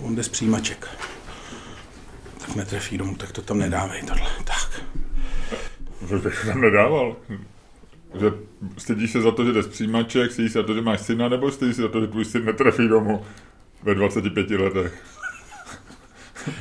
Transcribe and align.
on 0.00 0.14
jde 0.14 0.22
z 0.22 0.28
přijímaček. 0.28 0.88
Tak 2.38 2.56
netrefí 2.56 2.98
domů, 2.98 3.16
tak 3.16 3.32
to 3.32 3.42
tam 3.42 3.58
nedávej 3.58 4.02
tohle. 4.02 4.30
Tak. 4.44 4.82
To 6.08 6.18
bych 6.18 6.46
tam 6.46 6.60
nedával. 6.60 7.16
Že 8.20 8.32
stydíš 8.78 9.12
se 9.12 9.20
za 9.20 9.30
to, 9.30 9.44
že 9.44 9.52
jde 9.52 9.62
z 9.62 9.68
přijímaček, 9.68 10.32
stydíš 10.32 10.52
se 10.52 10.58
za 10.58 10.66
to, 10.66 10.74
že 10.74 10.80
máš 10.80 11.00
syna, 11.00 11.28
nebo 11.28 11.50
stydíš 11.50 11.76
se 11.76 11.82
za 11.82 11.88
to, 11.88 12.00
že 12.00 12.06
tvůj 12.06 12.24
syn 12.24 12.44
netrefí 12.44 12.88
domů 12.88 13.24
ve 13.82 13.94
25 13.94 14.50
letech? 14.50 15.02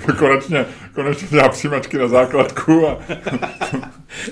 konečně, 0.20 0.65
konečně 0.93 1.27
dělá 1.27 1.50
přijímačky 1.50 1.97
na 1.97 2.07
základku 2.07 2.88
a 2.88 3.00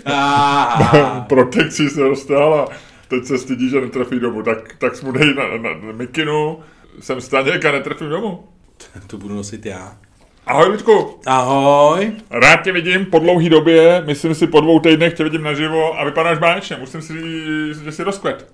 protekcí 1.30 1.90
se 1.90 2.00
dostal 2.00 2.54
a 2.54 2.68
teď 3.08 3.26
se 3.26 3.38
stydí, 3.38 3.70
že 3.70 3.82
netrefí 3.82 4.20
domů. 4.20 4.44
Tak, 4.44 4.76
tak 4.78 4.96
smudej 4.96 5.34
na, 5.34 5.58
na, 5.58 5.70
na 5.86 5.92
mikinu, 5.92 6.60
jsem 7.00 7.22
Staněk 7.22 7.66
a 7.66 7.72
netrefím 7.72 8.10
domů. 8.10 8.48
To 9.08 9.18
budu 9.18 9.36
nosit 9.36 9.66
já. 9.66 9.98
Ahoj, 10.46 10.68
Ludku. 10.68 11.20
Ahoj. 11.26 12.12
Rád 12.30 12.64
tě 12.64 12.72
vidím 12.72 13.06
po 13.06 13.20
dlouhé 13.20 13.50
době, 13.50 14.04
myslím 14.06 14.36
si 14.36 14.48
po 14.48 14.62
dvou 14.62 14.80
týdnech 14.80 15.14
tě 15.14 15.24
vidím 15.24 15.44
naživo 15.44 16.00
a 16.00 16.06
vypadáš 16.06 16.38
báječně. 16.38 16.78
Musím 16.80 17.02
si 17.02 17.14
říct, 17.14 17.82
že 17.82 17.92
jsi 17.92 18.04
rozkvet. 18.04 18.48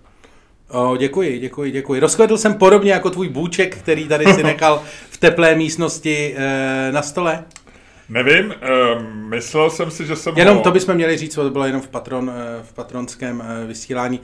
O, 0.70 0.98
děkuji, 0.98 1.40
děkuji, 1.40 1.72
děkuji. 1.72 2.00
Rozkvedl 2.00 2.38
jsem 2.38 2.54
podobně 2.54 2.92
jako 2.92 3.10
tvůj 3.10 3.30
bůček, 3.30 3.78
který 3.78 4.08
tady 4.08 4.26
si 4.26 4.44
nechal 4.44 4.84
v 5.10 5.18
teplé 5.18 5.56
místnosti 5.56 6.36
e, 6.38 6.92
na 6.92 7.02
stole. 7.02 7.44
Nevím, 8.10 8.46
uh, 8.46 9.04
myslel 9.04 9.70
jsem 9.70 9.92
si, 9.92 10.06
že 10.06 10.16
jsem 10.16 10.38
Jenom 10.38 10.58
ho... 10.58 10.64
to 10.64 10.72
bychom 10.72 10.96
měli 10.96 11.18
říct, 11.18 11.36
to 11.36 11.50
bylo 11.50 11.66
jenom 11.66 11.82
v, 11.82 11.88
patron, 11.88 12.32
eh, 12.36 12.64
v 12.64 12.74
patronském 12.74 13.44
eh, 13.46 13.68
vysílání. 13.68 14.20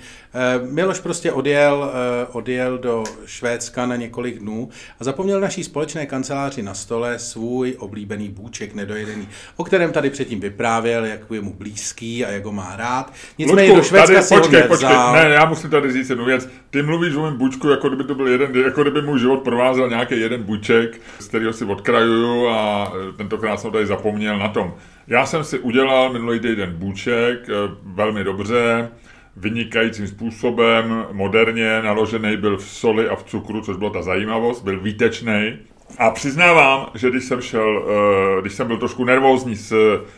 Miloš 0.70 1.00
prostě 1.00 1.32
odjel, 1.32 1.92
odjel 2.32 2.78
do 2.78 3.04
Švédska 3.26 3.86
na 3.86 3.96
několik 3.96 4.40
dnů 4.40 4.70
a 5.00 5.04
zapomněl 5.04 5.40
naší 5.40 5.64
společné 5.64 6.06
kanceláři 6.06 6.64
na 6.64 6.74
stole 6.74 7.20
svůj 7.20 7.76
oblíbený 7.80 8.30
bůček 8.30 8.74
nedojedený, 8.74 9.28
o 9.56 9.64
kterém 9.64 9.92
tady 9.92 10.10
předtím 10.10 10.40
vyprávěl, 10.40 11.06
jak 11.06 11.20
je 11.34 11.42
mu 11.42 11.54
blízký 11.54 12.26
a 12.26 12.32
jak 12.32 12.46
ho 12.46 12.52
má 12.52 12.76
rád. 12.76 13.14
Nicméně 13.38 13.68
Ludku, 13.68 13.82
do 13.82 13.88
Švédska 13.88 14.14
tady, 14.14 14.26
si 14.26 14.36
počkej, 14.36 14.62
ho 14.62 14.68
počkej, 14.68 14.98
ne, 15.14 15.30
já 15.30 15.46
musím 15.46 15.70
tady 15.70 15.94
říct 15.94 16.10
jednu 16.10 16.26
věc. 16.26 16.50
Ty 16.70 16.82
mluvíš 16.82 17.16
o 17.16 17.22
mém 17.22 17.38
bučku, 17.38 17.70
jako 17.70 17.88
kdyby 17.88 18.04
to 18.04 18.16
byl 18.16 18.28
jeden, 18.28 18.56
jako 18.56 18.82
kdyby 18.82 19.02
můj 19.02 19.20
život 19.20 19.38
provázel 19.38 19.90
nějaký 19.90 20.20
jeden 20.20 20.44
buček, 20.44 21.02
z 21.20 21.28
kterého 21.28 21.54
si 21.54 21.66
odkrajuju 21.66 22.48
a 22.48 22.94
tentokrát 23.18 23.60
jsem 23.60 23.73
tady 23.74 23.86
zapomněl 23.86 24.40
na 24.40 24.48
tom. 24.48 24.74
Já 25.08 25.26
jsem 25.26 25.44
si 25.44 25.60
udělal 25.60 26.14
minulý 26.14 26.40
týden 26.40 26.74
bůček, 26.78 27.50
eh, 27.50 27.54
velmi 27.84 28.24
dobře, 28.24 28.90
vynikajícím 29.38 30.08
způsobem, 30.08 31.06
moderně, 31.12 31.82
naložený 31.82 32.38
byl 32.38 32.58
v 32.58 32.64
soli 32.64 33.10
a 33.10 33.16
v 33.16 33.24
cukru, 33.24 33.62
což 33.62 33.78
byla 33.78 33.92
ta 33.92 34.02
zajímavost, 34.02 34.64
byl 34.64 34.80
výtečný. 34.80 35.58
A 35.98 36.10
přiznávám, 36.10 36.88
že 36.96 37.10
když 37.10 37.24
jsem 37.24 37.42
šel, 37.42 37.86
eh, 37.88 38.42
když 38.42 38.54
jsem 38.54 38.68
byl 38.68 38.78
trošku 38.78 39.06
nervózní 39.06 39.56
z 39.56 39.74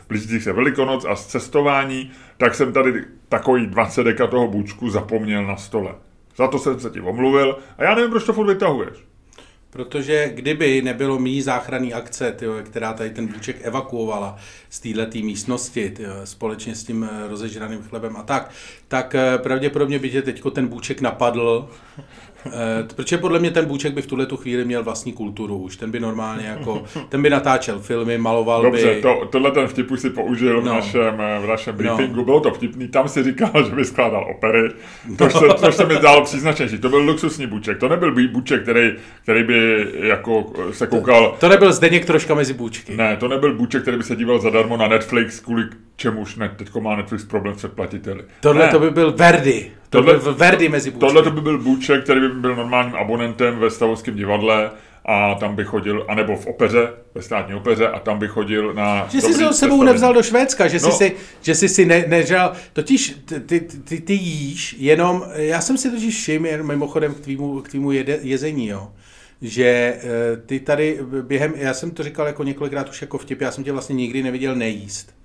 blížících 0.07 0.43
se 0.43 0.53
Velikonoc 0.53 1.05
a 1.05 1.15
z 1.15 1.25
cestování, 1.25 2.11
tak 2.37 2.55
jsem 2.55 2.73
tady 2.73 3.03
takový 3.29 3.67
20 3.67 4.03
deka 4.03 4.27
toho 4.27 4.47
bůčku 4.47 4.89
zapomněl 4.89 5.43
na 5.43 5.55
stole. 5.55 5.95
Za 6.37 6.47
to 6.47 6.59
jsem 6.59 6.79
se 6.79 6.89
ti 6.89 7.01
omluvil 7.01 7.57
a 7.77 7.83
já 7.83 7.95
nevím, 7.95 8.11
proč 8.11 8.23
to 8.23 8.33
furt 8.33 8.47
vytahuješ. 8.47 9.14
Protože 9.75 10.31
kdyby 10.33 10.81
nebylo 10.81 11.19
mý 11.19 11.41
záchranný 11.41 11.93
akce, 11.93 12.31
tyjo, 12.31 12.53
která 12.63 12.93
tady 12.93 13.09
ten 13.09 13.27
bůček 13.27 13.57
evakuovala 13.61 14.37
z 14.69 14.79
této 14.79 15.17
místnosti 15.17 15.89
tyjo, 15.89 16.11
společně 16.23 16.75
s 16.75 16.83
tím 16.83 17.03
eh, 17.03 17.27
rozežraným 17.27 17.83
chlebem 17.83 18.17
a 18.17 18.23
tak, 18.23 18.51
tak 18.87 19.15
eh, 19.15 19.37
pravděpodobně 19.37 19.99
by 19.99 20.09
tě 20.09 20.21
teď 20.21 20.41
ten 20.53 20.67
bůček 20.67 21.01
napadl 21.01 21.69
protože 22.95 23.17
podle 23.17 23.39
mě 23.39 23.51
ten 23.51 23.65
Bůček 23.65 23.93
by 23.93 24.01
v 24.01 24.07
tuhle 24.07 24.25
tu 24.25 24.37
chvíli 24.37 24.65
měl 24.65 24.83
vlastní 24.83 25.13
kulturu 25.13 25.57
už. 25.57 25.77
Ten 25.77 25.91
by 25.91 25.99
normálně 25.99 26.47
jako, 26.47 26.83
ten 27.09 27.21
by 27.21 27.29
natáčel 27.29 27.79
filmy, 27.79 28.17
maloval 28.17 28.61
Dobře, 28.61 28.95
by... 28.95 29.01
to, 29.01 29.27
tohle 29.31 29.51
ten 29.51 29.67
vtip 29.67 29.91
už 29.91 29.99
si 29.99 30.09
použil 30.09 30.61
no. 30.61 30.61
v, 30.61 30.65
našem, 30.65 31.21
eh, 31.21 31.39
v 31.39 31.47
našem 31.47 31.73
no. 31.73 31.77
briefingu. 31.77 32.15
No. 32.15 32.23
Bylo 32.23 32.39
to 32.39 32.51
vtipný, 32.51 32.87
tam 32.87 33.07
si 33.07 33.23
říkal, 33.23 33.51
že 33.69 33.75
by 33.75 33.85
skládal 33.85 34.27
opery, 34.37 34.69
což 35.17 35.33
se, 35.33 35.45
což 35.55 35.75
se 35.75 35.85
mi 35.85 35.95
zdálo 35.95 36.23
příznačnější. 36.23 36.77
To 36.77 36.89
byl 36.89 36.99
luxusní 36.99 37.47
Bůček, 37.47 37.77
to 37.77 37.89
nebyl 37.89 38.15
Bůček, 38.27 38.63
který, 38.63 38.93
který 39.23 39.43
by 39.43 39.87
jako 40.01 40.53
se 40.71 40.87
koukal... 40.87 41.31
To, 41.31 41.37
to 41.39 41.49
nebyl 41.49 41.73
Zdeněk 41.73 42.05
troška 42.05 42.35
mezi 42.35 42.53
Bůčky. 42.53 42.95
Ne, 42.95 43.17
to 43.17 43.27
nebyl 43.27 43.55
Bůček, 43.55 43.81
který 43.81 43.97
by 43.97 44.03
se 44.03 44.15
díval 44.15 44.39
zadarmo 44.39 44.77
na 44.77 44.87
Netflix, 44.87 45.39
kvůli 45.39 45.63
čemuž 45.95 46.35
ne, 46.35 46.49
teďko 46.55 46.81
má 46.81 46.95
Netflix 46.95 47.25
problém 47.25 47.55
s 47.55 47.57
předplatiteli. 47.57 48.23
Tohle 48.39 48.65
ne. 48.65 48.71
to 48.71 48.79
by 48.79 48.91
byl 48.91 49.11
Verdi. 49.11 49.71
To 49.89 49.97
tohle, 49.97 50.19
byl 50.19 50.33
Verdi 50.33 50.69
mezi 50.69 50.91
Bůčky. 50.91 50.99
Tohle 50.99 51.23
to 51.23 51.31
by 51.31 51.41
byl 51.41 51.57
Bůček, 51.57 52.03
který 52.03 52.21
by 52.21 52.29
byl 52.29 52.55
normálním 52.55 52.95
abonentem 52.95 53.59
ve 53.59 53.69
Stavovském 53.69 54.15
divadle 54.15 54.71
a 55.05 55.35
tam 55.35 55.55
by 55.55 55.65
chodil, 55.65 56.05
anebo 56.07 56.35
v 56.35 56.47
opeře, 56.47 56.93
ve 57.15 57.21
státní 57.21 57.55
opeře, 57.55 57.87
a 57.87 57.99
tam 57.99 58.19
by 58.19 58.27
chodil 58.27 58.73
na... 58.73 59.07
Že 59.11 59.21
jsi 59.21 59.33
si 59.33 59.43
ho 59.43 59.53
sebou 59.53 59.83
nevzal 59.83 60.13
do 60.13 60.23
Švédska, 60.23 60.67
že 60.67 60.79
jsi 60.79 60.85
no. 60.85 60.91
si, 60.91 61.15
že 61.41 61.55
jsi 61.55 61.69
si 61.69 61.85
ne, 61.85 62.05
nežal, 62.07 62.53
totiž 62.73 63.15
ty, 63.25 63.39
ty, 63.39 63.59
ty, 63.59 64.01
ty 64.01 64.13
jíš 64.13 64.75
jenom, 64.79 65.23
já 65.33 65.61
jsem 65.61 65.77
si 65.77 65.91
totiž 65.91 66.15
všiml 66.15 66.63
mimochodem 66.63 67.13
k 67.13 67.19
tvýmu, 67.19 67.61
k 67.61 67.69
tvýmu 67.69 67.91
jede, 67.91 68.19
jezení, 68.21 68.67
jo, 68.67 68.91
že 69.41 69.65
eh, 69.65 70.01
ty 70.45 70.59
tady 70.59 70.99
během, 71.21 71.53
já 71.55 71.73
jsem 71.73 71.91
to 71.91 72.03
říkal 72.03 72.27
jako 72.27 72.43
několikrát 72.43 72.89
už 72.89 73.01
jako 73.01 73.17
vtip, 73.17 73.41
já 73.41 73.51
jsem 73.51 73.63
tě 73.63 73.71
vlastně 73.71 73.95
nikdy 73.95 74.23
neviděl 74.23 74.55
nejíst 74.55 75.15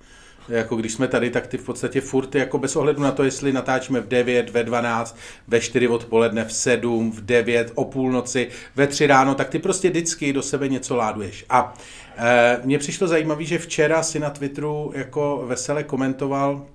jako 0.49 0.75
když 0.75 0.93
jsme 0.93 1.07
tady, 1.07 1.29
tak 1.29 1.47
ty 1.47 1.57
v 1.57 1.63
podstatě 1.63 2.01
furt 2.01 2.35
jako 2.35 2.57
bez 2.57 2.75
ohledu 2.75 3.01
na 3.01 3.11
to, 3.11 3.23
jestli 3.23 3.53
natáčíme 3.53 3.99
v 3.99 4.07
9, 4.07 4.49
ve 4.49 4.63
12, 4.63 5.17
ve 5.47 5.59
4 5.59 5.87
odpoledne, 5.87 6.45
v 6.45 6.53
7, 6.53 7.11
v 7.11 7.25
9, 7.25 7.71
o 7.75 7.85
půlnoci, 7.85 8.47
ve 8.75 8.87
3 8.87 9.07
ráno, 9.07 9.35
tak 9.35 9.49
ty 9.49 9.59
prostě 9.59 9.89
vždycky 9.89 10.33
do 10.33 10.41
sebe 10.41 10.67
něco 10.67 10.95
láduješ. 10.95 11.45
A 11.49 11.73
e, 12.17 12.59
mně 12.63 12.79
přišlo 12.79 13.07
zajímavé, 13.07 13.43
že 13.43 13.57
včera 13.57 14.03
si 14.03 14.19
na 14.19 14.29
Twitteru 14.29 14.91
jako 14.95 15.43
vesele 15.47 15.83
komentoval 15.83 16.65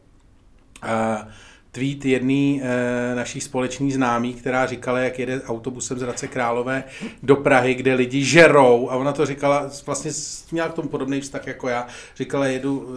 e, 0.82 1.26
tweet 1.72 2.04
jedný 2.04 2.62
e, 2.64 3.14
naší 3.14 3.40
společný 3.40 3.92
známý, 3.92 4.34
která 4.34 4.66
říkala, 4.66 4.98
jak 4.98 5.18
jede 5.18 5.42
autobusem 5.42 5.98
z 5.98 6.02
Hradce 6.02 6.28
Králové 6.28 6.84
do 7.22 7.36
Prahy, 7.36 7.74
kde 7.74 7.94
lidi 7.94 8.24
žerou 8.24 8.90
a 8.90 8.96
ona 8.96 9.12
to 9.12 9.26
říkala, 9.26 9.70
vlastně 9.86 10.10
měla 10.52 10.68
k 10.68 10.74
tomu 10.74 10.88
podobný 10.88 11.20
vztah 11.20 11.46
jako 11.46 11.68
já, 11.68 11.86
říkala, 12.16 12.46
jedu 12.46 12.88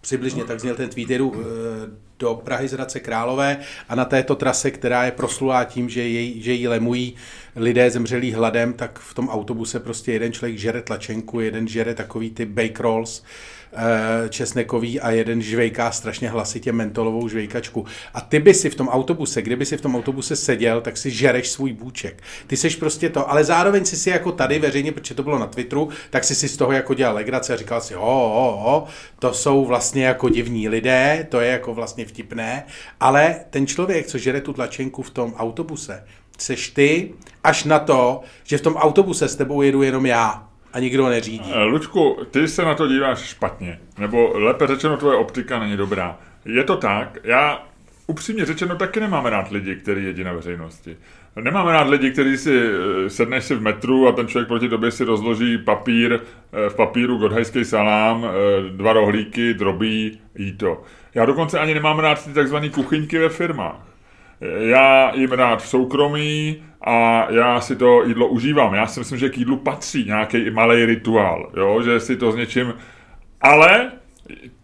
přibližně 0.00 0.44
tak 0.44 0.60
zněl 0.60 0.74
ten 0.74 0.88
tweet, 0.88 1.10
jedu 1.10 1.34
eh, 1.34 2.10
do 2.18 2.34
Prahy 2.34 2.68
z 2.68 2.72
Hradce 2.72 3.00
Králové 3.00 3.58
a 3.88 3.94
na 3.94 4.04
této 4.04 4.36
trase, 4.36 4.70
která 4.70 5.04
je 5.04 5.10
proslulá 5.10 5.64
tím, 5.64 5.88
že, 5.88 6.08
jej, 6.08 6.40
že 6.40 6.52
jí 6.52 6.68
lemují 6.68 7.14
lidé 7.56 7.90
zemřelí 7.90 8.32
hladem, 8.32 8.72
tak 8.72 8.98
v 8.98 9.14
tom 9.14 9.28
autobuse 9.28 9.80
prostě 9.80 10.12
jeden 10.12 10.32
člověk 10.32 10.58
žere 10.58 10.82
tlačenku, 10.82 11.40
jeden 11.40 11.68
žere 11.68 11.94
takový 11.94 12.30
ty 12.30 12.46
bake 12.46 12.80
rolls, 12.80 13.22
česnekový 14.28 15.00
a 15.00 15.10
jeden 15.10 15.42
žvejká 15.42 15.92
strašně 15.92 16.30
hlasitě 16.30 16.72
mentolovou 16.72 17.28
žvejkačku. 17.28 17.86
A 18.14 18.20
ty 18.20 18.38
by 18.38 18.54
si 18.54 18.70
v 18.70 18.74
tom 18.74 18.88
autobuse, 18.88 19.42
kdyby 19.42 19.66
si 19.66 19.76
v 19.76 19.80
tom 19.80 19.96
autobuse 19.96 20.36
seděl, 20.36 20.80
tak 20.80 20.96
si 20.96 21.10
žereš 21.10 21.48
svůj 21.48 21.72
bůček. 21.72 22.22
Ty 22.46 22.56
seš 22.56 22.76
prostě 22.76 23.08
to, 23.08 23.30
ale 23.30 23.44
zároveň 23.44 23.84
si 23.84 23.96
si 23.96 24.10
jako 24.10 24.32
tady 24.32 24.58
veřejně, 24.58 24.92
protože 24.92 25.14
to 25.14 25.22
bylo 25.22 25.38
na 25.38 25.46
Twitteru, 25.46 25.88
tak 26.10 26.24
si 26.24 26.34
si 26.34 26.48
z 26.48 26.56
toho 26.56 26.72
jako 26.72 26.94
dělal 26.94 27.14
legrace 27.14 27.54
a 27.54 27.56
říkal 27.56 27.80
si, 27.80 27.94
ho, 27.94 28.00
ho, 28.04 28.56
ho, 28.56 28.86
to 29.18 29.34
jsou 29.34 29.64
vlastně 29.64 30.04
jako 30.04 30.28
divní 30.28 30.68
lidé, 30.68 31.26
to 31.30 31.40
je 31.40 31.50
jako 31.50 31.74
vlastně 31.74 32.06
vtipné, 32.06 32.64
ale 33.00 33.36
ten 33.50 33.66
člověk, 33.66 34.06
co 34.06 34.18
žere 34.18 34.40
tu 34.40 34.52
tlačenku 34.52 35.02
v 35.02 35.10
tom 35.10 35.34
autobuse, 35.34 36.04
seš 36.38 36.70
ty, 36.70 37.14
až 37.44 37.64
na 37.64 37.78
to, 37.78 38.20
že 38.44 38.58
v 38.58 38.62
tom 38.62 38.76
autobuse 38.76 39.28
s 39.28 39.36
tebou 39.36 39.62
jedu 39.62 39.82
jenom 39.82 40.06
já. 40.06 40.49
A 40.72 40.78
nikdo 40.78 41.08
neřídí. 41.08 41.52
Eh, 41.54 41.62
Lučku, 41.62 42.16
ty 42.30 42.48
se 42.48 42.64
na 42.64 42.74
to 42.74 42.88
díváš 42.88 43.18
špatně. 43.18 43.78
Nebo 43.98 44.32
lépe 44.34 44.66
řečeno, 44.66 44.96
tvoje 44.96 45.16
optika 45.16 45.58
není 45.58 45.76
dobrá. 45.76 46.18
Je 46.44 46.64
to 46.64 46.76
tak, 46.76 47.18
já 47.24 47.66
upřímně 48.06 48.46
řečeno 48.46 48.76
taky 48.76 49.00
nemám 49.00 49.26
rád 49.26 49.50
lidi, 49.50 49.76
kteří 49.76 50.04
jedí 50.04 50.24
na 50.24 50.32
veřejnosti. 50.32 50.96
Nemám 51.36 51.66
rád 51.66 51.88
lidi, 51.88 52.10
kteří 52.10 52.36
si 52.36 52.60
eh, 52.62 53.10
sedneš 53.10 53.44
si 53.44 53.54
v 53.54 53.62
metru 53.62 54.08
a 54.08 54.12
ten 54.12 54.28
člověk 54.28 54.48
proti 54.48 54.68
tobě 54.68 54.90
si 54.90 55.04
rozloží 55.04 55.58
papír, 55.58 56.12
eh, 56.12 56.70
v 56.70 56.74
papíru 56.74 57.18
godhajský 57.18 57.64
salám, 57.64 58.26
dva 58.70 58.92
rohlíky, 58.92 59.54
drobí, 59.54 60.18
jí 60.38 60.52
to. 60.52 60.82
Já 61.14 61.24
dokonce 61.24 61.58
ani 61.58 61.74
nemám 61.74 61.98
rád 61.98 62.24
ty 62.24 62.32
takzvané 62.32 62.68
kuchyňky 62.68 63.18
ve 63.18 63.28
firmách. 63.28 63.89
Já 64.40 65.12
jim 65.14 65.32
rád 65.32 65.62
v 65.62 65.68
soukromí, 65.68 66.62
a 66.84 67.26
já 67.30 67.60
si 67.60 67.76
to 67.76 68.04
jídlo 68.06 68.28
užívám. 68.28 68.74
Já 68.74 68.86
si 68.86 69.00
myslím, 69.00 69.18
že 69.18 69.28
k 69.28 69.38
jídlu 69.38 69.56
patří 69.56 70.04
nějaký 70.04 70.50
malý 70.50 70.84
rituál, 70.84 71.50
jo? 71.56 71.82
že 71.82 72.00
si 72.00 72.16
to 72.16 72.32
s 72.32 72.36
něčím... 72.36 72.74
Ale 73.40 73.90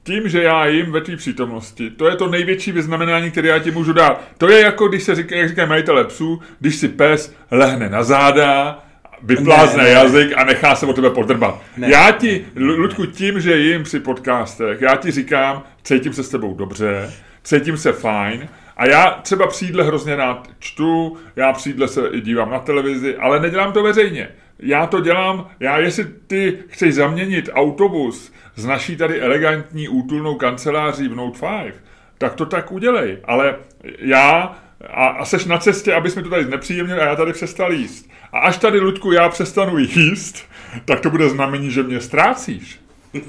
tím, 0.02 0.28
že 0.28 0.42
já 0.42 0.66
jim 0.66 0.92
ve 0.92 1.00
tvý 1.00 1.16
přítomnosti, 1.16 1.90
to 1.90 2.08
je 2.08 2.16
to 2.16 2.28
největší 2.28 2.72
vyznamenání, 2.72 3.30
které 3.30 3.48
já 3.48 3.58
ti 3.58 3.70
můžu 3.70 3.92
dát. 3.92 4.20
To 4.38 4.48
je 4.48 4.60
jako, 4.60 4.88
když 4.88 5.02
se 5.02 5.14
říká, 5.14 5.36
jak 5.36 5.48
říkají 5.48 5.68
majitele 5.68 6.04
psů, 6.04 6.40
když 6.60 6.76
si 6.76 6.88
pes 6.88 7.36
lehne 7.50 7.88
na 7.88 8.02
záda, 8.02 8.82
vyplázne 9.22 9.82
ne, 9.82 9.88
ne. 9.88 9.94
jazyk 9.94 10.32
a 10.36 10.44
nechá 10.44 10.74
se 10.74 10.86
o 10.86 10.92
tebe 10.92 11.10
podrbat. 11.10 11.62
Ne, 11.76 11.90
já 11.90 12.12
ti, 12.12 12.44
Ludku, 12.56 13.06
tím, 13.06 13.40
že 13.40 13.56
jim 13.56 13.82
při 13.82 14.00
podcastech, 14.00 14.80
já 14.80 14.96
ti 14.96 15.10
říkám, 15.10 15.62
cítím 15.82 16.12
se 16.12 16.22
s 16.22 16.28
tebou 16.28 16.54
dobře, 16.54 17.12
cítím 17.42 17.76
se 17.76 17.92
fajn, 17.92 18.48
a 18.76 18.86
já 18.86 19.10
třeba 19.22 19.46
při 19.46 19.66
hrozně 19.66 20.16
rád 20.16 20.48
čtu, 20.58 21.16
já 21.36 21.52
při 21.52 21.74
se 21.86 22.08
i 22.08 22.20
dívám 22.20 22.50
na 22.50 22.58
televizi, 22.58 23.16
ale 23.16 23.40
nedělám 23.40 23.72
to 23.72 23.82
veřejně. 23.82 24.28
já 24.58 24.86
to 24.86 25.00
dělám, 25.00 25.48
já 25.60 25.78
jestli 25.78 26.04
ty 26.26 26.58
chceš 26.68 26.94
zaměnit 26.94 27.50
autobus 27.52 28.32
s 28.56 28.66
naší 28.66 28.96
tady 28.96 29.20
elegantní 29.20 29.88
útulnou 29.88 30.34
kanceláří 30.34 31.08
v 31.08 31.14
Note 31.14 31.38
5, 31.62 31.74
tak 32.18 32.34
to 32.34 32.46
tak 32.46 32.72
udělej. 32.72 33.18
Ale 33.24 33.56
já 33.98 34.56
a, 34.90 35.06
a 35.06 35.24
seš 35.24 35.44
na 35.44 35.58
cestě, 35.58 35.94
abys 35.94 36.16
mi 36.16 36.22
to 36.22 36.30
tady 36.30 36.44
znepříjemnil 36.44 37.02
a 37.02 37.04
já 37.04 37.16
tady 37.16 37.32
přestal 37.32 37.72
jíst. 37.72 38.10
A 38.32 38.38
až 38.38 38.56
tady, 38.56 38.80
Ludku, 38.80 39.12
já 39.12 39.28
přestanu 39.28 39.78
jíst, 39.78 40.44
tak 40.84 41.00
to 41.00 41.10
bude 41.10 41.28
znamení, 41.28 41.70
že 41.70 41.82
mě 41.82 42.00
ztrácíš. 42.00 42.80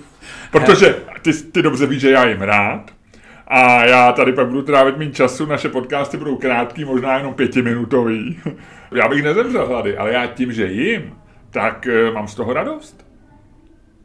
Protože 0.51 0.95
ty, 1.21 1.33
ty 1.33 1.61
dobře 1.61 1.85
víš, 1.85 2.01
že 2.01 2.11
já 2.11 2.27
jim 2.27 2.41
rád 2.41 2.96
a 3.47 3.85
já 3.85 4.11
tady 4.11 4.33
pak 4.33 4.47
budu 4.47 4.61
trávit 4.61 4.97
méně 4.97 5.11
času, 5.11 5.45
naše 5.45 5.69
podcasty 5.69 6.17
budou 6.17 6.35
krátký, 6.35 6.85
možná 6.85 7.17
jenom 7.17 7.33
pětiminutový. 7.33 8.39
já 8.91 9.07
bych 9.07 9.23
nezemřel 9.23 9.67
hlady, 9.67 9.97
ale 9.97 10.13
já 10.13 10.27
tím, 10.27 10.53
že 10.53 10.67
jim, 10.67 11.13
tak 11.51 11.87
uh, 12.07 12.13
mám 12.13 12.27
z 12.27 12.35
toho 12.35 12.53
radost. 12.53 13.07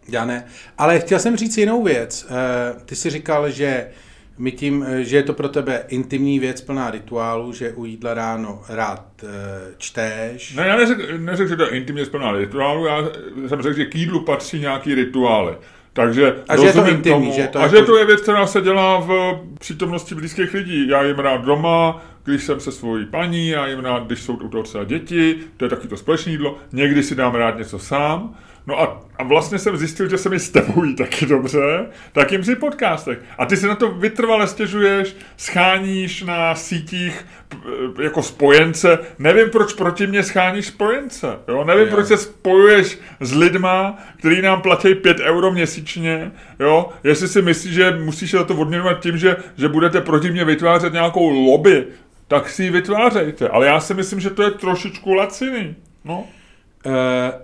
Já 0.09 0.25
ne. 0.25 0.44
Ale 0.79 1.00
chtěl 1.00 1.19
jsem 1.19 1.37
říct 1.37 1.59
jinou 1.59 1.83
věc. 1.83 2.27
Uh, 2.31 2.83
ty 2.83 2.97
jsi 2.97 3.11
říkal, 3.11 3.50
že 3.50 3.87
my 4.39 4.53
tím, 4.53 4.87
eh, 4.89 5.05
že 5.05 5.17
je 5.17 5.23
to 5.23 5.33
pro 5.33 5.49
tebe 5.49 5.85
intimní 5.89 6.39
věc 6.39 6.61
plná 6.61 6.91
rituálu, 6.91 7.53
že 7.53 7.73
u 7.73 7.85
jídla 7.85 8.15
ráno 8.15 8.62
rád 8.69 9.25
čteš. 9.79 10.55
Ne, 10.55 10.67
já 10.67 10.77
neřekl, 10.77 11.19
neřek, 11.19 11.49
že 11.49 11.56
to 11.56 11.62
je 11.62 11.71
intimně 11.71 12.06
plná 12.06 12.33
rituálu, 12.33 12.87
já 12.87 13.03
jsem 13.49 13.62
řekl, 13.62 13.77
že 13.77 13.85
k 13.85 13.94
jídlu 13.94 14.25
patří 14.25 14.61
nějaký 14.61 14.94
rituály. 14.94 15.56
Takže 15.93 16.35
a 16.49 16.56
že 16.56 16.67
je 16.67 16.73
to 16.73 16.89
intimní, 16.89 17.03
tomu, 17.03 17.33
že 17.33 17.47
to 17.47 17.59
a 17.59 17.62
jako... 17.62 17.77
že 17.77 17.83
to 17.83 17.97
je 17.97 18.06
věc, 18.06 18.21
která 18.21 18.47
se 18.47 18.61
dělá 18.61 19.00
v 19.00 19.41
přítomnosti 19.59 20.15
blízkých 20.15 20.55
lidí. 20.55 20.89
Já 20.89 21.03
jim 21.03 21.19
rád 21.19 21.44
doma, 21.44 22.03
když 22.25 22.44
jsem 22.44 22.61
se 22.61 22.73
svojí 22.73 23.06
paní, 23.06 23.49
já 23.49 23.67
jim 23.67 23.81
rád, 23.81 24.06
když 24.06 24.23
jsou 24.23 24.35
u 24.35 24.49
toho 24.49 24.62
třeba 24.62 24.85
děti, 24.85 25.37
to 25.56 25.65
je 25.65 25.69
taky 25.69 25.89
to 25.89 25.97
společné 25.97 26.33
jídlo. 26.33 26.59
Někdy 26.73 27.03
si 27.03 27.15
dám 27.15 27.35
rád 27.35 27.59
něco 27.59 27.79
sám. 27.79 28.35
No 28.67 28.81
a, 28.81 29.00
a 29.17 29.23
vlastně 29.23 29.59
jsem 29.59 29.76
zjistil, 29.76 30.09
že 30.09 30.19
se 30.19 30.29
mi 30.29 30.38
s 30.38 30.50
tebou 30.50 30.85
jí 30.85 30.97
taky 30.97 31.26
dobře, 31.26 31.87
tak 32.12 32.32
jim 32.32 32.41
při 32.41 32.56
podcastech. 32.56 33.19
A 33.38 33.47
ty 33.47 33.56
si 33.56 33.67
na 33.67 33.75
to 33.75 33.88
vytrvale 33.88 34.47
stěžuješ, 34.47 35.17
scháníš 35.37 36.23
na 36.23 36.55
sítích 36.55 37.26
jako 38.03 38.23
spojence. 38.23 38.99
Nevím, 39.19 39.50
proč 39.50 39.73
proti 39.73 40.06
mě 40.06 40.23
scháníš 40.23 40.67
spojence. 40.67 41.38
Jo? 41.49 41.64
Nevím, 41.64 41.85
jo. 41.85 41.91
proč 41.91 42.06
se 42.06 42.17
spojuješ 42.17 42.99
s 43.20 43.35
lidma, 43.35 43.99
který 44.19 44.43
nám 44.43 44.62
platí 44.62 44.94
5 44.94 45.20
euro 45.20 45.53
měsíčně. 45.53 46.32
Jo? 46.61 46.88
Jestli 47.05 47.29
si 47.29 47.43
myslíš, 47.43 47.75
že 47.75 47.91
musíš 47.91 48.31
za 48.31 48.44
to 48.44 48.55
odměňovat 48.56 49.00
tím, 49.00 49.19
že, 49.19 49.37
že 49.56 49.69
budete 49.69 50.00
proti 50.00 50.31
mě 50.31 50.44
vytvářet 50.44 50.93
nějakou 50.93 51.29
lobby, 51.29 51.87
tak 52.29 52.49
si 52.49 52.65
ji 52.65 52.70
vytvářejte. 52.70 53.49
Ale 53.49 53.67
já 53.67 53.81
si 53.81 53.94
myslím, 53.94 54.20
že 54.20 54.31
to 54.31 54.43
je 54.43 54.50
trošičku 54.50 55.15
laciný. 55.15 55.76
No. 56.05 56.26
Uh, 56.87 56.93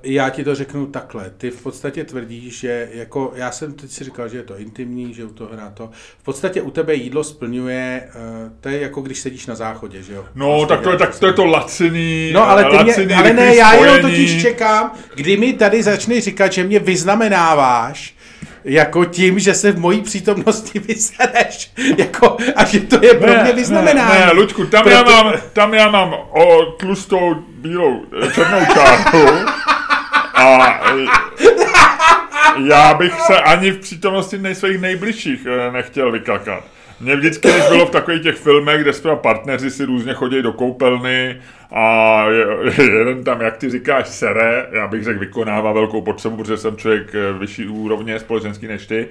já 0.03 0.31
ti 0.31 0.45
to 0.45 0.55
řeknu 0.55 0.87
takhle. 0.87 1.31
Ty 1.39 1.51
v 1.51 1.63
podstatě 1.63 2.05
tvrdíš, 2.05 2.61
že 2.61 2.89
jako, 2.93 3.33
já 3.35 3.53
jsem 3.53 3.73
teď 3.73 3.91
si 3.91 4.05
říkal, 4.05 4.29
že 4.29 4.37
je 4.37 4.43
to 4.43 4.59
intimní, 4.59 5.15
že 5.15 5.25
u 5.25 5.33
toho 5.33 5.51
hrá 5.53 5.71
to. 5.71 5.91
V 6.19 6.25
podstatě 6.25 6.63
u 6.63 6.71
tebe 6.71 6.95
jídlo 6.95 7.25
splňuje, 7.25 8.09
uh, 8.15 8.53
to 8.61 8.69
je 8.69 8.81
jako 8.81 9.01
když 9.01 9.21
sedíš 9.21 9.47
na 9.47 9.55
záchodě, 9.55 10.03
že 10.03 10.13
jo? 10.13 10.25
No, 10.35 10.67
tak 10.67 10.81
to, 10.81 10.91
je, 10.91 10.99
tak 10.99 11.19
to 11.19 11.27
je 11.27 11.33
to 11.33 11.45
laciný, 11.45 12.31
No, 12.33 12.49
ale, 12.49 12.65
ty 12.65 12.85
mě, 12.85 13.17
ale 13.17 13.33
ne, 13.33 13.55
já 13.55 13.75
jenom 13.75 14.01
totiž 14.01 14.43
čekám, 14.43 14.93
kdy 15.15 15.37
mi 15.37 15.53
tady 15.53 15.83
začne 15.83 16.21
říkat, 16.21 16.53
že 16.53 16.65
mě 16.65 16.79
vyznamenáváš, 16.79 18.15
jako 18.65 19.05
tím, 19.05 19.39
že 19.39 19.55
se 19.55 19.73
v 19.73 19.79
mojí 19.79 20.01
přítomnosti 20.01 20.79
vysereš, 20.79 21.73
jako, 21.99 22.37
a 22.57 22.65
že 22.65 22.81
to 22.81 23.05
je 23.07 23.15
pro 23.15 23.43
mě 23.43 23.53
vyznamenání. 23.53 24.21
Ne, 24.21 24.27
ne, 24.27 24.33
Luďku, 24.33 24.67
tam, 24.67 24.83
Proto... 24.83 24.97
já 24.97 25.03
mám, 25.03 25.33
tam 25.53 25.75
já 25.75 25.91
mám 25.91 26.15
o 26.31 26.65
tlustou 26.65 27.35
bílou 27.49 28.05
černou 28.35 28.61
čárku 28.75 29.19
a 30.35 30.69
já 32.65 32.95
bych 32.95 33.21
se 33.21 33.41
ani 33.41 33.71
v 33.71 33.79
přítomnosti 33.79 34.39
nej 34.39 34.55
svých 34.55 34.81
nejbližších 34.81 35.47
eh, 35.47 35.73
nechtěl 35.73 36.13
vykakat. 36.13 36.65
Mě 37.01 37.17
vždycky, 37.17 37.49
když 37.49 37.69
bylo 37.69 37.87
v 37.87 37.91
takových 37.91 38.23
těch 38.23 38.37
filmech, 38.37 38.81
kde 38.81 38.93
třeba 38.93 39.17
partneři 39.17 39.71
si 39.71 39.85
různě 39.85 40.15
chodí 40.15 40.43
do 40.43 40.53
koupelny 40.53 41.41
a 41.73 42.25
jeden 42.79 43.25
tam, 43.25 43.41
jak 43.41 43.57
ty 43.57 43.71
říkáš, 43.71 44.09
sere, 44.09 44.67
já 44.73 44.89
bych 44.89 45.05
řekl, 45.05 45.21
vykonává 45.21 45.73
velkou 45.73 46.03
potřebu, 46.03 46.37
protože 46.37 46.57
jsem 46.57 46.77
člověk 46.77 47.15
eh, 47.15 47.33
vyšší 47.33 47.67
úrovně 47.69 48.19
společenský 48.19 48.67
než 48.67 48.87
ty, 48.87 49.09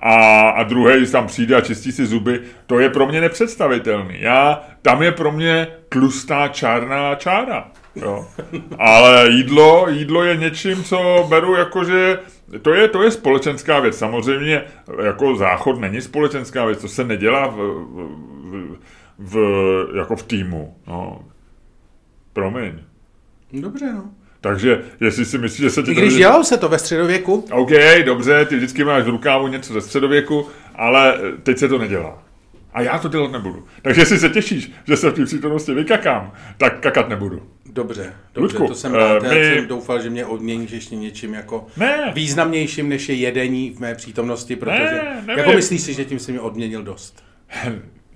a, 0.00 0.48
a 0.50 0.62
druhý 0.62 1.06
tam 1.06 1.26
přijde 1.26 1.56
a 1.56 1.60
čistí 1.60 1.92
si 1.92 2.06
zuby, 2.06 2.40
to 2.66 2.78
je 2.78 2.90
pro 2.90 3.06
mě 3.06 3.20
nepředstavitelný. 3.20 4.14
Já, 4.20 4.64
tam 4.82 5.02
je 5.02 5.12
pro 5.12 5.32
mě 5.32 5.66
tlustá 5.88 6.48
čárná 6.48 7.14
čára. 7.14 7.68
Jo. 7.96 8.26
Ale 8.78 9.30
jídlo, 9.30 9.86
jídlo 9.88 10.24
je 10.24 10.36
něčím, 10.36 10.84
co 10.84 11.26
beru 11.28 11.54
jako, 11.54 11.84
že 11.84 12.18
to 12.62 12.74
je, 12.74 12.88
to 12.88 13.02
je 13.02 13.10
společenská 13.10 13.80
věc. 13.80 13.98
Samozřejmě 13.98 14.64
jako 15.02 15.36
záchod 15.36 15.80
není 15.80 16.00
společenská 16.00 16.64
věc, 16.64 16.80
to 16.80 16.88
se 16.88 17.04
nedělá 17.04 17.46
v, 17.46 17.56
v, 17.56 18.78
v, 19.18 19.36
jako 19.96 20.16
v 20.16 20.22
týmu. 20.22 20.76
No. 20.86 21.24
Promiň. 22.32 22.72
Dobře, 23.52 23.92
no. 23.92 24.04
Takže 24.40 24.82
jestli 25.00 25.24
si 25.24 25.38
myslíš, 25.38 25.60
že 25.60 25.70
se 25.70 25.82
ti 25.82 25.90
I 25.90 25.94
když 25.94 26.12
to... 26.12 26.18
dělalo 26.18 26.44
se 26.44 26.56
to 26.56 26.68
ve 26.68 26.78
středověku. 26.78 27.44
OK, 27.52 27.70
dobře, 28.04 28.44
ty 28.44 28.56
vždycky 28.56 28.84
máš 28.84 29.04
v 29.04 29.08
rukávu 29.08 29.48
něco 29.48 29.72
ze 29.72 29.80
středověku, 29.80 30.46
ale 30.74 31.18
teď 31.42 31.58
se 31.58 31.68
to 31.68 31.78
nedělá. 31.78 32.23
A 32.74 32.82
já 32.82 32.98
to 32.98 33.08
dělat 33.08 33.32
nebudu. 33.32 33.64
Takže 33.82 34.00
jestli 34.00 34.18
se 34.18 34.28
těšíš, 34.28 34.72
že 34.86 34.96
se 34.96 35.10
v 35.10 35.14
té 35.14 35.24
přítomnosti 35.24 35.74
vykakám, 35.74 36.32
tak 36.56 36.80
kakat 36.80 37.08
nebudu. 37.08 37.42
Dobře, 37.66 38.14
dobře, 38.34 38.56
Ludku, 38.58 38.68
to 38.68 38.74
jsem 38.74 38.94
rád. 38.94 39.22
Uh, 39.22 39.28
my... 39.28 39.54
Jsem 39.54 39.66
doufal, 39.66 40.02
že 40.02 40.10
mě 40.10 40.26
odměníš 40.26 40.70
ještě 40.70 40.96
něčím 40.96 41.34
jako 41.34 41.66
ne. 41.76 42.12
významnějším, 42.14 42.88
než 42.88 43.08
je 43.08 43.14
jedení 43.14 43.70
v 43.70 43.80
mé 43.80 43.94
přítomnosti, 43.94 44.56
protože 44.56 45.00
ne, 45.26 45.34
jako 45.36 45.52
myslíš 45.52 45.80
si, 45.80 45.94
že 45.94 46.04
tím 46.04 46.18
jsi 46.18 46.32
mě 46.32 46.40
odměnil 46.40 46.82
dost? 46.82 47.24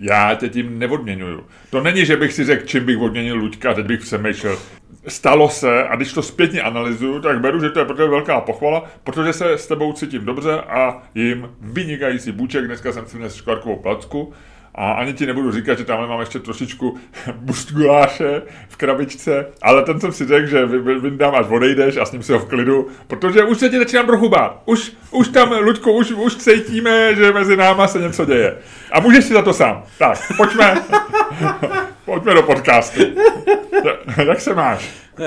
Já 0.00 0.34
tě 0.34 0.48
tím 0.48 0.78
neodměňuju. 0.78 1.46
To 1.70 1.82
není, 1.82 2.06
že 2.06 2.16
bych 2.16 2.32
si 2.32 2.44
řekl, 2.44 2.66
čím 2.66 2.84
bych 2.84 2.98
odměnil 2.98 3.36
Luďka, 3.36 3.74
teď 3.74 3.86
bych 3.86 4.00
přemýšlel. 4.00 4.58
Stalo 5.08 5.48
se, 5.48 5.84
a 5.84 5.96
když 5.96 6.12
to 6.12 6.22
zpětně 6.22 6.62
analyzuju, 6.62 7.20
tak 7.20 7.40
beru, 7.40 7.60
že 7.60 7.70
to 7.70 7.78
je 7.78 7.84
pro 7.84 7.96
tebe 7.96 8.08
velká 8.08 8.40
pochvala, 8.40 8.84
protože 9.04 9.32
se 9.32 9.52
s 9.52 9.66
tebou 9.66 9.92
cítím 9.92 10.24
dobře 10.24 10.60
a 10.60 11.02
jim 11.14 11.50
vynikající 11.60 12.32
buček. 12.32 12.64
Dneska 12.66 12.92
jsem 12.92 13.06
si 13.06 13.16
měl 13.16 13.30
škvarkovou 13.30 13.76
placku 13.76 14.32
a 14.78 14.92
ani 14.92 15.12
ti 15.12 15.26
nebudu 15.26 15.52
říkat, 15.52 15.78
že 15.78 15.84
tamhle 15.84 16.08
mám 16.08 16.20
ještě 16.20 16.38
trošičku 16.38 16.98
bust 17.34 17.72
guláše 17.72 18.42
v 18.68 18.76
krabičce, 18.76 19.46
ale 19.62 19.82
ten 19.82 20.00
jsem 20.00 20.12
si 20.12 20.26
řekl, 20.26 20.46
že 20.46 20.66
vyndám, 21.00 21.34
až 21.34 21.46
odejdeš 21.48 21.96
a 21.96 22.04
s 22.04 22.12
ním 22.12 22.22
si 22.22 22.32
ho 22.32 22.38
v 22.38 22.48
klidu, 22.48 22.88
protože 23.06 23.44
už 23.44 23.58
se 23.58 23.68
ti 23.68 23.78
začínám 23.78 24.06
trochu 24.06 24.28
bát. 24.28 24.62
Už, 24.64 24.92
už 25.10 25.28
tam, 25.28 25.52
Ludku, 25.52 25.92
už, 25.92 26.12
už 26.12 26.36
cítíme, 26.36 27.14
že 27.14 27.32
mezi 27.32 27.56
náma 27.56 27.88
se 27.88 27.98
něco 27.98 28.24
děje. 28.24 28.56
A 28.92 29.00
můžeš 29.00 29.24
si 29.24 29.32
za 29.32 29.42
to 29.42 29.52
sám. 29.52 29.82
Tak, 29.98 30.18
pojďme. 30.36 30.82
pojďme 32.04 32.34
do 32.34 32.42
podcastu. 32.42 33.00
Jak 34.26 34.40
se 34.40 34.54
máš? 34.54 34.90
Uh, 35.18 35.26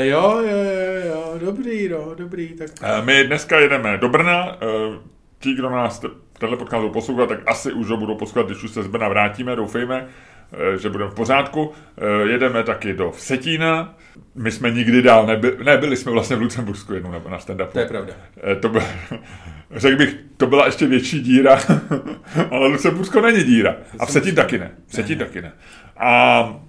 jo, 0.00 0.40
jo, 0.40 0.58
jo, 0.58 1.08
jo, 1.08 1.34
dobrý, 1.38 1.88
no, 1.88 2.14
dobrý. 2.14 2.48
Tak... 2.48 2.68
Uh, 2.82 3.04
my 3.04 3.24
dneska 3.24 3.60
jedeme 3.60 3.98
do 3.98 4.08
Brna. 4.08 4.44
Uh, 4.44 4.94
ti, 5.38 5.54
kdo 5.54 5.70
nás 5.70 6.00
tenhle 6.38 6.58
podcast 6.58 6.80
budou 6.80 6.92
poslouchat, 6.92 7.28
tak 7.28 7.38
asi 7.46 7.72
už 7.72 7.88
ho 7.88 7.96
budou 7.96 8.14
poslouchat, 8.14 8.46
když 8.46 8.62
už 8.62 8.70
se 8.70 8.82
z 8.82 8.86
Brna 8.86 9.08
vrátíme, 9.08 9.56
doufejme, 9.56 10.06
eh, 10.52 10.78
že 10.78 10.90
budeme 10.90 11.10
v 11.10 11.14
pořádku. 11.14 11.72
Eh, 11.98 12.28
jedeme 12.28 12.62
taky 12.62 12.94
do 12.94 13.10
Vsetína. 13.10 13.94
My 14.34 14.50
jsme 14.50 14.70
nikdy 14.70 15.02
dál 15.02 15.26
nebyli, 15.26 15.64
ne, 15.64 15.78
byli 15.78 15.96
jsme 15.96 16.12
vlastně 16.12 16.36
v 16.36 16.42
Lucembursku 16.42 16.94
jednou 16.94 17.12
na 17.12 17.38
stand-upu. 17.38 17.72
To 17.72 17.78
je 17.78 17.86
pravda. 17.86 18.12
Eh, 18.52 18.56
to 18.56 18.68
byl, 18.68 18.82
řekl 19.70 19.96
bych, 19.96 20.16
to 20.36 20.46
byla 20.46 20.66
ještě 20.66 20.86
větší 20.86 21.20
díra, 21.20 21.58
ale 22.50 22.66
Lucembursko 22.68 23.20
není 23.20 23.44
díra. 23.44 23.76
A 23.98 24.06
Vsetín 24.06 24.34
taky 24.34 24.58
ne. 24.58 24.70
Vsetín 24.86 25.18
taky 25.18 25.42
ne. 25.42 25.52
A 25.96 26.60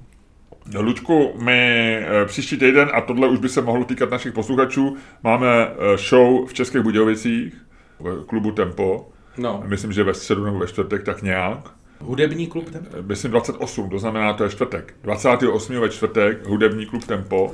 Lučku, 0.80 1.34
my 1.42 2.02
příští 2.26 2.58
týden, 2.58 2.90
a 2.94 3.02
tohle 3.02 3.28
už 3.28 3.40
by 3.40 3.50
se 3.50 3.62
mohlo 3.62 3.86
týkat 3.86 4.10
našich 4.10 4.34
posluchačů, 4.34 4.98
máme 5.24 5.48
show 5.96 6.48
v 6.48 6.54
Českých 6.54 6.82
Budějovicích, 6.82 7.54
v 8.00 8.26
klubu 8.26 8.52
Tempo, 8.52 9.10
No. 9.38 9.64
Myslím, 9.66 9.92
že 9.92 10.04
ve 10.04 10.14
středu 10.14 10.46
nebo 10.46 10.60
ve 10.60 10.68
čtvrtek 10.68 11.04
tak 11.04 11.22
nějak. 11.22 11.72
Hudební 12.00 12.48
klub 12.48 12.70
Tempo? 12.70 12.98
Myslím 13.02 13.32
28, 13.32 13.90
to 13.90 14.00
znamená, 14.00 14.34
to 14.34 14.44
je 14.44 14.50
čtvrtek. 14.50 14.94
28. 15.04 15.80
ve 15.80 15.90
čtvrtek, 15.90 16.48
hudební 16.48 16.86
klub 16.86 17.04
Tempo. 17.04 17.52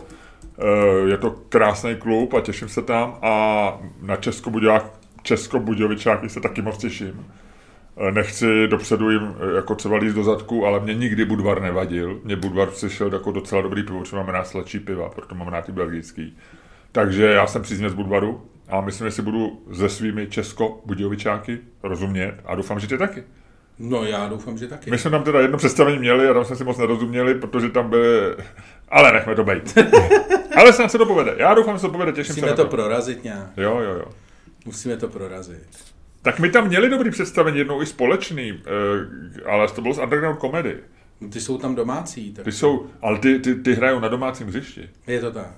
Eh, 0.59 1.09
je 1.09 1.17
to 1.17 1.31
krásný 1.31 1.95
klub 1.95 2.33
a 2.33 2.41
těším 2.41 2.69
se 2.69 2.81
tam 2.81 3.17
a 3.21 3.77
na 4.01 4.15
Českobudějovák, 4.15 4.85
Českobudějovičáky 5.23 6.29
se 6.29 6.41
taky 6.41 6.61
moc 6.61 6.77
těším. 6.77 7.25
Eh, 7.97 8.11
nechci 8.11 8.67
dopředu 8.67 9.09
jim 9.09 9.21
eh, 9.21 9.55
jako 9.55 9.75
třeba 9.75 9.97
líst 9.97 10.15
do 10.15 10.23
zadku, 10.23 10.65
ale 10.65 10.79
mě 10.79 10.93
nikdy 10.93 11.25
Budvar 11.25 11.61
nevadil. 11.61 12.21
Mě 12.23 12.35
Budvar 12.35 12.69
přišel 12.69 13.13
jako 13.13 13.31
docela 13.31 13.61
dobrý 13.61 13.83
pivo, 13.83 13.99
protože 13.99 14.15
mám 14.15 14.29
rád 14.29 14.47
sladší 14.47 14.79
piva, 14.79 15.09
proto 15.09 15.35
mám 15.35 15.47
rád 15.47 15.69
i 15.69 15.71
belgický. 15.71 16.37
Takže 16.91 17.25
já 17.25 17.47
jsem 17.47 17.61
příznivec 17.61 17.93
Budvaru 17.93 18.41
a 18.71 18.81
myslím, 18.81 19.07
že 19.07 19.11
si 19.11 19.21
budu 19.21 19.61
se 19.73 19.89
svými 19.89 20.27
česko-budějovičáky 20.27 21.59
rozumět 21.83 22.35
a 22.45 22.55
doufám, 22.55 22.79
že 22.79 22.87
ty 22.87 22.97
taky. 22.97 23.23
No 23.79 24.03
já 24.03 24.27
doufám, 24.27 24.57
že 24.57 24.67
taky. 24.67 24.91
My 24.91 24.97
jsme 24.97 25.11
tam 25.11 25.23
teda 25.23 25.39
jedno 25.41 25.57
představení 25.57 25.97
měli 25.99 26.27
a 26.29 26.33
tam 26.33 26.45
jsme 26.45 26.55
si 26.55 26.63
moc 26.63 26.77
nerozuměli, 26.77 27.35
protože 27.35 27.69
tam 27.69 27.89
byly... 27.89 28.35
Ale 28.89 29.11
nechme 29.11 29.35
to 29.35 29.43
být. 29.43 29.77
Ale 30.55 30.73
snad 30.73 30.91
se 30.91 30.97
to 30.97 31.05
povede. 31.05 31.35
Já 31.37 31.53
doufám, 31.53 31.75
že 31.75 31.79
se 31.79 31.87
to 31.87 31.91
povede, 31.91 32.11
těším 32.11 32.31
Musíme 32.31 32.47
se 32.47 32.51
na 32.51 32.55
to 32.55 32.63
to. 32.63 32.69
prorazit 32.69 33.23
nějak. 33.23 33.47
Jo, 33.57 33.79
jo, 33.79 33.93
jo. 33.93 34.05
Musíme 34.65 34.97
to 34.97 35.07
prorazit. 35.07 35.67
Tak 36.21 36.39
my 36.39 36.49
tam 36.49 36.67
měli 36.67 36.89
dobrý 36.89 37.11
představení, 37.11 37.57
jednou 37.57 37.81
i 37.81 37.85
společný, 37.85 38.61
eh, 38.65 39.49
ale 39.49 39.67
to 39.67 39.81
bylo 39.81 39.93
z 39.93 39.97
underground 39.99 40.39
komedy. 40.39 40.77
No, 41.21 41.29
ty 41.29 41.41
jsou 41.41 41.57
tam 41.57 41.75
domácí. 41.75 42.33
Tak 42.33 42.45
Ty 42.45 42.51
jsou, 42.51 42.85
ale 43.01 43.19
ty, 43.19 43.39
ty, 43.39 43.55
ty 43.55 43.73
hrajou 43.73 43.99
na 43.99 44.07
domácím 44.07 44.47
hřišti. 44.47 44.89
Je 45.07 45.19
to 45.19 45.31
tak. 45.31 45.51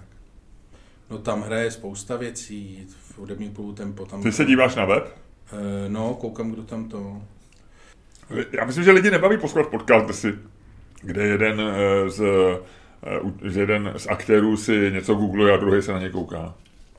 No 1.13 1.19
tam 1.19 1.41
hraje 1.41 1.71
spousta 1.71 2.15
věcí, 2.17 2.87
v 3.11 3.17
hudebním 3.17 3.53
klubu 3.53 3.71
Tempo 3.73 4.05
tam... 4.05 4.23
Ty 4.23 4.31
se 4.31 4.45
díváš 4.45 4.75
na 4.75 4.85
web? 4.85 5.03
Eh, 5.53 5.89
No, 5.89 6.13
koukám, 6.13 6.51
kdo 6.51 6.63
tam 6.63 6.89
to... 6.89 7.21
Já 8.51 8.65
myslím, 8.65 8.83
že 8.83 8.91
lidi 8.91 9.11
nebaví 9.11 9.37
poslouchat 9.37 9.69
podcast, 9.69 10.15
si, 10.15 10.33
kde 11.01 11.23
jeden 11.23 11.61
eh, 11.61 12.09
z, 12.09 12.21
eh, 12.21 13.19
u- 13.19 13.49
že 13.49 13.59
jeden 13.59 13.93
z 13.97 14.07
aktérů 14.07 14.57
si 14.57 14.91
něco 14.91 15.13
googluje 15.13 15.53
a 15.53 15.57
druhý 15.57 15.81
se 15.81 15.93
na 15.93 15.99
ně 15.99 16.09
kouká. 16.09 16.53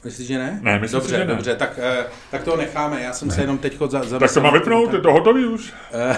Myslíš, 0.04 0.26
že 0.28 0.38
ne? 0.38 0.58
Ne, 0.62 0.78
myslím 0.78 1.00
si, 1.00 1.04
dobře, 1.06 1.16
že 1.16 1.24
ne. 1.24 1.34
dobře, 1.34 1.56
tak, 1.56 1.78
eh, 1.82 2.06
tak 2.30 2.42
to 2.42 2.56
necháme. 2.56 3.02
Já 3.02 3.12
jsem 3.12 3.30
se 3.30 3.40
jenom 3.40 3.58
teď 3.58 3.78
za, 3.88 4.02
za 4.04 4.18
Tak 4.18 4.34
to 4.34 4.40
má 4.40 4.50
vypnout, 4.50 4.92
je 4.92 5.00
to 5.00 5.12
hotový 5.12 5.44
už. 5.44 5.72
Eh. 5.92 6.16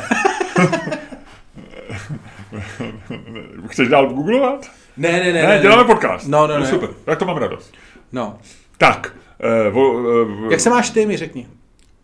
Chceš 3.69 3.89
dál 3.89 4.07
googlovat? 4.07 4.71
Ne, 4.97 5.13
ne, 5.13 5.33
ne. 5.33 5.43
Ne, 5.47 5.59
děláme 5.63 5.85
podcast. 5.85 6.29
No, 6.29 6.47
no, 6.47 6.55
no 6.55 6.61
ne. 6.61 6.67
Super, 6.67 6.89
tak 7.05 7.19
to 7.19 7.25
mám 7.25 7.37
radost. 7.37 7.75
No. 8.17 8.39
Tak, 8.79 9.13
eh, 9.41 9.71
vo, 9.71 10.03
eh, 10.49 10.53
Jak 10.53 10.61
se 10.61 10.71
máš 10.71 10.91
ty, 10.91 11.07
mi 11.07 11.17
řekni. 11.17 11.47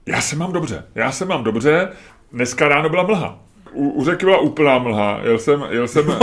já 0.07 0.21
se 0.21 0.37
mám 0.37 0.53
dobře, 0.53 0.85
já 0.95 1.13
se 1.13 1.25
mám 1.25 1.45
dobře. 1.45 1.89
Dneska 2.33 2.69
ráno 2.69 2.89
byla 2.89 3.03
mlha. 3.03 3.39
U, 3.73 3.91
u 3.91 4.05
řeky 4.05 4.25
byla 4.25 4.39
úplná 4.39 4.79
mlha. 4.79 5.21
Jel 5.23 5.39
jsem, 5.39 5.65
jel 5.71 5.89
jsem, 5.89 6.05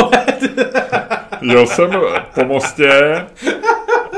jel 1.41 1.67
jsem 1.67 1.91
po 2.36 2.46
mostě, 2.46 3.25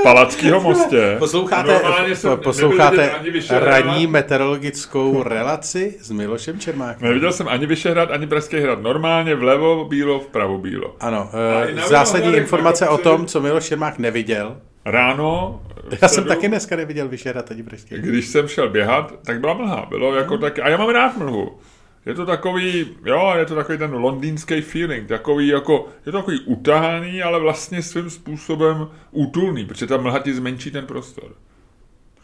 Palackýho 0.04 0.62
mostě. 0.70 1.16
Posloucháte, 1.20 1.74
Normálně 1.74 2.16
jsem 2.16 2.30
po, 2.32 2.38
posloucháte 2.38 3.12
ranní 3.52 4.08
meteorologickou 4.08 5.24
relaci 5.24 5.98
s 6.02 6.12
Milošem 6.12 6.60
Čermákem. 6.60 7.08
Neviděl 7.08 7.32
jsem 7.32 7.48
ani 7.48 7.66
Vyšehrad, 7.66 8.12
ani 8.12 8.28
Pražský 8.28 8.60
hrad. 8.60 8.82
Normálně 8.82 9.36
vlevo 9.36 9.86
bílo, 9.86 10.20
vpravo 10.20 10.58
bílo. 10.58 10.96
Ano, 11.00 11.30
eh, 11.78 11.88
zásadní 11.88 12.36
informace 12.36 12.90
o 12.90 12.98
tom, 12.98 13.26
co 13.26 13.42
Miloš 13.42 13.66
Čermák 13.66 13.98
neviděl. 13.98 14.58
Ráno, 14.86 15.62
Já 15.92 15.98
jsem 15.98 16.10
středu, 16.10 16.28
taky 16.28 16.48
dneska 16.48 16.76
neviděl 16.76 17.08
Vyšehrad 17.08 17.52
ani 17.52 17.64
Pražský. 17.64 17.96
když 17.96 18.28
jsem 18.28 18.48
šel 18.48 18.70
běhat, 18.70 19.14
tak 19.26 19.40
byla 19.40 19.54
mlha. 19.54 19.86
Bylo 19.90 20.16
jako 20.16 20.38
tak, 20.38 20.60
a 20.60 20.70
já 20.70 20.78
mám 20.78 20.90
rád 20.90 21.18
mlhu. 21.18 21.60
Je 22.06 22.14
to 22.14 22.26
takový, 22.26 22.88
jo, 23.06 23.34
je 23.38 23.46
to 23.46 23.56
takový 23.56 23.78
ten 23.78 23.94
londýnský 23.94 24.62
feeling, 24.62 25.08
takový 25.08 25.48
jako, 25.48 25.88
je 26.06 26.12
to 26.12 26.18
takový 26.18 26.40
utahaný, 26.46 27.22
ale 27.24 27.40
vlastně 27.40 27.84
svým 27.84 28.10
způsobem 28.10 28.88
útulný, 29.12 29.66
protože 29.66 29.88
ta 29.88 29.98
mlha 29.98 30.20
ti 30.20 30.34
zmenší 30.34 30.72
ten 30.72 30.86
prostor. 30.86 31.32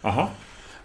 Aha, 0.04 0.34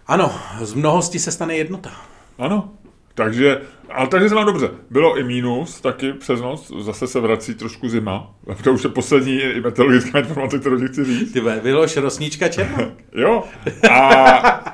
Ano, 0.07 0.31
z 0.61 0.73
mnohosti 0.73 1.19
se 1.19 1.31
stane 1.31 1.55
jednota. 1.55 1.91
ano. 2.37 2.71
Takže, 3.15 3.61
ale 3.93 4.07
takže 4.07 4.29
se 4.29 4.35
mám 4.35 4.45
dobře. 4.45 4.69
Bylo 4.89 5.17
i 5.17 5.23
mínus 5.23 5.81
taky 5.81 6.13
přes 6.13 6.41
noc, 6.41 6.71
zase 6.83 7.07
se 7.07 7.19
vrací 7.19 7.53
trošku 7.55 7.89
zima. 7.89 8.35
To 8.63 8.73
už 8.73 8.83
je 8.83 8.89
poslední 8.89 9.41
meteorologická 9.63 10.19
informace, 10.19 10.59
kterou 10.59 10.79
ti 10.79 10.87
chci 10.87 11.05
říct. 11.05 11.31
Ty 11.33 11.41
Miloš 11.63 11.97
Rosnička 11.97 12.47
Čermák. 12.47 12.87
Jo. 13.15 13.43
A, 13.91 13.99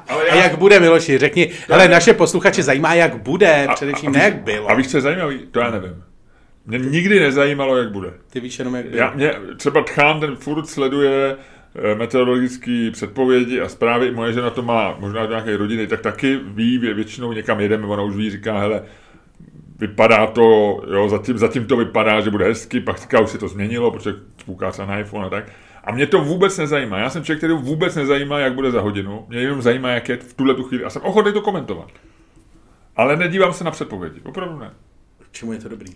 ale 0.09 0.23
A 0.29 0.35
jak 0.35 0.57
bude, 0.57 0.79
Miloši, 0.79 1.17
řekni, 1.17 1.49
ale 1.69 1.88
naše 1.88 2.13
posluchače 2.13 2.63
zajímá, 2.63 2.93
jak 2.93 3.17
bude, 3.17 3.67
především 3.73 4.11
ne 4.11 4.23
jak 4.23 4.35
bylo. 4.35 4.69
A 4.71 4.73
víš, 4.73 4.88
co 4.88 4.97
je 4.97 5.01
zajímavý? 5.01 5.39
To 5.51 5.59
já 5.59 5.71
nevím. 5.71 6.03
Mě 6.65 6.79
nikdy 6.79 7.19
nezajímalo, 7.19 7.77
jak 7.77 7.91
bude. 7.91 8.13
Ty 8.29 8.39
víš 8.39 8.59
jenom, 8.59 8.75
jak 8.75 8.85
bylo. 8.85 8.97
Já, 8.97 9.11
mě, 9.15 9.33
třeba 9.57 9.81
Tchán, 9.83 10.19
ten 10.19 10.35
furt 10.35 10.67
sleduje 10.67 11.35
eh, 11.91 11.95
meteorologické 11.95 12.89
předpovědi 12.91 13.61
a 13.61 13.69
zprávy. 13.69 14.11
Moje 14.11 14.33
žena 14.33 14.49
to 14.49 14.61
má 14.61 14.95
možná 14.99 15.25
do 15.25 15.29
nějaké 15.29 15.57
rodiny, 15.57 15.88
tak 15.88 16.01
taky 16.01 16.39
ví, 16.43 16.79
vě- 16.79 16.93
většinou 16.93 17.33
někam 17.33 17.59
jedeme, 17.59 17.88
ona 17.88 18.03
už 18.03 18.15
ví, 18.15 18.29
říká, 18.29 18.59
hele, 18.59 18.83
vypadá 19.79 20.27
to, 20.27 20.41
jo, 20.93 21.09
zatím, 21.09 21.38
zatím 21.38 21.65
to 21.65 21.77
vypadá, 21.77 22.21
že 22.21 22.29
bude 22.29 22.45
hezky, 22.45 22.79
pak 22.79 22.98
říká, 22.98 23.19
už 23.19 23.29
se 23.29 23.38
to 23.38 23.48
změnilo, 23.48 23.91
protože 23.91 24.13
kouká 24.45 24.71
se 24.71 24.86
na 24.86 25.00
iPhone 25.00 25.25
a 25.25 25.29
tak. 25.29 25.51
A 25.83 25.91
mě 25.91 26.07
to 26.07 26.21
vůbec 26.21 26.57
nezajímá. 26.57 26.98
Já 26.98 27.09
jsem 27.09 27.24
člověk, 27.24 27.39
který 27.39 27.53
vůbec 27.53 27.95
nezajímá, 27.95 28.39
jak 28.39 28.53
bude 28.53 28.71
za 28.71 28.81
hodinu. 28.81 29.25
Mě 29.29 29.39
jenom 29.39 29.62
zajímá, 29.62 29.89
jak 29.89 30.09
je 30.09 30.17
v 30.17 30.33
tuhle 30.33 30.53
tu 30.53 30.63
chvíli. 30.63 30.83
A 30.83 30.89
jsem 30.89 31.01
ochotný 31.01 31.33
to 31.33 31.41
komentovat. 31.41 31.91
Ale 32.95 33.15
nedívám 33.15 33.53
se 33.53 33.63
na 33.63 33.71
předpovědi. 33.71 34.21
Opravdu 34.24 34.59
ne. 34.59 34.71
K 35.19 35.31
čemu 35.31 35.53
je 35.53 35.59
to 35.59 35.69
dobrý? 35.69 35.91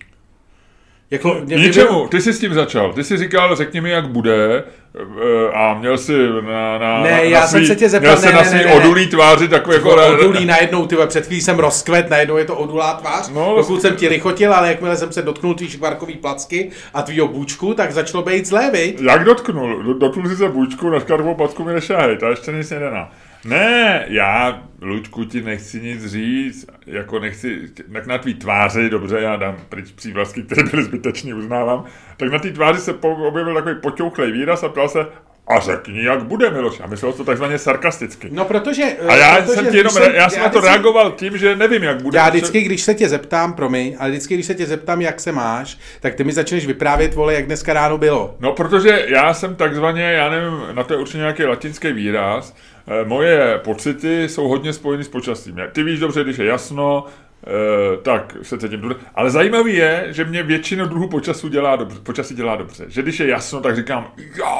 Jako, 1.14 1.38
mě- 1.44 1.56
Ničemu, 1.56 2.08
ty 2.08 2.22
jsi 2.22 2.34
s 2.34 2.40
tím 2.40 2.54
začal. 2.54 2.94
Ty 2.94 3.04
jsi 3.04 3.18
říkal, 3.18 3.56
řekni 3.56 3.82
mi, 3.82 3.90
jak 3.90 4.08
bude 4.08 4.64
eh, 4.96 5.54
a 5.54 5.74
měl 5.74 5.98
si 5.98 6.14
na, 6.42 6.78
na, 6.78 7.04
Ne, 7.04 7.12
na, 7.12 7.18
já 7.18 7.40
na 7.40 7.48
jsem 7.48 7.60
svý, 7.60 7.68
se 7.68 7.76
tě 7.76 7.90
zeptal, 7.90 8.12
měl 8.12 8.22
jsi 8.22 8.26
ne, 8.26 8.32
na 8.34 8.42
ne, 8.42 8.46
svý 8.50 8.58
ne, 8.58 8.66
ne. 8.66 8.74
odulý 8.74 9.08
tváři 9.08 9.48
takový 9.48 9.76
jako... 9.76 10.00
Jako 10.00 10.14
odulí 10.20 10.46
najednou, 10.46 10.88
ty 10.88 10.96
před 11.08 11.26
chvílí 11.26 11.42
jsem 11.42 11.60
rozkvet, 11.60 12.10
najednou 12.10 12.38
je 12.38 12.46
to 12.46 12.56
odulá 12.56 12.94
tvář, 12.94 13.30
No, 13.30 13.34
dokud 13.46 13.54
vlastně- 13.54 13.82
jsem 13.82 13.96
ti 13.96 14.08
lichotil, 14.08 14.54
ale 14.54 14.68
jakmile 14.68 14.98
jsem 14.98 15.12
se 15.12 15.22
dotknul 15.22 15.54
tvý 15.54 15.70
škvarkový 15.70 16.14
placky 16.14 16.70
a 16.94 17.02
tvýho 17.02 17.28
bůčku, 17.28 17.74
tak 17.74 17.92
začalo 17.92 18.24
být 18.24 18.46
zlé, 18.48 18.72
viď? 18.72 19.02
Jak 19.02 19.24
dotknul? 19.24 19.84
Do- 19.84 19.94
Dotknul 19.94 20.30
jsi 20.30 20.36
se 20.36 20.50
bůčku, 20.50 20.90
na 20.90 21.00
škarvou 21.00 21.36
packu 21.36 21.64
mi 21.64 21.74
nešáhej, 21.74 22.18
to 22.18 22.30
ještě 22.30 22.52
nic 22.52 22.70
nedaná. 22.70 23.12
Ne, 23.46 24.06
já, 24.08 24.64
Luďku, 24.82 25.26
ti 25.26 25.42
nechci 25.42 25.82
nic 25.82 26.06
říct, 26.06 26.68
jako 26.86 27.20
nechci, 27.20 27.70
tak 27.94 28.08
na 28.08 28.18
tvý 28.18 28.34
tváři, 28.34 28.90
dobře, 28.90 29.20
já 29.20 29.36
dám 29.36 29.58
pryč 29.70 29.92
přívlastky, 29.92 30.44
které 30.44 30.64
byly 30.64 30.84
zbytečný, 30.84 31.34
uznávám, 31.34 31.86
tak 32.18 32.32
na 32.32 32.40
té 32.40 32.52
tváři 32.52 32.80
se 32.80 32.94
objevil 32.94 33.56
takový 33.56 33.76
poťouchlej 33.82 34.32
výraz 34.32 34.64
a 34.64 34.70
ptal 34.70 34.90
se, 34.90 35.06
a 35.48 35.60
řekni, 35.60 36.04
jak 36.04 36.24
bude, 36.24 36.50
Miloš. 36.50 36.80
A 36.80 36.88
myslel 36.88 37.14
to 37.14 37.24
takzvaně 37.24 37.58
sarkasticky. 37.58 38.28
No 38.32 38.46
protože... 38.46 38.84
A 39.08 39.16
já 39.16 39.36
protože 39.42 39.54
jsem 39.54 39.68
ti 39.72 39.78
jenom, 39.78 39.94
se- 39.94 40.12
já 40.16 40.30
jsem 40.30 40.40
na 40.42 40.50
to 40.50 40.60
vždycky- 40.60 40.68
reagoval 40.76 41.12
tím, 41.12 41.38
že 41.38 41.56
nevím, 41.56 41.84
jak 41.84 42.02
bude. 42.02 42.18
Já 42.18 42.30
vždycky, 42.30 42.62
když 42.62 42.82
se 42.82 42.94
tě 42.94 43.10
zeptám, 43.10 43.54
promiň, 43.54 43.96
ale 44.00 44.10
vždycky, 44.10 44.34
když 44.34 44.46
se 44.46 44.54
tě 44.56 44.66
zeptám, 44.66 45.02
jak 45.02 45.20
se 45.20 45.32
máš, 45.32 45.78
tak 46.00 46.16
ty 46.16 46.24
mi 46.24 46.34
začneš 46.34 46.66
vyprávět, 46.68 47.14
vole, 47.14 47.34
jak 47.34 47.46
dneska 47.46 47.74
ráno 47.74 47.98
bylo. 47.98 48.36
No, 48.40 48.52
protože 48.54 49.06
já 49.08 49.34
jsem 49.34 49.56
takzvaně, 49.56 50.04
já 50.04 50.30
nevím, 50.30 50.60
na 50.72 50.84
to 50.84 50.94
je 50.94 51.00
určitě 51.00 51.18
nějaký 51.18 51.44
latinský 51.46 51.92
výraz, 51.94 52.56
eh, 52.88 53.06
moje 53.06 53.60
pocity 53.64 54.30
jsou 54.30 54.48
hodně 54.48 54.74
spojeny 54.74 55.04
s 55.04 55.08
počasím. 55.10 55.56
Ty 55.72 55.84
víš 55.84 56.00
dobře, 56.00 56.24
když 56.24 56.38
je 56.38 56.46
jasno, 56.46 57.06
eh, 57.48 57.98
tak 58.02 58.36
se 58.42 58.58
cítím 58.58 58.82
dobře. 58.82 58.98
Ale 59.16 59.30
zajímavý 59.30 59.76
je, 59.76 60.06
že 60.10 60.26
mě 60.26 60.44
většinu 60.44 60.86
druhů 60.86 61.10
počasu 61.10 61.48
dělá 61.48 61.76
dobře, 61.76 62.00
počasí 62.00 62.36
dělá 62.36 62.56
dobře. 62.56 62.86
Že 62.88 63.02
když 63.02 63.20
je 63.20 63.28
jasno, 63.28 63.62
tak 63.62 63.76
říkám, 63.76 64.12
jo, 64.36 64.58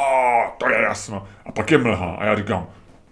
to 0.58 0.70
je 0.70 0.82
jasno. 0.82 1.28
A 1.46 1.52
pak 1.52 1.72
je 1.72 1.78
mlha 1.78 2.16
a 2.20 2.26
já 2.26 2.36
říkám, 2.36 2.68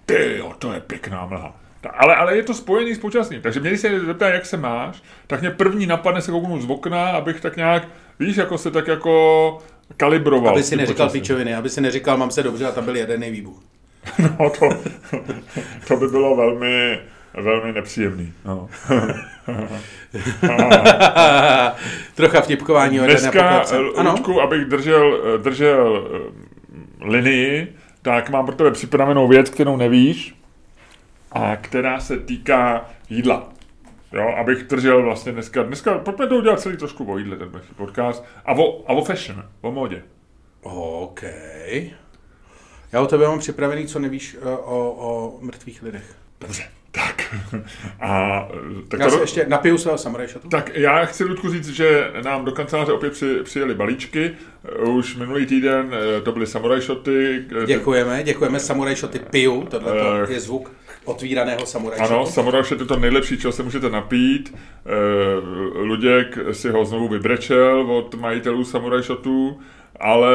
ty 0.05 0.35
jo, 0.37 0.53
to 0.59 0.73
je 0.73 0.79
pěkná 0.79 1.25
mlha. 1.25 1.55
Ta- 1.81 1.89
Ale, 1.89 2.15
ale 2.15 2.37
je 2.37 2.43
to 2.43 2.53
spojený 2.53 2.95
s 2.95 2.99
počasím. 2.99 3.41
Takže 3.41 3.59
mě, 3.59 3.69
když 3.69 3.81
se 3.81 3.99
zeptá, 4.05 4.29
jak 4.29 4.45
se 4.45 4.57
máš, 4.57 5.03
tak 5.27 5.41
mě 5.41 5.51
první 5.51 5.85
napadne 5.85 6.21
se 6.21 6.31
kouknout 6.31 6.61
z 6.61 6.69
okna, 6.69 7.07
abych 7.09 7.41
tak 7.41 7.57
nějak, 7.57 7.87
víš, 8.19 8.37
jako 8.37 8.57
se 8.57 8.71
tak 8.71 8.87
jako 8.87 9.57
kalibroval. 9.97 10.53
Aby 10.53 10.63
si 10.63 10.75
neříkal 10.75 11.09
pičoviny, 11.09 11.55
aby 11.55 11.69
si 11.69 11.81
neříkal, 11.81 12.17
mám 12.17 12.31
se 12.31 12.43
dobře 12.43 12.65
a 12.65 12.71
tam 12.71 12.85
byl 12.85 12.95
jedený 12.95 13.31
výbuch. 13.31 13.63
No, 14.39 14.49
to, 14.59 14.69
to 15.87 15.97
by 15.97 16.07
bylo 16.07 16.35
velmi, 16.35 16.99
velmi 17.33 17.71
nepříjemný. 17.71 18.33
No. 18.45 18.69
Trocha 22.15 22.41
vtipkování 22.41 23.01
o 23.01 23.03
Dneska. 23.03 23.63
Ano, 23.97 24.11
Luďku, 24.11 24.41
abych 24.41 24.65
držel, 24.65 25.37
držel 25.37 26.07
eh, 26.07 26.19
linii, 27.01 27.75
tak 28.01 28.29
mám 28.29 28.45
pro 28.45 28.55
tebe 28.55 28.71
připravenou 28.71 29.27
věc, 29.27 29.49
kterou 29.49 29.77
nevíš, 29.77 30.35
a 31.31 31.55
která 31.55 31.99
se 31.99 32.19
týká 32.19 32.89
jídla. 33.09 33.49
Jo, 34.13 34.35
abych 34.37 34.63
držel 34.63 35.03
vlastně 35.03 35.31
dneska, 35.31 35.63
dneska, 35.63 35.97
pojďme 35.97 36.27
to 36.27 36.35
udělat 36.35 36.59
celý 36.59 36.77
trošku 36.77 37.11
o 37.11 37.17
jídle, 37.17 37.37
ten 37.37 37.51
podcast, 37.75 38.25
a 38.45 38.53
o, 38.53 38.83
a 38.87 38.93
o 38.93 39.05
fashion, 39.05 39.43
o 39.61 39.71
módě. 39.71 40.03
OK. 40.61 41.23
Já 42.91 43.01
u 43.01 43.07
tebe 43.07 43.27
mám 43.27 43.39
připravený, 43.39 43.87
co 43.87 43.99
nevíš 43.99 44.37
eh, 44.41 44.45
o, 44.45 44.91
o 44.91 45.37
mrtvých 45.41 45.83
lidech. 45.83 46.15
Dobře, 46.41 46.63
tak. 46.91 47.35
A, 48.01 48.47
tak 48.87 48.99
Já 48.99 49.09
si 49.09 49.19
ještě 49.19 49.45
napiju 49.47 49.77
svého 49.77 49.97
samuraj 49.97 50.27
shotu. 50.27 50.49
Tak 50.49 50.71
já 50.73 51.05
chci, 51.05 51.23
Ludku, 51.23 51.49
říct, 51.51 51.67
že 51.69 52.11
nám 52.23 52.45
do 52.45 52.51
kanceláře 52.51 52.91
opět 52.91 53.13
při, 53.13 53.39
přijeli 53.43 53.75
balíčky. 53.75 54.31
Už 54.85 55.15
minulý 55.15 55.45
týden 55.45 55.91
eh, 56.17 56.21
to 56.21 56.31
byly 56.31 56.47
samurai 56.47 56.81
shoty. 56.81 57.45
eh, 57.63 57.65
Děkujeme, 57.65 58.23
děkujeme 58.23 58.59
samuraj 58.59 58.95
shoty 58.95 59.19
piju, 59.19 59.67
tohle 59.69 59.93
Eh, 60.23 60.33
je 60.33 60.39
zvuk 60.39 60.71
otvíraného 61.05 61.65
samuraj 61.65 61.99
Ano, 61.99 62.25
shot 62.63 62.79
je 62.79 62.85
to 62.85 62.99
nejlepší, 62.99 63.37
čeho 63.37 63.51
se 63.51 63.63
můžete 63.63 63.89
napít. 63.89 64.55
Luděk 65.73 66.37
si 66.51 66.69
ho 66.69 66.85
znovu 66.85 67.07
vybrečel 67.07 67.91
od 67.91 68.15
majitelů 68.15 68.63
samurai 68.65 69.01
shotů 69.01 69.59
ale 70.01 70.31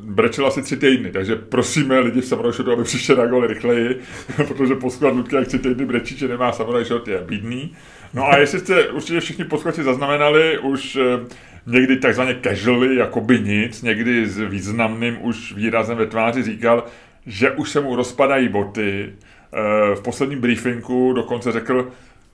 brečel 0.00 0.46
asi 0.46 0.62
tři 0.62 0.76
týdny, 0.76 1.10
takže 1.10 1.36
prosíme 1.36 1.98
lidi 1.98 2.20
v 2.20 2.24
Samurai 2.24 2.52
Shotu, 2.52 2.72
aby 2.72 2.84
přišli 2.84 3.16
na 3.16 3.26
gol 3.26 3.46
rychleji, 3.46 4.00
protože 4.48 4.74
posklad 4.74 5.14
Ludky 5.14 5.36
jak 5.36 5.46
tři 5.46 5.58
týdny 5.58 5.84
brečí, 5.84 6.16
že 6.16 6.28
nemá 6.28 6.52
Samurai 6.52 6.84
Shot, 6.84 7.08
je 7.08 7.18
bídný. 7.18 7.74
No 8.14 8.28
a 8.28 8.36
jestli 8.36 8.58
jste 8.58 8.88
určitě 8.88 9.20
všichni 9.20 9.44
posluchači 9.44 9.82
zaznamenali, 9.82 10.58
už 10.58 10.96
eh, 10.96 11.20
někdy 11.66 11.96
takzvaně 11.96 12.36
casually, 12.42 12.96
jako 12.96 13.20
by 13.20 13.40
nic, 13.40 13.82
někdy 13.82 14.26
s 14.26 14.38
významným 14.38 15.18
už 15.20 15.52
výrazem 15.52 15.98
ve 15.98 16.06
tváři 16.06 16.42
říkal, 16.42 16.84
že 17.26 17.50
už 17.50 17.70
se 17.70 17.80
mu 17.80 17.96
rozpadají 17.96 18.48
boty. 18.48 19.12
Eh, 19.52 19.94
v 19.94 20.00
posledním 20.02 20.40
briefingu 20.40 21.12
dokonce 21.12 21.52
řekl, 21.52 21.90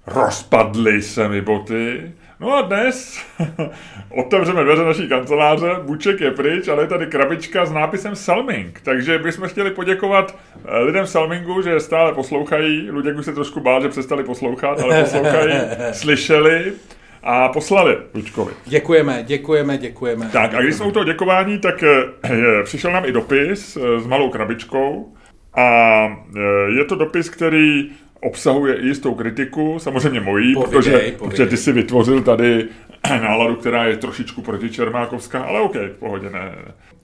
rozpadly 0.06 1.02
se 1.02 1.28
mi 1.28 1.40
boty. 1.40 2.12
No 2.40 2.54
a 2.54 2.62
dnes 2.62 3.24
otevřeme 4.10 4.64
dveře 4.64 4.84
naší 4.84 5.08
kanceláře, 5.08 5.66
buček 5.82 6.20
je 6.20 6.30
pryč, 6.30 6.68
ale 6.68 6.82
je 6.82 6.86
tady 6.86 7.06
krabička 7.06 7.66
s 7.66 7.72
nápisem 7.72 8.16
Salming. 8.16 8.80
Takže 8.82 9.18
bychom 9.18 9.48
chtěli 9.48 9.70
poděkovat 9.70 10.38
eh, 10.64 10.78
lidem 10.78 11.06
Salmingu, 11.06 11.62
že 11.62 11.80
stále 11.80 12.12
poslouchají. 12.14 12.90
Luděk 12.90 13.16
už 13.16 13.24
se 13.24 13.32
trošku 13.32 13.60
bál, 13.60 13.82
že 13.82 13.88
přestali 13.88 14.24
poslouchat, 14.24 14.80
ale 14.80 15.02
poslouchají, 15.02 15.52
slyšeli 15.92 16.72
a 17.22 17.48
poslali 17.48 17.98
Lučkovi. 18.14 18.52
Děkujeme, 18.64 19.22
děkujeme, 19.22 19.78
děkujeme. 19.78 20.28
Tak 20.32 20.54
a 20.54 20.62
když 20.62 20.74
jsme 20.74 20.86
u 20.86 20.90
toho 20.90 21.04
děkování, 21.04 21.58
tak 21.58 21.82
eh, 21.82 22.62
přišel 22.64 22.92
nám 22.92 23.04
i 23.04 23.12
dopis 23.12 23.76
eh, 23.76 24.00
s 24.00 24.06
malou 24.06 24.30
krabičkou 24.30 25.12
a 25.54 26.08
je 26.76 26.84
to 26.84 26.94
dopis, 26.94 27.28
který 27.30 27.90
obsahuje 28.26 28.74
i 28.74 28.86
jistou 28.86 29.14
kritiku, 29.14 29.78
samozřejmě 29.78 30.20
mojí, 30.20 30.54
povědej, 30.54 30.72
protože, 30.72 30.90
povědej. 30.90 31.12
protože 31.18 31.46
ty 31.46 31.56
si 31.56 31.72
vytvořil 31.72 32.22
tady 32.22 32.68
náladu, 33.08 33.56
která 33.56 33.84
je 33.84 33.96
trošičku 33.96 34.42
proti 34.42 34.70
Čermákovská, 34.70 35.42
ale 35.42 35.60
OK, 35.60 35.74
v 35.74 35.98
pohodě, 35.98 36.30
ne. 36.30 36.54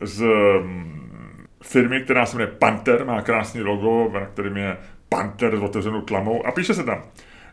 Z 0.00 0.25
mm, 0.62 1.47
firmy, 1.62 2.00
která 2.00 2.26
se 2.26 2.37
jmenuje 2.37 2.57
Panther, 2.59 3.05
má 3.05 3.23
krásný 3.23 3.61
logo, 3.62 4.11
na 4.14 4.26
kterým 4.26 4.57
je 4.57 4.76
Panther 5.09 5.57
s 5.57 5.62
otevřenou 5.62 6.00
tlamou 6.00 6.47
a 6.47 6.52
píše 6.52 6.75
se 6.75 6.85
tam 6.85 7.02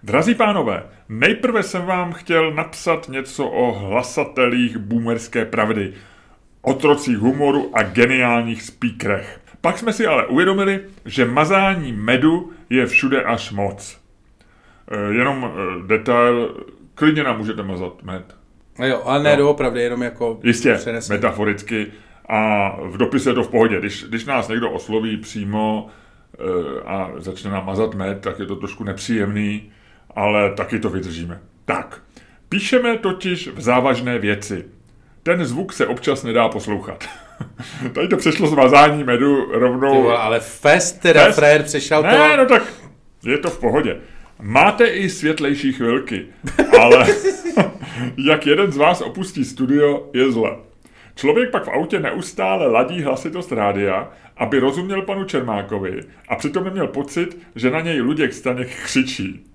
Drazí 0.03 0.35
pánové, 0.35 0.83
nejprve 1.09 1.63
jsem 1.63 1.85
vám 1.85 2.13
chtěl 2.13 2.51
napsat 2.51 3.09
něco 3.09 3.47
o 3.47 3.71
hlasatelích 3.71 4.77
boomerské 4.77 5.45
pravdy, 5.45 5.93
otrocích 6.61 7.17
humoru 7.17 7.71
a 7.73 7.83
geniálních 7.83 8.61
speakerech. 8.61 9.39
Pak 9.61 9.77
jsme 9.77 9.93
si 9.93 10.07
ale 10.07 10.27
uvědomili, 10.27 10.79
že 11.05 11.25
mazání 11.25 11.93
medu 11.93 12.51
je 12.69 12.85
všude 12.85 13.23
až 13.23 13.51
moc. 13.51 14.01
E, 14.91 15.13
jenom 15.13 15.51
e, 15.53 15.87
detail, 15.87 16.55
klidně 16.95 17.23
nám 17.23 17.37
můžete 17.37 17.63
mazat 17.63 18.03
med. 18.03 18.35
No 18.79 18.87
jo, 18.87 19.01
ale 19.05 19.23
ne 19.23 19.31
no. 19.31 19.37
doopravdy, 19.37 19.81
jenom 19.81 20.01
jako 20.01 20.39
Jistě, 20.43 20.73
přenesení. 20.73 21.17
metaforicky. 21.17 21.87
A 22.29 22.69
v 22.83 22.97
dopise 22.97 23.29
je 23.29 23.33
to 23.33 23.43
v 23.43 23.49
pohodě. 23.49 23.79
Když, 23.79 24.03
když 24.03 24.25
nás 24.25 24.47
někdo 24.47 24.71
osloví 24.71 25.17
přímo 25.17 25.87
e, 26.39 26.81
a 26.81 27.11
začne 27.17 27.51
nám 27.51 27.65
mazat 27.65 27.95
med, 27.95 28.21
tak 28.21 28.39
je 28.39 28.45
to 28.45 28.55
trošku 28.55 28.83
nepříjemný, 28.83 29.71
ale 30.15 30.53
taky 30.53 30.79
to 30.79 30.89
vydržíme. 30.89 31.41
Tak, 31.65 32.01
píšeme 32.49 32.97
totiž 32.97 33.47
v 33.47 33.61
závažné 33.61 34.19
věci. 34.19 34.65
Ten 35.23 35.45
zvuk 35.45 35.73
se 35.73 35.87
občas 35.87 36.23
nedá 36.23 36.49
poslouchat. 36.49 37.03
Tady 37.93 38.07
to 38.07 38.17
přešlo 38.17 38.47
z 38.47 38.53
vazání 38.53 39.03
medu 39.03 39.51
rovnou... 39.51 39.95
Tyvo, 39.95 40.21
ale 40.21 40.39
fest 40.39 41.01
teda, 41.01 41.25
fest? 41.25 41.35
frajer, 41.35 41.63
přešel 41.63 42.03
ne, 42.03 42.11
to... 42.11 42.17
Ne, 42.17 42.37
no 42.37 42.45
tak 42.45 42.63
je 43.23 43.37
to 43.37 43.49
v 43.49 43.59
pohodě. 43.59 43.97
Máte 44.41 44.85
i 44.85 45.09
světlejší 45.09 45.73
chvilky, 45.73 46.25
ale 46.79 47.07
jak 48.27 48.47
jeden 48.47 48.71
z 48.71 48.77
vás 48.77 49.01
opustí 49.01 49.45
studio, 49.45 50.09
je 50.13 50.31
zle. 50.31 50.51
Člověk 51.15 51.51
pak 51.51 51.65
v 51.65 51.69
autě 51.69 51.99
neustále 51.99 52.67
ladí 52.67 53.03
hlasitost 53.03 53.51
rádia, 53.51 54.09
aby 54.37 54.59
rozuměl 54.59 55.01
panu 55.01 55.23
Čermákovi 55.23 56.01
a 56.27 56.35
přitom 56.35 56.63
neměl 56.63 56.87
pocit, 56.87 57.37
že 57.55 57.71
na 57.71 57.81
něj 57.81 58.01
Luděk 58.01 58.33
Staněk 58.33 58.69
křičí. 58.83 59.45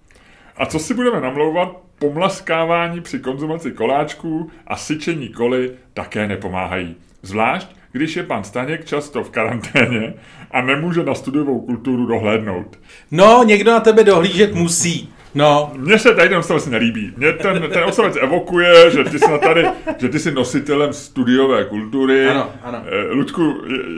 A 0.57 0.67
co 0.67 0.79
si 0.79 0.95
budeme 0.95 1.21
namlouvat, 1.21 1.77
pomlaskávání 1.99 3.01
při 3.01 3.19
konzumaci 3.19 3.73
koláčků 3.73 4.51
a 4.67 4.77
syčení 4.77 5.29
koly 5.29 5.71
také 5.95 6.29
nepomáhají. 6.29 6.97
Zvlášť, 7.23 7.77
když 7.93 8.17
je 8.17 8.23
pan 8.23 8.45
Staněk 8.45 8.85
často 8.85 9.25
v 9.25 9.31
karanténě 9.31 10.15
a 10.51 10.63
nemůže 10.63 11.05
na 11.05 11.15
studiovou 11.15 11.61
kulturu 11.61 12.07
dohlédnout. 12.07 12.79
No, 13.11 13.43
někdo 13.45 13.71
na 13.71 13.81
tebe 13.81 14.05
dohlížet 14.05 14.55
musí. 14.55 15.13
No. 15.35 15.73
Mně 15.77 15.99
se 15.99 16.15
tady 16.15 16.29
ten 16.29 16.39
odstavec 16.39 16.67
nelíbí. 16.67 17.13
Mně 17.17 17.33
ten, 17.33 17.71
ten 17.73 17.85
odstavec 17.85 18.17
evokuje, 18.17 18.91
že 18.91 19.05
ty 19.05 19.19
jsi 19.19 19.39
tady, 19.43 19.67
že 19.99 20.09
ty 20.09 20.19
jsi 20.19 20.33
nositelem 20.33 20.93
studiové 20.93 21.65
kultury. 21.65 22.29
Ano, 22.29 22.51
ano. 22.63 22.83
Eh, 22.87 23.13
Ludku, 23.13 23.55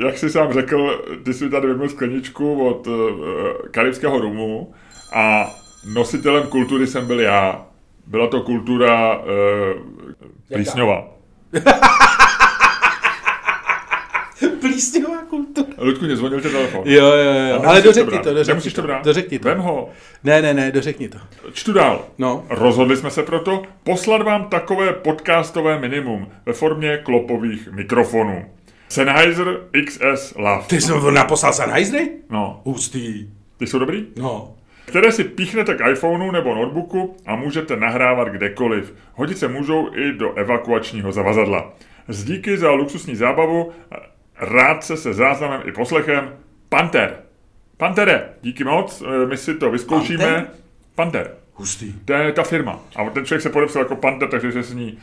jak 0.07 0.19
jsi 0.19 0.31
sám 0.31 0.53
řekl, 0.53 1.05
ty 1.25 1.35
jsi 1.35 1.51
tady 1.51 1.67
vyměl 1.67 1.89
skleničku 1.89 2.67
od 2.67 2.87
uh, 2.87 2.95
karibského 3.71 4.19
rumu 4.19 4.73
a 5.15 5.55
nositelem 5.85 6.47
kultury 6.47 6.87
jsem 6.87 7.07
byl 7.07 7.21
já. 7.21 7.67
Byla 8.07 8.27
to 8.27 8.41
kultura 8.41 9.19
uh, 9.19 9.25
plísňová. 10.53 11.09
Plísňová 14.61 15.25
kultura. 15.31 15.67
Ludku, 15.79 16.05
mě 16.05 16.17
zvonil 16.17 16.41
tě 16.41 16.49
telefon. 16.49 16.83
Jo, 16.85 17.07
jo, 17.07 17.33
jo. 17.51 17.63
Ale 17.65 17.83
dořekni 17.83 18.19
to, 18.19 18.25
to 18.25 18.35
dořekni 18.35 18.71
to. 18.71 18.83
brát. 18.83 19.05
Dořekni 19.05 19.39
to. 19.39 19.49
Vem 19.49 19.59
ho. 19.59 19.91
Ne, 20.25 20.43
ne, 20.43 20.55
ne, 20.55 20.73
dořekni 20.73 21.09
to. 21.09 21.19
Čtu 21.53 21.73
dál. 21.73 22.05
No. 22.19 22.45
Rozhodli 22.51 22.97
jsme 22.97 23.11
se 23.11 23.23
proto 23.23 23.63
poslat 23.85 24.23
vám 24.23 24.49
takové 24.49 24.93
podcastové 24.93 25.79
minimum 25.79 26.29
ve 26.47 26.53
formě 26.53 27.01
klopových 27.03 27.69
mikrofonů. 27.73 28.45
Sennheiser 28.89 29.61
XS 29.87 30.35
Love. 30.37 30.65
Ty 30.67 30.81
jsi 30.81 30.93
naposlal 31.11 31.53
Sennheisery? 31.53 32.11
No. 32.31 32.61
Hustý. 32.65 33.29
Ty 33.57 33.67
jsou 33.67 33.79
dobrý? 33.79 34.07
No. 34.17 34.55
Které 34.87 35.13
si 35.13 35.25
píchnete 35.25 35.75
k 35.75 35.91
iPhoneu 35.91 36.31
nebo 36.31 36.55
notebooku 36.55 37.17
a 37.27 37.37
můžete 37.37 37.77
nahrávat 37.77 38.29
kdekoliv. 38.29 38.95
Hodit 39.15 39.39
se 39.39 39.49
můžou 39.49 39.95
i 39.95 40.13
do 40.13 40.35
evakuačního 40.35 41.13
zavazadla. 41.13 41.73
Z 42.09 42.25
díky 42.25 42.59
za 42.59 42.71
luxusní 42.71 43.17
zábavu 43.17 43.73
rád 44.39 44.85
se 44.85 44.97
se 44.97 45.15
záznamem 45.15 45.63
i 45.65 45.73
poslechem. 45.73 46.37
Panther. 46.69 47.17
Pantere, 47.77 48.29
díky 48.43 48.65
moc, 48.65 49.03
eh, 49.03 49.27
my 49.27 49.37
si 49.37 49.55
to 49.55 49.71
vyzkoušíme. 49.71 50.25
Panther? 50.25 50.47
Panther. 50.95 51.31
Hustý. 51.55 51.93
To 52.05 52.13
je 52.13 52.33
ta 52.33 52.43
firma. 52.43 52.81
A 52.97 53.11
ten 53.11 53.25
člověk 53.25 53.43
se 53.43 53.51
podepsal 53.51 53.83
jako 53.83 53.97
Panther, 53.97 54.29
takže 54.29 54.53
se 54.53 54.63
s 54.63 54.75
ní, 54.75 54.99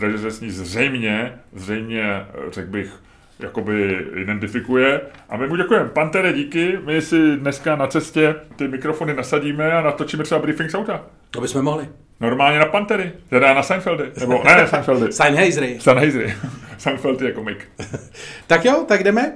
takže 0.00 0.18
se 0.18 0.30
s 0.30 0.40
ní 0.40 0.50
zřejmě, 0.50 1.38
zřejmě, 1.52 2.02
eh, 2.02 2.26
řekl 2.50 2.70
bych, 2.70 2.92
jakoby 3.38 4.06
identifikuje. 4.14 5.00
A 5.28 5.36
my 5.36 5.48
mu 5.48 5.56
děkujeme. 5.56 5.88
Pantere, 5.88 6.32
díky. 6.32 6.78
My 6.84 7.02
si 7.02 7.36
dneska 7.36 7.76
na 7.76 7.86
cestě 7.86 8.34
ty 8.56 8.68
mikrofony 8.68 9.14
nasadíme 9.14 9.72
a 9.72 9.80
natočíme 9.80 10.24
třeba 10.24 10.40
briefing 10.40 10.70
z 10.70 10.74
auta. 10.74 11.04
To 11.30 11.40
bychom 11.40 11.62
mohli. 11.62 11.88
Normálně 12.20 12.58
na 12.58 12.66
Pantery, 12.66 13.12
teda 13.28 13.54
na 13.54 13.62
Seinfeldy, 13.62 14.12
nebo 14.20 14.42
ne, 14.44 14.56
ne 14.56 14.66
Seinfeldy. 14.66 15.12
Seinheisery. 15.12 15.80
Seinheisery. 15.80 16.34
Seinfeld 16.78 17.22
je 17.22 17.32
komik. 17.32 17.68
tak 18.46 18.64
jo, 18.64 18.84
tak 18.88 19.04
jdeme. 19.04 19.32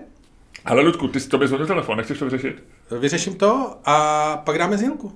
Ale 0.64 0.82
Ludku, 0.82 1.08
ty 1.08 1.20
to 1.20 1.38
bys 1.38 1.50
telefon, 1.66 1.96
nechceš 1.96 2.18
to 2.18 2.24
vyřešit? 2.24 2.62
Vyřeším 2.98 3.34
to 3.34 3.78
a 3.84 4.36
pak 4.36 4.58
dáme 4.58 4.78
znělku. 4.78 5.12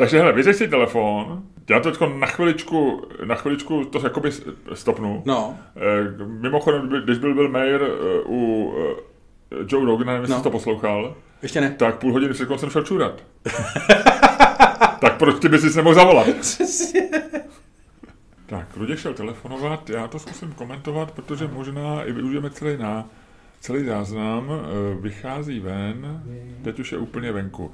Takže 0.00 0.18
hele, 0.18 0.32
vyřeš 0.32 0.56
si 0.56 0.68
telefon, 0.68 1.42
já 1.70 1.80
to 1.80 2.06
na 2.06 2.26
chviličku, 2.26 3.08
na 3.24 3.34
chviličku 3.34 3.84
to 3.84 4.00
jakoby 4.04 4.30
stopnu. 4.74 5.22
No. 5.26 5.58
E, 5.76 6.24
mimochodem, 6.26 6.88
když 7.04 7.18
byl 7.18 7.34
Bill 7.34 7.48
Mayer 7.48 7.82
eh, 7.82 8.20
u 8.26 8.72
eh, 9.52 9.56
Joe 9.68 9.86
Rogana, 9.86 10.12
nevím, 10.12 10.22
jestli 10.22 10.36
no. 10.36 10.42
to 10.42 10.50
poslouchal. 10.50 11.14
Ještě 11.42 11.60
ne. 11.60 11.70
Tak 11.70 11.98
půl 11.98 12.12
hodiny 12.12 12.32
před 12.32 12.46
koncem 12.46 12.70
šel 12.70 12.82
čůrat. 12.82 13.22
tak 15.00 15.18
proč 15.18 15.40
ty 15.40 15.48
bys 15.48 15.60
si 15.60 15.76
nemohl 15.76 15.94
zavolat? 15.94 16.26
tak, 18.46 18.76
Luděk 18.76 18.98
šel 18.98 19.14
telefonovat, 19.14 19.90
já 19.90 20.08
to 20.08 20.18
zkusím 20.18 20.52
komentovat, 20.52 21.10
protože 21.10 21.48
možná 21.52 22.04
i 22.04 22.12
využijeme 22.12 22.50
celý 22.50 22.76
na 22.76 23.08
celý 23.60 23.84
záznam, 23.84 24.50
vychází 25.00 25.60
ven, 25.60 26.22
teď 26.64 26.78
už 26.78 26.92
je 26.92 26.98
úplně 26.98 27.32
venku. 27.32 27.70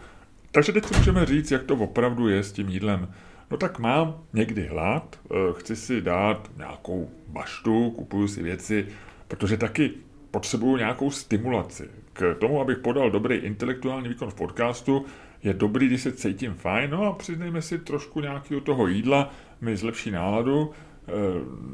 Takže 0.57 0.73
teď 0.73 0.85
si 0.85 0.97
můžeme 0.97 1.27
říct, 1.27 1.51
jak 1.51 1.63
to 1.63 1.75
opravdu 1.75 2.29
je 2.29 2.43
s 2.43 2.53
tím 2.53 2.69
jídlem. 2.69 3.09
No 3.51 3.57
tak 3.57 3.79
mám 3.79 4.23
někdy 4.33 4.67
hlad, 4.67 5.21
eh, 5.31 5.35
chci 5.53 5.77
si 5.77 6.01
dát 6.01 6.51
nějakou 6.57 7.11
baštu, 7.29 7.91
kupuju 7.91 8.29
si 8.29 8.43
věci, 8.43 8.87
protože 9.29 9.57
taky 9.57 9.91
potřebuju 10.31 10.77
nějakou 10.77 11.11
stimulaci. 11.11 11.89
K 12.13 12.37
tomu, 12.41 12.61
abych 12.61 12.79
podal 12.79 13.11
dobrý 13.11 13.37
intelektuální 13.37 14.09
výkon 14.09 14.31
v 14.31 14.35
podcastu, 14.35 15.05
je 15.43 15.55
dobrý, 15.55 15.87
když 15.87 16.03
se 16.03 16.13
cítím 16.13 16.55
fajn, 16.55 16.91
no 16.91 17.05
a 17.05 17.13
přiznejme 17.13 17.63
si 17.63 17.79
trošku 17.79 18.21
nějakého 18.21 18.61
toho 18.61 18.87
jídla, 18.87 19.33
mi 19.61 19.77
zlepší 19.77 20.11
náladu. 20.11 20.71
Eh, 21.09 21.13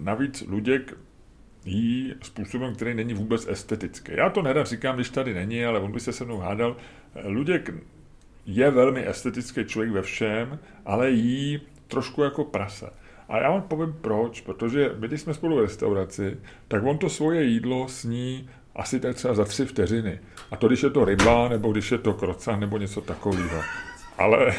navíc 0.00 0.44
Luděk 0.48 0.96
jí 1.64 2.14
způsobem, 2.22 2.74
který 2.74 2.94
není 2.94 3.14
vůbec 3.14 3.48
estetický. 3.48 4.12
Já 4.16 4.30
to 4.30 4.42
nerad 4.42 4.66
říkám, 4.66 4.94
když 4.94 5.10
tady 5.10 5.34
není, 5.34 5.64
ale 5.64 5.80
on 5.80 5.92
by 5.92 6.00
se 6.00 6.12
se 6.12 6.24
mnou 6.24 6.38
hádal. 6.38 6.76
Eh, 7.14 7.28
Luděk 7.28 7.72
je 8.46 8.70
velmi 8.70 9.08
estetický 9.08 9.64
člověk 9.64 9.92
ve 9.92 10.02
všem, 10.02 10.58
ale 10.86 11.10
jí 11.10 11.60
trošku 11.88 12.22
jako 12.22 12.44
prase. 12.44 12.90
A 13.28 13.38
já 13.38 13.50
vám 13.50 13.62
povím 13.62 13.94
proč, 14.00 14.40
protože 14.40 14.94
my, 14.98 15.08
když 15.08 15.20
jsme 15.20 15.34
spolu 15.34 15.56
v 15.56 15.60
restauraci, 15.60 16.36
tak 16.68 16.84
on 16.84 16.98
to 16.98 17.08
svoje 17.08 17.44
jídlo 17.44 17.88
sní 17.88 18.50
asi 18.76 19.00
tak 19.00 19.16
třeba 19.16 19.34
za 19.34 19.44
tři 19.44 19.66
vteřiny. 19.66 20.20
A 20.50 20.56
to, 20.56 20.68
když 20.68 20.82
je 20.82 20.90
to 20.90 21.04
ryba, 21.04 21.48
nebo 21.48 21.72
když 21.72 21.92
je 21.92 21.98
to 21.98 22.12
krocan, 22.12 22.60
nebo 22.60 22.78
něco 22.78 23.00
takového. 23.00 23.60
Ale 24.18 24.54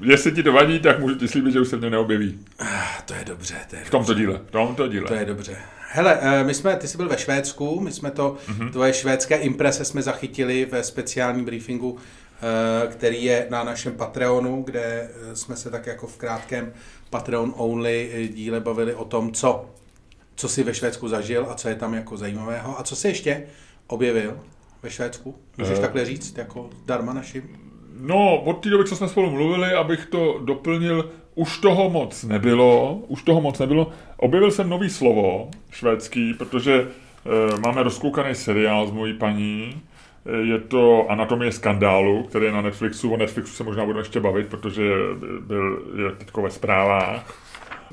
jestli 0.00 0.32
ti 0.32 0.42
to 0.42 0.52
vadí, 0.52 0.80
tak 0.80 1.00
můžu 1.00 1.14
ti 1.14 1.28
slíbit, 1.28 1.52
že 1.52 1.60
už 1.60 1.68
se 1.68 1.76
mě 1.76 1.90
neobjeví. 1.90 2.38
Ah, 2.58 3.02
to 3.04 3.14
je 3.14 3.24
dobře. 3.24 3.54
To 3.70 3.76
je 3.76 3.84
v 3.84 3.90
tomto 3.90 4.14
díle. 4.14 4.40
V 4.46 4.50
tomto 4.50 4.88
díle. 4.88 5.08
To 5.08 5.14
je 5.14 5.24
dobře. 5.24 5.56
Hele, 5.88 6.18
eh, 6.20 6.44
my 6.44 6.54
jsme, 6.54 6.76
ty 6.76 6.88
jsi 6.88 6.96
byl 6.96 7.08
ve 7.08 7.18
Švédsku, 7.18 7.80
my 7.80 7.92
jsme 7.92 8.10
to, 8.10 8.36
mm-hmm. 8.48 8.70
tvoje 8.70 8.92
švédské 8.92 9.36
imprese 9.36 9.84
jsme 9.84 10.02
zachytili 10.02 10.64
ve 10.64 10.82
speciálním 10.82 11.44
briefingu, 11.44 11.98
eh, 11.98 12.86
který 12.86 13.24
je 13.24 13.46
na 13.50 13.64
našem 13.64 13.92
Patreonu, 13.92 14.62
kde 14.62 15.10
jsme 15.34 15.56
se 15.56 15.70
tak 15.70 15.86
jako 15.86 16.06
v 16.06 16.16
krátkém 16.16 16.72
Patreon 17.10 17.54
only 17.56 18.28
díle 18.34 18.60
bavili 18.60 18.94
o 18.94 19.04
tom, 19.04 19.32
co 19.32 19.66
co 20.34 20.48
si 20.48 20.62
ve 20.62 20.74
Švédsku 20.74 21.08
zažil 21.08 21.46
a 21.50 21.54
co 21.54 21.68
je 21.68 21.74
tam 21.74 21.94
jako 21.94 22.16
zajímavého 22.16 22.80
a 22.80 22.82
co 22.82 22.96
se 22.96 23.08
ještě 23.08 23.42
objevil 23.86 24.40
ve 24.82 24.90
Švédsku? 24.90 25.34
Můžeš 25.58 25.76
uh, 25.76 25.82
takhle 25.82 26.04
říct, 26.04 26.38
jako 26.38 26.70
darma 26.86 27.12
našim? 27.12 27.42
No, 28.00 28.36
od 28.36 28.52
té 28.52 28.68
doby, 28.68 28.84
co 28.84 28.96
jsme 28.96 29.08
spolu 29.08 29.30
mluvili, 29.30 29.72
abych 29.72 30.06
to 30.06 30.40
doplnil, 30.44 31.10
už 31.34 31.58
toho 31.58 31.90
moc 31.90 32.24
nebylo, 32.24 32.94
už 33.08 33.22
toho 33.22 33.40
moc 33.40 33.58
nebylo. 33.58 33.90
Objevil 34.16 34.50
jsem 34.50 34.68
nový 34.68 34.90
slovo, 34.90 35.50
švédský, 35.70 36.34
protože 36.34 36.74
e, 36.74 37.58
máme 37.58 37.82
rozkoukaný 37.82 38.34
seriál 38.34 38.86
s 38.86 38.90
mojí 38.90 39.14
paní, 39.14 39.82
je 40.42 40.58
to 40.58 41.06
Anatomie 41.08 41.52
skandálu, 41.52 42.22
který 42.22 42.44
je 42.44 42.52
na 42.52 42.62
Netflixu. 42.62 43.10
O 43.12 43.16
Netflixu 43.16 43.52
se 43.52 43.64
možná 43.64 43.84
budeme 43.84 44.00
ještě 44.00 44.20
bavit, 44.20 44.46
protože 44.46 44.82
byl, 45.40 45.82
je 46.04 46.12
teď 46.12 46.36
ve 46.36 46.50
zprávách. 46.50 47.43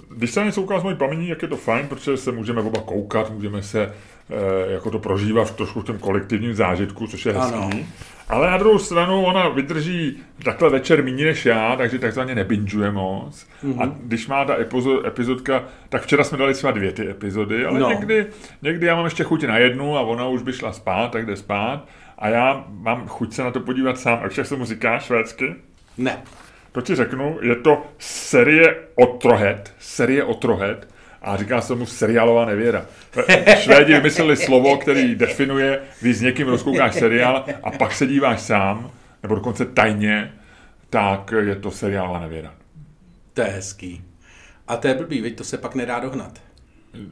Když 0.10 0.32
se 0.32 0.40
na 0.40 0.46
něco 0.46 0.62
ukáže 0.62 0.82
z 0.82 0.84
mojí 0.84 0.96
paměti, 0.96 1.30
jak 1.30 1.42
je 1.42 1.48
to 1.48 1.58
fajn, 1.58 1.88
protože 1.88 2.18
se 2.18 2.32
můžeme 2.32 2.62
oba 2.62 2.82
koukat, 2.82 3.32
můžeme 3.32 3.64
se 3.64 3.82
e, 3.84 4.72
jako 4.72 4.92
to 4.92 5.00
prožívat 5.00 5.46
v 5.46 5.52
trošku 5.52 5.82
v 5.82 5.84
tom 5.84 5.98
kolektivním 5.98 6.54
zážitku, 6.54 7.08
což 7.08 7.26
je 7.26 7.34
hezký. 7.34 7.56
Ano. 7.56 7.70
Ale 8.30 8.52
na 8.52 8.58
druhou 8.58 8.80
stranu 8.80 9.26
ona 9.26 9.50
vydrží 9.50 10.18
takhle 10.44 10.70
večer 10.70 11.04
méně 11.04 11.26
než 11.26 11.46
já, 11.46 11.76
takže 11.76 12.00
takzvaně 12.00 12.36
nebinžuje 12.36 12.92
moc. 12.92 13.48
Mm-hmm. 13.64 13.84
A 13.84 13.96
když 14.04 14.28
má 14.28 14.46
ta 14.46 14.60
epizod, 14.60 15.06
epizodka, 15.06 15.64
tak 15.90 16.02
včera 16.02 16.24
jsme 16.24 16.38
dali 16.38 16.54
třeba 16.54 16.72
dvě 16.72 16.92
ty 16.92 17.10
epizody, 17.10 17.66
ale 17.66 17.80
no. 17.80 17.90
někdy, 17.90 18.26
někdy 18.62 18.86
já 18.86 18.96
mám 18.96 19.06
ještě 19.06 19.24
chuť 19.24 19.44
na 19.44 19.58
jednu 19.58 19.98
a 19.98 20.02
ona 20.02 20.28
už 20.28 20.42
by 20.42 20.54
šla 20.54 20.74
spát, 20.74 21.12
tak 21.12 21.26
jde 21.26 21.36
spát. 21.36 21.88
A 22.18 22.30
já 22.30 22.66
mám 22.70 23.08
chuť 23.08 23.34
se 23.34 23.44
na 23.44 23.52
to 23.52 23.60
podívat 23.60 24.00
sám. 24.00 24.20
A 24.20 24.24
jak 24.38 24.48
se 24.48 24.56
mu 24.56 24.66
říká 24.66 25.00
švédsky? 25.00 25.56
Ne. 25.98 26.18
To 26.72 26.82
ti 26.82 26.96
řeknu, 26.96 27.40
je 27.42 27.56
to 27.56 27.86
série 28.00 28.76
Otrohet, 28.96 29.74
série 29.80 30.24
Otrohet, 30.24 30.88
a 31.22 31.38
říká 31.38 31.62
se 31.62 31.76
mu 31.76 31.86
seriálová 31.86 32.46
nevěra. 32.46 32.86
Švédi 33.58 33.94
vymysleli 33.94 34.38
slovo, 34.38 34.78
který 34.78 35.16
definuje, 35.16 35.82
když 36.02 36.18
s 36.18 36.22
někým 36.22 36.48
rozkoukáš 36.48 36.96
seriál 36.96 37.46
a 37.64 37.72
pak 37.72 37.92
se 37.92 38.08
díváš 38.08 38.42
sám, 38.42 38.92
nebo 39.24 39.36
dokonce 39.36 39.66
tajně, 39.66 40.34
tak 40.90 41.34
je 41.40 41.56
to 41.56 41.72
seriálová 41.72 42.20
nevěra. 42.20 42.54
To 43.34 43.42
je 43.42 43.48
hezký. 43.48 44.04
A 44.68 44.78
to 44.78 44.88
je 44.88 44.94
blbý, 44.94 45.22
veď 45.22 45.36
to 45.36 45.44
se 45.44 45.58
pak 45.58 45.76
nedá 45.76 46.00
dohnat. 46.00 46.42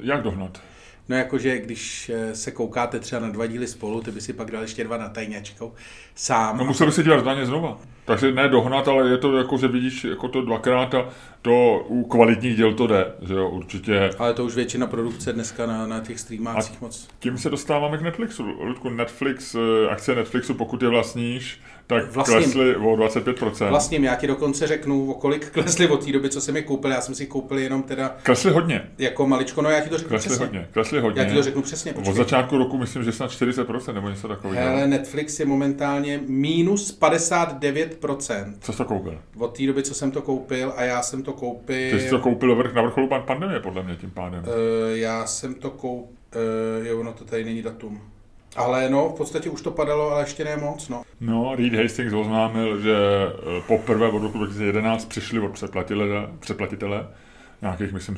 Jak 0.01 0.21
dohnat? 0.21 0.61
No 1.09 1.15
jakože, 1.15 1.59
když 1.59 2.11
eh, 2.13 2.35
se 2.35 2.51
koukáte 2.51 2.99
třeba 2.99 3.21
na 3.21 3.29
dva 3.29 3.45
díly 3.45 3.67
spolu, 3.67 4.01
ty 4.01 4.11
by 4.11 4.21
si 4.21 4.33
pak 4.33 4.51
dal 4.51 4.61
ještě 4.61 4.83
dva 4.83 4.97
na 4.97 5.09
tajňačkou 5.09 5.73
sám. 6.15 6.57
No 6.57 6.65
musel 6.65 6.87
by 6.87 6.93
si 6.93 7.03
dělat 7.03 7.19
zdaně 7.19 7.45
znova. 7.45 7.77
Takže 8.05 8.31
ne 8.31 8.47
dohnat, 8.47 8.87
ale 8.87 9.09
je 9.09 9.17
to 9.17 9.37
jako, 9.37 9.57
že 9.57 9.67
vidíš 9.67 10.03
jako 10.03 10.27
to 10.27 10.41
dvakrát 10.41 10.95
a 10.95 11.09
to 11.41 11.85
u 11.87 12.03
kvalitních 12.03 12.57
děl 12.57 12.73
to 12.73 12.87
jde, 12.87 13.13
že 13.21 13.33
jo, 13.33 13.49
určitě. 13.49 14.09
Ale 14.19 14.33
to 14.33 14.45
už 14.45 14.55
většina 14.55 14.87
produkce 14.87 15.33
dneska 15.33 15.65
na, 15.65 15.87
na 15.87 15.99
těch 15.99 16.19
streamácích 16.19 16.81
moc. 16.81 17.07
Tím 17.19 17.37
se 17.37 17.49
dostáváme 17.49 17.97
k 17.97 18.01
Netflixu. 18.01 18.43
Ludku, 18.43 18.89
Netflix, 18.89 19.55
eh, 19.55 19.89
akce 19.89 20.15
Netflixu, 20.15 20.53
pokud 20.53 20.81
je 20.81 20.89
vlastníš, 20.89 21.61
tak 21.89 22.11
vlastně, 22.11 22.35
klesly 22.35 22.75
o 22.75 22.95
25%. 22.95 23.69
Vlastně 23.69 23.99
já 23.99 24.15
ti 24.15 24.27
dokonce 24.27 24.67
řeknu, 24.67 25.11
o 25.11 25.13
kolik 25.13 25.49
klesly 25.49 25.87
od 25.87 26.05
té 26.05 26.11
doby, 26.11 26.29
co 26.29 26.41
jsem 26.41 26.55
je 26.55 26.61
koupil. 26.61 26.91
Já 26.91 27.01
jsem 27.01 27.15
si 27.15 27.25
koupil 27.25 27.57
jenom 27.57 27.83
teda... 27.83 28.15
Klesly 28.23 28.51
hodně. 28.51 28.89
Jako 28.97 29.27
maličko, 29.27 29.61
no 29.61 29.69
já 29.69 29.81
ti 29.81 29.89
to 29.89 29.97
řeknu 29.97 30.09
klesly 30.09 30.29
přesně. 30.29 30.45
hodně, 30.45 30.67
klesly 30.71 30.99
hodně. 30.99 31.21
Já 31.21 31.29
ti 31.29 31.35
to 31.35 31.43
řeknu 31.43 31.61
přesně, 31.61 31.93
počkej. 31.93 32.11
Od 32.11 32.17
začátku 32.17 32.57
roku 32.57 32.77
myslím, 32.77 33.03
že 33.03 33.11
snad 33.11 33.31
40% 33.31 33.93
nebo 33.93 34.09
něco 34.09 34.27
takového. 34.27 34.67
Hele, 34.67 34.87
Netflix 34.87 35.39
je 35.39 35.45
momentálně 35.45 36.19
minus 36.27 36.99
59%. 36.99 38.53
Co 38.59 38.71
jsi 38.71 38.77
to 38.77 38.85
koupil? 38.85 39.21
Od 39.37 39.57
té 39.57 39.67
doby, 39.67 39.83
co 39.83 39.93
jsem 39.93 40.11
to 40.11 40.21
koupil 40.21 40.73
a 40.75 40.83
já 40.83 41.01
jsem 41.01 41.23
to 41.23 41.33
koupil... 41.33 41.91
Ty 41.91 41.99
jsi 41.99 42.09
to 42.09 42.19
koupil 42.19 42.55
vrch 42.55 42.73
na 42.73 42.81
vrcholu 42.81 43.09
pandemie, 43.25 43.59
podle 43.59 43.83
mě 43.83 43.95
tím 43.95 44.11
pádem. 44.11 44.39
Uh, 44.39 44.97
já 44.97 45.25
jsem 45.25 45.53
to 45.53 45.69
koupil... 45.69 46.15
Uh, 46.79 46.87
jo, 46.87 46.99
ono 46.99 47.13
to 47.13 47.25
tady 47.25 47.45
není 47.45 47.61
datum. 47.61 48.01
Ale 48.55 48.89
no, 48.89 49.09
v 49.09 49.17
podstatě 49.17 49.49
už 49.49 49.61
to 49.61 49.71
padalo, 49.71 50.11
ale 50.11 50.23
ještě 50.23 50.43
ne 50.43 50.57
moc, 50.57 50.89
no. 50.89 51.03
No, 51.21 51.55
Reed 51.55 51.73
Hastings 51.73 52.13
oznámil, 52.13 52.81
že 52.81 52.95
eh, 52.97 53.61
poprvé 53.67 54.07
od 54.07 54.23
roku 54.23 54.37
2011 54.37 55.05
přišli 55.05 55.39
od 55.39 55.51
předplatitele, 55.51 56.27
předplatitele 56.39 57.07
nějakých, 57.61 57.93
myslím, 57.93 58.15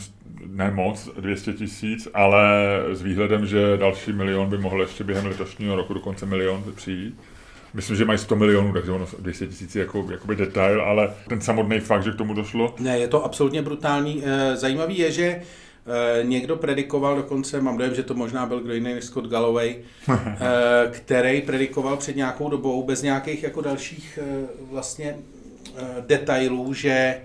ne 0.47 0.71
moc, 0.71 1.09
200 1.19 1.53
tisíc, 1.53 2.07
ale 2.13 2.43
s 2.91 3.01
výhledem, 3.01 3.45
že 3.45 3.77
další 3.77 4.13
milion 4.13 4.49
by 4.49 4.57
mohl 4.57 4.81
ještě 4.81 5.03
během 5.03 5.25
letošního 5.25 5.75
roku 5.75 5.93
dokonce 5.93 6.25
milion 6.25 6.63
přijít. 6.75 7.19
Myslím, 7.73 7.97
že 7.97 8.05
mají 8.05 8.19
100 8.19 8.35
milionů, 8.35 8.73
takže 8.73 8.91
ono 8.91 9.07
200 9.19 9.47
tisíc 9.47 9.75
je 9.75 9.79
jako, 9.79 10.07
jakoby 10.11 10.35
detail, 10.35 10.81
ale 10.81 11.13
ten 11.29 11.41
samotný 11.41 11.79
fakt, 11.79 12.03
že 12.03 12.11
k 12.11 12.15
tomu 12.15 12.33
došlo. 12.33 12.75
Ne, 12.79 12.99
je 12.99 13.07
to 13.07 13.25
absolutně 13.25 13.61
brutální. 13.61 14.23
Eh, 14.25 14.57
zajímavý 14.57 14.97
je, 14.97 15.11
že 15.11 15.41
někdo 16.23 16.55
predikoval 16.55 17.15
dokonce, 17.15 17.61
mám 17.61 17.77
dojem, 17.77 17.95
že 17.95 18.03
to 18.03 18.13
možná 18.13 18.45
byl 18.45 18.59
kdo 18.59 18.73
jiný 18.73 18.93
než 18.93 19.05
Scott 19.05 19.27
Galloway, 19.27 19.75
eh, 20.09 20.37
který 20.91 21.41
predikoval 21.41 21.97
před 21.97 22.15
nějakou 22.15 22.49
dobou 22.49 22.83
bez 22.83 23.01
nějakých 23.01 23.43
jako 23.43 23.61
dalších 23.61 24.19
eh, 24.21 24.47
vlastně 24.71 25.17
detailů, 26.07 26.73
že 26.73 27.21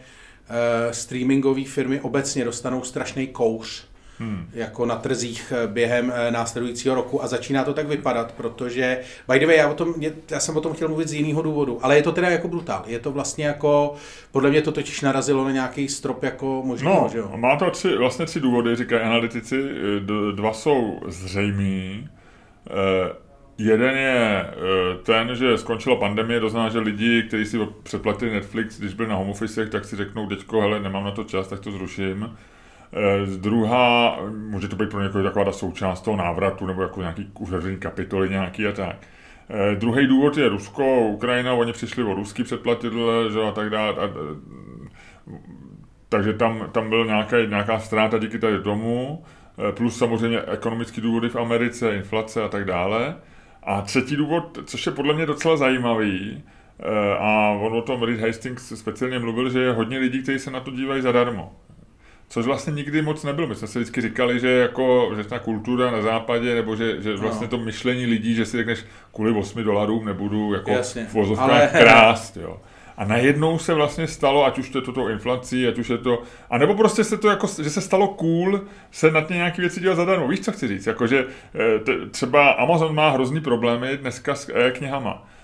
streamingové 0.91 1.65
firmy 1.65 2.01
obecně 2.01 2.45
dostanou 2.45 2.83
strašný 2.83 3.27
kouř 3.27 3.86
hmm. 4.19 4.49
jako 4.53 4.87
na 4.87 4.97
trzích 4.97 5.53
eh, 5.57 5.67
během 5.67 6.13
eh, 6.15 6.31
následujícího 6.31 6.95
roku 6.95 7.23
a 7.23 7.27
začíná 7.27 7.65
to 7.65 7.75
tak 7.75 7.87
vypadat, 7.87 8.33
protože, 8.33 9.01
by 9.29 9.39
the 9.39 9.47
way, 9.47 9.57
já, 9.57 9.69
o 9.69 9.75
tom, 9.75 9.95
já 10.31 10.41
jsem 10.41 10.57
o 10.57 10.61
tom 10.61 10.73
chtěl 10.73 10.89
mluvit 10.89 11.09
z 11.09 11.13
jiného 11.13 11.43
důvodu, 11.43 11.79
ale 11.83 11.97
je 11.97 12.03
to 12.03 12.13
teda 12.13 12.31
jako 12.31 12.49
brutál. 12.49 12.83
Je 12.87 12.99
to 12.99 13.13
vlastně 13.13 13.47
jako, 13.47 13.95
podle 14.33 14.51
mě 14.51 14.63
to 14.63 14.73
totiž 14.73 15.01
narazilo 15.01 15.45
na 15.45 15.51
nějaký 15.51 15.89
strop 15.89 16.23
jako 16.23 16.63
možná, 16.65 16.91
no, 16.91 17.09
že 17.13 17.19
jo? 17.19 17.33
má 17.37 17.57
to 17.57 17.71
tři, 17.71 17.97
vlastně 17.97 18.27
tři 18.27 18.41
důvody, 18.41 18.77
říkají 18.77 19.03
analytici, 19.03 19.63
dva 20.35 20.53
jsou 20.53 21.01
zřejmý, 21.07 22.09
Jeden 23.59 23.97
je 23.97 24.51
ten, 25.03 25.37
že 25.37 25.59
skončila 25.59 25.97
pandemie, 25.97 26.41
to 26.41 26.51
znamená, 26.51 26.73
že 26.73 26.79
lidi, 26.79 27.23
kteří 27.23 27.45
si 27.45 27.59
přeplatili 27.83 28.31
Netflix, 28.31 28.79
když 28.79 28.95
byli 28.95 29.09
na 29.09 29.15
home 29.15 29.31
office, 29.31 29.67
tak 29.67 29.85
si 29.85 29.97
řeknou, 29.97 30.27
teďko, 30.27 30.61
hele, 30.61 30.81
nemám 30.81 31.05
na 31.05 31.11
to 31.11 31.25
čas, 31.25 31.49
tak 31.49 31.61
to 31.61 31.71
zruším. 31.73 32.37
Eh, 32.93 33.27
druhá, 33.37 34.17
může 34.31 34.69
to 34.69 34.77
být 34.77 34.91
pro 34.91 35.03
někoho 35.03 35.25
taková 35.25 35.45
ta 35.45 35.53
součást 35.53 36.01
toho 36.01 36.17
návratu, 36.17 36.67
nebo 36.67 36.83
jako 36.83 37.01
nějaký 37.01 37.31
uzavření 37.39 37.79
kapitoly 37.79 38.31
nějaký 38.31 38.67
a 38.67 38.73
tak. 38.73 38.97
Eh, 39.51 39.77
druhý 39.77 40.07
důvod 40.07 40.37
je 40.37 40.49
Rusko, 40.49 41.01
Ukrajina, 41.01 41.55
oni 41.55 41.73
přišli 41.73 42.05
o 42.05 42.15
ruský 42.15 42.45
předplatidle, 42.45 43.31
že 43.33 43.43
a 43.43 43.53
tak 43.53 43.71
dále. 43.71 43.93
A, 43.93 44.11
takže 46.09 46.33
tam, 46.33 46.69
tam 46.73 46.89
byl 46.89 47.05
nějaká, 47.07 47.45
nějaká 47.45 47.79
ztráta 47.79 48.19
díky 48.19 48.39
tady 48.39 48.63
tomu, 48.63 49.25
eh, 49.69 49.73
plus 49.73 49.99
samozřejmě 49.99 50.41
ekonomické 50.43 51.01
důvody 51.01 51.29
v 51.29 51.37
Americe, 51.37 51.97
inflace 51.97 52.43
a 52.43 52.49
tak 52.49 52.65
dále. 52.65 53.17
A 53.63 53.83
třetí 53.83 54.17
důvod, 54.17 54.59
což 54.65 54.87
je 54.87 54.93
podle 54.93 55.15
mě 55.15 55.27
docela 55.27 55.57
zajímavý, 55.57 56.43
a 57.19 57.51
on 57.51 57.73
o 57.73 57.83
tom 57.83 58.03
Reed 58.03 58.21
Hastings 58.21 58.79
speciálně 58.81 59.19
mluvil, 59.19 59.51
že 59.51 59.61
je 59.61 59.73
hodně 59.73 59.99
lidí, 59.99 60.23
kteří 60.23 60.39
se 60.39 60.51
na 60.51 60.61
to 60.61 60.71
dívají 60.71 61.03
zadarmo. 61.03 61.66
Což 62.29 62.47
vlastně 62.47 62.73
nikdy 62.73 63.03
moc 63.03 63.25
nebylo. 63.25 63.49
My 63.49 63.55
jsme 63.55 63.69
si 63.69 63.79
vždycky 63.79 64.01
říkali, 64.01 64.41
že 64.41 64.51
jako, 64.51 65.13
že 65.17 65.25
ta 65.25 65.39
kultura 65.39 65.91
na 65.91 66.03
západě, 66.03 66.55
nebo 66.55 66.77
že, 66.77 67.03
že 67.03 67.17
vlastně 67.17 67.47
no. 67.47 67.51
to 67.51 67.59
myšlení 67.59 68.07
lidí, 68.07 68.35
že 68.35 68.47
si 68.47 68.57
řekneš 68.57 68.85
kvůli 69.15 69.31
8 69.31 69.65
dolarům 69.65 70.05
nebudu 70.05 70.55
jako 70.55 70.71
Jasně. 70.71 71.05
v 71.05 71.13
vozovkách 71.13 71.51
Ale... 71.51 71.71
krást, 71.85 72.37
jo. 72.37 72.61
A 72.97 73.05
najednou 73.05 73.59
se 73.59 73.75
vlastně 73.75 74.07
stalo, 74.07 74.45
ať 74.45 74.59
už 74.59 74.71
to 74.71 74.79
je 74.79 74.83
toto 74.83 75.09
inflací, 75.09 75.67
ať 75.67 75.79
už 75.79 75.91
je 75.91 75.99
to, 75.99 76.23
a 76.51 76.59
nebo 76.59 76.75
prostě 76.75 77.05
se 77.05 77.17
to 77.17 77.29
jako, 77.29 77.47
že 77.63 77.71
se 77.71 77.81
stalo 77.81 78.09
cool 78.09 78.61
se 78.91 79.11
nad 79.11 79.31
nějaké 79.31 79.63
věci 79.63 79.81
dělat 79.81 79.95
zadarmo. 79.95 80.29
Víš, 80.29 80.41
co 80.41 80.53
chci 80.53 80.69
říct? 80.69 80.87
Jako, 80.87 81.07
že 81.07 81.27
eh, 81.55 82.07
třeba 82.11 82.51
Amazon 82.51 82.95
má 82.95 83.11
hrozný 83.11 83.41
problémy 83.41 83.97
dneska 83.97 84.35
s 84.35 84.53
e-knihama 84.55 85.23
Eh, 85.23 85.36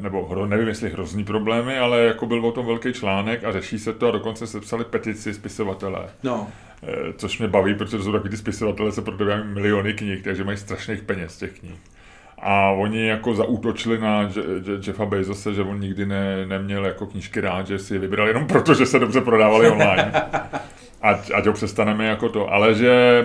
nebo 0.00 0.46
nevím, 0.46 0.68
jestli 0.68 0.90
hrozný 0.90 1.24
problémy, 1.24 1.78
ale 1.78 2.00
jako 2.00 2.26
byl 2.26 2.46
o 2.46 2.52
tom 2.52 2.66
velký 2.66 2.92
článek 2.92 3.44
a 3.44 3.52
řeší 3.52 3.78
se 3.78 3.92
to 3.92 4.08
a 4.08 4.10
dokonce 4.10 4.46
se 4.46 4.60
psali 4.60 4.84
petici 4.84 5.34
spisovatelé. 5.34 6.08
No. 6.22 6.48
Eh, 6.82 7.12
což 7.16 7.38
mě 7.38 7.48
baví, 7.48 7.74
protože 7.74 7.96
to 7.96 8.02
jsou 8.02 8.12
takový 8.12 8.30
ty 8.30 8.36
spisovatelé, 8.36 8.92
se 8.92 9.02
prodávají 9.02 9.44
miliony 9.44 9.92
knih, 9.92 10.22
takže 10.22 10.44
mají 10.44 10.58
strašných 10.58 11.02
peněz 11.02 11.36
těch 11.36 11.58
knih. 11.60 11.78
A 12.38 12.70
oni 12.70 13.06
jako 13.06 13.34
zaútočili 13.34 13.98
na 13.98 14.30
Jeffa 14.86 15.04
Bezose, 15.06 15.54
že 15.54 15.62
on 15.62 15.80
nikdy 15.80 16.06
ne, 16.06 16.46
neměl 16.46 16.86
jako 16.86 17.06
knížky 17.06 17.40
rád, 17.40 17.66
že 17.66 17.78
si 17.78 17.94
je 17.94 18.00
vybral 18.00 18.28
jenom 18.28 18.46
proto, 18.46 18.74
že 18.74 18.86
se 18.86 18.98
dobře 18.98 19.20
prodávali 19.20 19.70
online. 19.70 20.12
Ať, 21.02 21.30
ať 21.34 21.46
ho 21.46 21.52
přestaneme 21.52 22.06
jako 22.06 22.28
to. 22.28 22.52
Ale 22.52 22.74
že 22.74 22.90
e, 22.90 23.24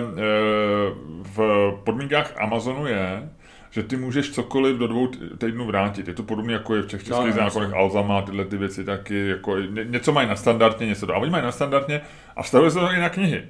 v 1.22 1.72
podmínkách 1.84 2.34
Amazonu 2.38 2.86
je, 2.86 3.28
že 3.70 3.82
ty 3.82 3.96
můžeš 3.96 4.30
cokoliv 4.30 4.76
do 4.76 4.86
dvou 4.86 5.06
týdnů 5.38 5.66
vrátit. 5.66 6.08
Je 6.08 6.14
to 6.14 6.22
podobně 6.22 6.54
jako 6.54 6.76
je 6.76 6.82
v 6.82 6.86
těch 6.86 7.04
českých 7.04 7.26
no, 7.26 7.32
zákonech 7.32 7.74
Alza 7.74 8.02
má 8.02 8.22
tyhle 8.22 8.44
ty 8.44 8.56
věci 8.56 8.84
taky, 8.84 9.28
jako 9.28 9.56
něco 9.84 10.12
mají 10.12 10.28
na 10.28 10.36
standardně, 10.36 10.86
něco 10.86 11.06
to. 11.06 11.14
A 11.14 11.18
oni 11.18 11.30
mají 11.30 11.44
na 11.44 11.52
standardně 11.52 12.00
a 12.36 12.42
vztahuje 12.42 12.70
se 12.70 12.78
to 12.78 12.92
i 12.92 13.00
na 13.00 13.08
knihy. 13.08 13.42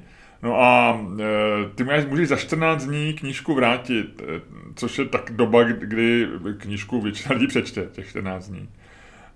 No 0.42 0.61
a 0.61 1.00
e, 1.20 1.68
ty 1.74 1.85
můžeš 2.09 2.28
za 2.28 2.37
14 2.37 2.85
dní 2.85 3.12
knížku 3.12 3.54
vrátit, 3.54 4.22
e, 4.22 4.40
což 4.74 4.98
je 4.98 5.04
tak 5.04 5.30
doba, 5.30 5.62
kdy 5.62 6.28
knížku 6.59 7.00
většina 7.00 7.35
lidí 7.35 7.46
přečte, 7.46 7.87
těch 7.92 8.09
14 8.09 8.48
dní. 8.48 8.68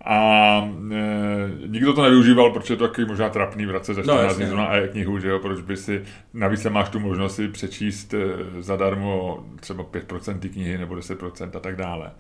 A 0.05 0.59
e, 0.93 1.69
nikdo 1.69 1.93
to 1.93 2.03
nevyužíval, 2.03 2.51
protože 2.51 2.75
je 2.75 2.79
to 2.79 2.88
taky 2.88 3.05
možná 3.05 3.29
trapný 3.29 3.67
vracet 3.67 3.95
za 3.95 4.03
14 4.03 4.38
no, 4.38 4.47
dní 4.47 4.57
na 4.57 4.77
e-knihu, 4.77 5.19
že 5.19 5.29
jo, 5.29 5.38
proč 5.38 5.61
by 5.61 5.77
si, 5.77 6.03
navíc 6.35 6.64
máš 6.64 6.88
tu 6.88 7.01
možnost 7.01 7.37
si 7.37 7.49
přečíst 7.49 8.14
e, 8.14 8.19
zadarmo 8.62 9.45
třeba 9.61 9.85
5% 9.85 10.38
ty 10.38 10.49
knihy 10.49 10.79
nebo 10.79 10.95
10% 10.95 11.51
a 11.57 11.61
tak 11.61 11.77
dále. 11.77 12.11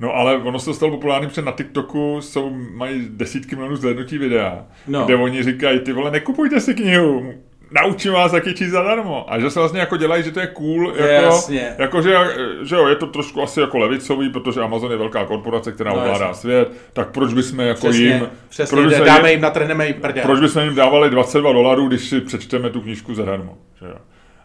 No 0.00 0.14
ale 0.14 0.36
ono 0.36 0.58
se 0.58 0.74
stalo 0.74 0.92
populární, 0.92 1.28
protože 1.28 1.42
na 1.42 1.52
TikToku 1.52 2.20
jsou, 2.20 2.50
mají 2.50 3.08
desítky 3.10 3.56
milionů 3.56 3.76
zhlédnutí 3.76 4.18
videa, 4.18 4.66
no. 4.86 5.04
kde 5.04 5.14
oni 5.16 5.42
říkají, 5.42 5.80
ty 5.80 5.92
vole, 5.92 6.10
nekupujte 6.10 6.60
si 6.60 6.74
knihu, 6.74 7.34
naučím 7.70 8.12
vás 8.12 8.32
taky 8.32 8.54
číst 8.54 8.70
zadarmo. 8.70 9.32
A 9.32 9.40
že 9.40 9.50
se 9.50 9.58
vlastně 9.58 9.80
jako 9.80 9.96
dělají, 9.96 10.22
že 10.22 10.30
to 10.30 10.40
je 10.40 10.46
cool, 10.46 10.92
jako, 10.96 11.24
Jasně. 11.24 11.74
jako 11.78 12.02
že, 12.02 12.16
že 12.62 12.76
jo, 12.76 12.86
je 12.86 12.96
to 12.96 13.06
trošku 13.06 13.42
asi 13.42 13.60
jako 13.60 13.78
levicový, 13.78 14.30
protože 14.30 14.60
Amazon 14.60 14.90
je 14.90 14.96
velká 14.96 15.24
korporace, 15.24 15.72
která 15.72 15.92
no, 15.92 15.96
ovládá 15.96 16.26
jasně. 16.26 16.40
svět, 16.40 16.72
tak 16.92 17.10
proč 17.10 17.32
bychom 17.32 17.60
jako 17.60 17.86
přesně, 17.88 18.04
jim... 18.04 18.28
Přesně, 18.48 18.76
proč 18.76 18.86
bychom 18.86 19.06
dáme 19.06 19.32
jim, 19.32 19.40
natrhneme 19.40 19.86
jim 19.86 20.00
prdě. 20.00 20.20
Proč 20.20 20.40
bychom 20.40 20.62
jim 20.62 20.74
dávali 20.74 21.10
22 21.10 21.52
dolarů, 21.52 21.88
když 21.88 22.08
si 22.08 22.20
přečteme 22.20 22.70
tu 22.70 22.80
knížku 22.80 23.14
zadarmo. 23.14 23.58
Že 23.80 23.86
jo. 23.86 23.96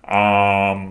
A 0.07 0.87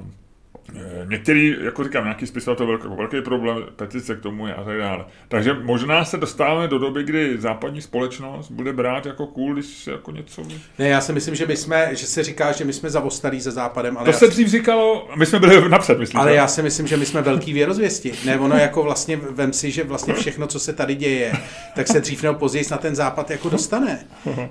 některý, 1.09 1.57
jako 1.61 1.85
říkám, 1.85 2.05
nějaký 2.05 2.27
spisovatel 2.27 2.67
velký, 2.67 2.89
velký 2.97 3.21
problém, 3.21 3.65
petice 3.77 4.17
k 4.17 4.21
tomu 4.21 4.47
je 4.47 4.55
a 4.55 4.65
tak 4.65 4.79
dále. 4.79 5.05
Takže 5.29 5.55
možná 5.55 6.05
se 6.05 6.17
dostáváme 6.17 6.69
do 6.69 6.79
doby, 6.79 7.05
kdy 7.05 7.41
západní 7.41 7.83
společnost 7.83 8.51
bude 8.51 8.73
brát 8.73 9.07
jako 9.07 9.27
cool, 9.27 9.55
když 9.55 9.87
jako 9.87 10.11
něco... 10.11 10.43
Ne, 10.79 10.89
já 10.89 11.01
si 11.01 11.13
myslím, 11.13 11.35
že 11.35 11.47
my 11.47 11.57
jsme, 11.57 11.89
že 11.93 12.07
se 12.07 12.23
říká, 12.23 12.53
že 12.53 12.65
my 12.65 12.73
jsme 12.73 12.91
zavostalí 12.91 13.41
se 13.41 13.51
západem. 13.51 13.97
Ale 13.97 14.07
to 14.07 14.13
se 14.13 14.27
dřív 14.27 14.49
říkalo, 14.49 15.09
my 15.17 15.27
jsme 15.27 15.39
byli 15.39 15.69
napřed, 15.69 15.99
myslím. 15.99 16.21
Ale 16.21 16.35
já 16.35 16.49
si 16.49 16.63
myslím, 16.63 16.87
že 16.87 16.97
my 16.97 17.07
jsme 17.07 17.23
velký 17.23 17.53
věrozvěsti. 17.53 18.13
Ne, 18.25 18.39
ono 18.39 18.57
jako 18.57 18.83
vlastně, 18.83 19.17
vem 19.17 19.53
si, 19.53 19.71
že 19.71 19.85
vlastně 19.85 20.15
všechno, 20.15 20.47
co 20.47 20.61
se 20.61 20.73
tady 20.73 20.95
děje, 20.95 21.33
tak 21.75 21.89
se 21.89 22.01
dřív 22.01 22.23
nebo 22.23 22.39
později 22.39 22.65
na 22.71 22.77
ten 22.77 22.95
západ 22.95 23.31
jako 23.31 23.49
dostane. 23.49 23.99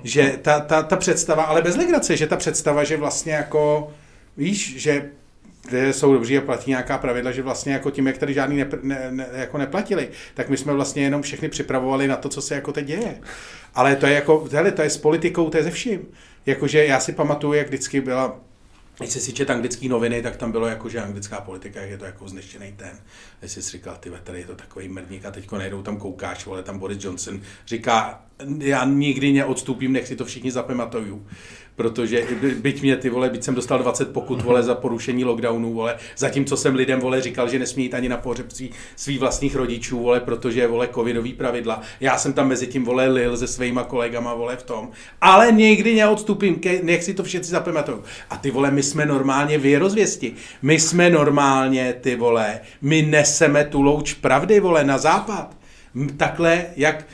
Že 0.04 0.38
ta, 0.42 0.60
ta, 0.60 0.82
ta 0.82 0.96
představa, 0.96 1.42
ale 1.42 1.62
bez 1.62 1.76
legrace, 1.76 2.16
že 2.16 2.26
ta 2.26 2.36
představa, 2.36 2.84
že 2.84 2.96
vlastně 2.96 3.32
jako 3.32 3.92
Víš, 4.36 4.76
že 4.76 5.10
kde 5.68 5.92
jsou 5.92 6.12
dobří 6.12 6.38
a 6.38 6.40
platí 6.40 6.70
nějaká 6.70 6.98
pravidla, 6.98 7.32
že 7.32 7.42
vlastně 7.42 7.72
jako 7.72 7.90
tím, 7.90 8.06
jak 8.06 8.18
tady 8.18 8.34
žádný 8.34 8.56
ne, 8.56 8.68
ne, 8.82 9.08
ne, 9.10 9.26
jako 9.32 9.58
neplatili, 9.58 10.08
tak 10.34 10.48
my 10.48 10.56
jsme 10.56 10.72
vlastně 10.72 11.02
jenom 11.02 11.22
všechny 11.22 11.48
připravovali 11.48 12.08
na 12.08 12.16
to, 12.16 12.28
co 12.28 12.42
se 12.42 12.54
jako 12.54 12.72
teď 12.72 12.86
děje. 12.86 13.20
Ale 13.74 13.96
to 13.96 14.06
je 14.06 14.12
jako, 14.12 14.48
hele, 14.52 14.72
to 14.72 14.82
je 14.82 14.90
s 14.90 14.98
politikou, 14.98 15.50
to 15.50 15.56
je 15.56 15.62
ze 15.62 15.70
vším. 15.70 16.00
Jakože 16.46 16.86
já 16.86 17.00
si 17.00 17.12
pamatuju, 17.12 17.52
jak 17.52 17.66
vždycky 17.66 18.00
byla 18.00 18.40
když 18.98 19.12
si 19.12 19.32
čet 19.32 19.50
anglické 19.50 19.88
noviny, 19.88 20.22
tak 20.22 20.36
tam 20.36 20.52
bylo 20.52 20.66
jako, 20.66 20.88
že 20.88 21.00
anglická 21.00 21.40
politika 21.40 21.80
je 21.80 21.98
to 21.98 22.04
jako 22.04 22.28
zneštěný 22.28 22.72
ten. 22.76 22.98
Když 23.40 23.52
jsi 23.52 23.60
říkal, 23.60 23.96
ty 24.00 24.10
tady 24.22 24.38
je 24.38 24.46
to 24.46 24.54
takový 24.54 24.88
mrdník 24.88 25.24
a 25.24 25.30
teďko 25.30 25.58
nejdou 25.58 25.82
tam 25.82 25.96
koukáš, 25.96 26.46
vole, 26.46 26.62
tam 26.62 26.78
Boris 26.78 27.04
Johnson 27.04 27.40
říká, 27.66 28.22
já 28.58 28.84
nikdy 28.84 29.32
neodstupím, 29.32 29.92
nech 29.92 30.06
si 30.06 30.16
to 30.16 30.24
všichni 30.24 30.50
zapamatuju 30.50 31.26
protože 31.76 32.26
byť 32.60 32.82
mě 32.82 32.96
ty 32.96 33.10
vole, 33.10 33.30
byť 33.30 33.44
jsem 33.44 33.54
dostal 33.54 33.78
20 33.78 34.12
pokut 34.12 34.42
vole 34.42 34.62
za 34.62 34.74
porušení 34.74 35.24
lockdownu, 35.24 35.72
vole, 35.72 35.96
zatímco 36.16 36.56
jsem 36.56 36.74
lidem 36.74 37.00
vole 37.00 37.20
říkal, 37.20 37.48
že 37.48 37.58
nesmí 37.58 37.82
jít 37.82 37.94
ani 37.94 38.08
na 38.08 38.16
pohřeb 38.16 38.52
svý, 38.52 38.70
svých 38.96 39.20
vlastních 39.20 39.56
rodičů, 39.56 39.98
vole, 39.98 40.20
protože 40.20 40.60
je 40.60 40.66
vole 40.66 40.88
covidový 40.94 41.32
pravidla. 41.32 41.82
Já 42.00 42.18
jsem 42.18 42.32
tam 42.32 42.48
mezi 42.48 42.66
tím 42.66 42.84
vole 42.84 43.08
lil 43.08 43.36
se 43.36 43.46
svýma 43.46 43.84
kolegama 43.84 44.34
vole 44.34 44.56
v 44.56 44.62
tom, 44.62 44.90
ale 45.20 45.52
někdy 45.52 45.94
neodstupím, 45.94 46.54
ke, 46.54 46.80
nech 46.82 47.04
si 47.04 47.14
to 47.14 47.22
všichni 47.22 47.44
zapamatují. 47.44 47.98
A 48.30 48.36
ty 48.36 48.50
vole, 48.50 48.70
my 48.70 48.82
jsme 48.82 49.06
normálně 49.06 49.58
věrozvěsti. 49.58 50.34
My 50.62 50.80
jsme 50.80 51.10
normálně 51.10 51.92
ty 52.00 52.16
vole, 52.16 52.60
my 52.82 53.02
neseme 53.02 53.64
tu 53.64 53.82
louč 53.82 54.12
pravdy 54.12 54.60
vole 54.60 54.84
na 54.84 54.98
západ. 54.98 55.56
Takhle, 56.16 56.66
jak 56.76 57.04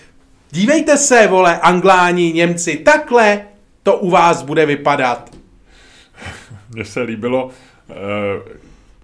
Dívejte 0.51 0.97
se, 0.97 1.27
vole, 1.27 1.59
Angláni, 1.59 2.33
Němci, 2.33 2.77
takhle 2.77 3.41
to 3.89 3.97
u 3.97 4.11
vás 4.11 4.43
bude 4.43 4.67
vypadat. 4.67 5.31
Mně 6.75 6.85
se 6.85 7.03
líbilo, 7.03 7.51
eh, 7.91 7.95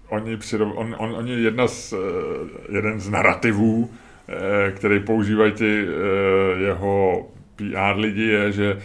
oni, 0.09 0.37
přirov, 0.37 0.73
on, 0.75 0.95
on, 0.97 1.15
oni 1.15 1.31
jedna 1.31 1.67
z, 1.67 1.93
eh, 1.93 1.97
jeden 2.69 2.99
z 2.99 3.09
narrativů, 3.09 3.89
eh, 4.29 4.71
který 4.71 4.99
používají 4.99 5.51
ty 5.51 5.87
eh, 5.87 6.61
jeho 6.61 7.27
PR 7.55 7.95
lidi, 7.95 8.23
je, 8.23 8.51
že 8.51 8.81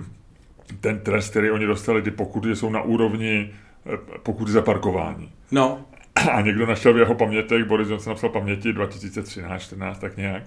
ten 0.80 1.00
trest, 1.00 1.30
který 1.30 1.50
oni 1.50 1.66
dostali, 1.66 2.02
ty 2.02 2.10
pokuty 2.10 2.56
jsou 2.56 2.70
na 2.70 2.82
úrovni 2.82 3.50
eh, 3.86 3.96
pokuty 4.22 4.50
za 4.52 4.62
parkování. 4.62 5.32
No. 5.52 5.84
A 6.32 6.40
někdo 6.40 6.66
našel 6.66 6.94
v 6.94 6.98
jeho 6.98 7.14
pamětech, 7.14 7.64
Boris 7.64 7.88
Johnson 7.88 8.10
napsal 8.10 8.30
paměti 8.30 8.72
2013, 8.72 9.62
14 9.62 9.98
tak 9.98 10.16
nějak, 10.16 10.42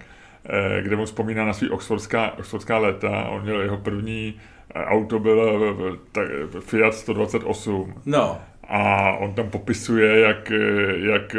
eh, 0.45 0.81
kde 0.81 0.95
mu 0.95 1.05
vzpomíná 1.05 1.45
na 1.45 1.53
svý 1.53 1.69
oxfordská, 1.69 2.31
oxfordská 2.39 2.77
léta. 2.77 3.23
On 3.29 3.41
měl 3.43 3.61
jeho 3.61 3.77
první 3.77 4.35
auto 4.75 5.19
bylo 5.19 5.75
tak, 6.11 6.27
Fiat 6.59 6.93
128. 6.93 7.93
No. 8.05 8.37
A 8.67 9.11
on 9.17 9.33
tam 9.33 9.49
popisuje, 9.49 10.19
jak, 10.19 10.51
jak 10.95 11.35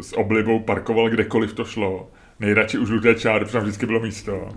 s 0.00 0.12
oblibou 0.16 0.60
parkoval 0.60 1.08
kdekoliv 1.10 1.52
to 1.52 1.64
šlo. 1.64 2.10
Nejradši 2.40 2.78
už 2.78 2.88
žluté 2.88 3.14
čáry, 3.14 3.44
protože 3.44 3.52
tam 3.52 3.62
vždycky 3.62 3.86
bylo 3.86 4.00
místo. 4.00 4.48